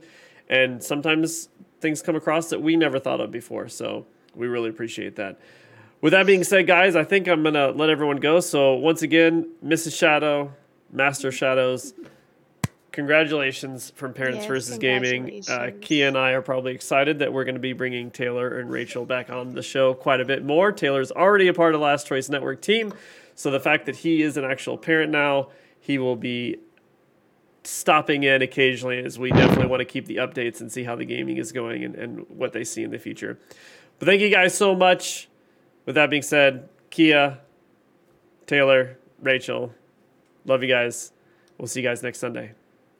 And 0.49 0.83
sometimes 0.83 1.49
things 1.81 2.01
come 2.01 2.15
across 2.15 2.49
that 2.49 2.61
we 2.61 2.75
never 2.75 2.99
thought 2.99 3.21
of 3.21 3.31
before. 3.31 3.67
So 3.69 4.05
we 4.35 4.47
really 4.47 4.69
appreciate 4.69 5.15
that. 5.15 5.39
With 6.01 6.11
that 6.11 6.27
being 6.27 6.43
said, 6.43 6.67
guys, 6.67 6.95
I 6.95 7.03
think 7.03 7.27
I'm 7.27 7.41
gonna 7.41 7.71
let 7.71 7.89
everyone 7.89 8.17
go. 8.17 8.39
So 8.39 8.75
once 8.75 9.01
again, 9.01 9.49
Mrs. 9.65 9.97
Shadow, 9.97 10.53
Master 10.91 11.31
Shadows 11.31 11.93
congratulations 12.93 13.91
from 13.95 14.13
Parents 14.13 14.41
yes, 14.41 14.47
versus 14.47 14.77
Gaming. 14.77 15.43
Uh, 15.49 15.71
Kia 15.81 16.07
and 16.07 16.17
I 16.17 16.31
are 16.31 16.41
probably 16.41 16.73
excited 16.73 17.19
that 17.19 17.33
we're 17.33 17.43
going 17.43 17.55
to 17.55 17.61
be 17.61 17.73
bringing 17.73 18.09
Taylor 18.11 18.59
and 18.59 18.71
Rachel 18.71 19.05
back 19.05 19.29
on 19.29 19.53
the 19.53 19.63
show 19.63 19.93
quite 19.93 20.21
a 20.21 20.25
bit 20.25 20.45
more. 20.45 20.71
Taylor's 20.71 21.11
already 21.11 21.49
a 21.49 21.53
part 21.53 21.75
of 21.75 21.81
Last 21.81 22.07
Choice 22.07 22.29
Network 22.29 22.61
team, 22.61 22.93
so 23.35 23.51
the 23.51 23.59
fact 23.59 23.87
that 23.87 23.97
he 23.97 24.21
is 24.21 24.37
an 24.37 24.45
actual 24.45 24.77
parent 24.77 25.11
now, 25.11 25.49
he 25.81 25.97
will 25.97 26.15
be 26.15 26.59
stopping 27.63 28.23
in 28.23 28.41
occasionally 28.41 29.03
as 29.03 29.17
we 29.17 29.31
definitely 29.31 29.67
want 29.67 29.79
to 29.81 29.85
keep 29.85 30.05
the 30.05 30.17
updates 30.17 30.61
and 30.61 30.71
see 30.71 30.83
how 30.83 30.95
the 30.95 31.05
gaming 31.05 31.37
is 31.37 31.51
going 31.51 31.83
and, 31.83 31.95
and 31.95 32.29
what 32.29 32.53
they 32.53 32.63
see 32.63 32.83
in 32.83 32.91
the 32.91 32.99
future. 32.99 33.39
But 33.99 34.05
thank 34.05 34.21
you 34.21 34.29
guys 34.29 34.55
so 34.55 34.75
much. 34.75 35.27
With 35.85 35.95
that 35.95 36.09
being 36.09 36.21
said, 36.21 36.69
Kia, 36.91 37.39
Taylor, 38.45 38.97
Rachel, 39.19 39.73
love 40.45 40.61
you 40.61 40.69
guys. 40.69 41.11
We'll 41.57 41.67
see 41.67 41.81
you 41.81 41.87
guys 41.87 42.03
next 42.03 42.19
Sunday. 42.19 42.53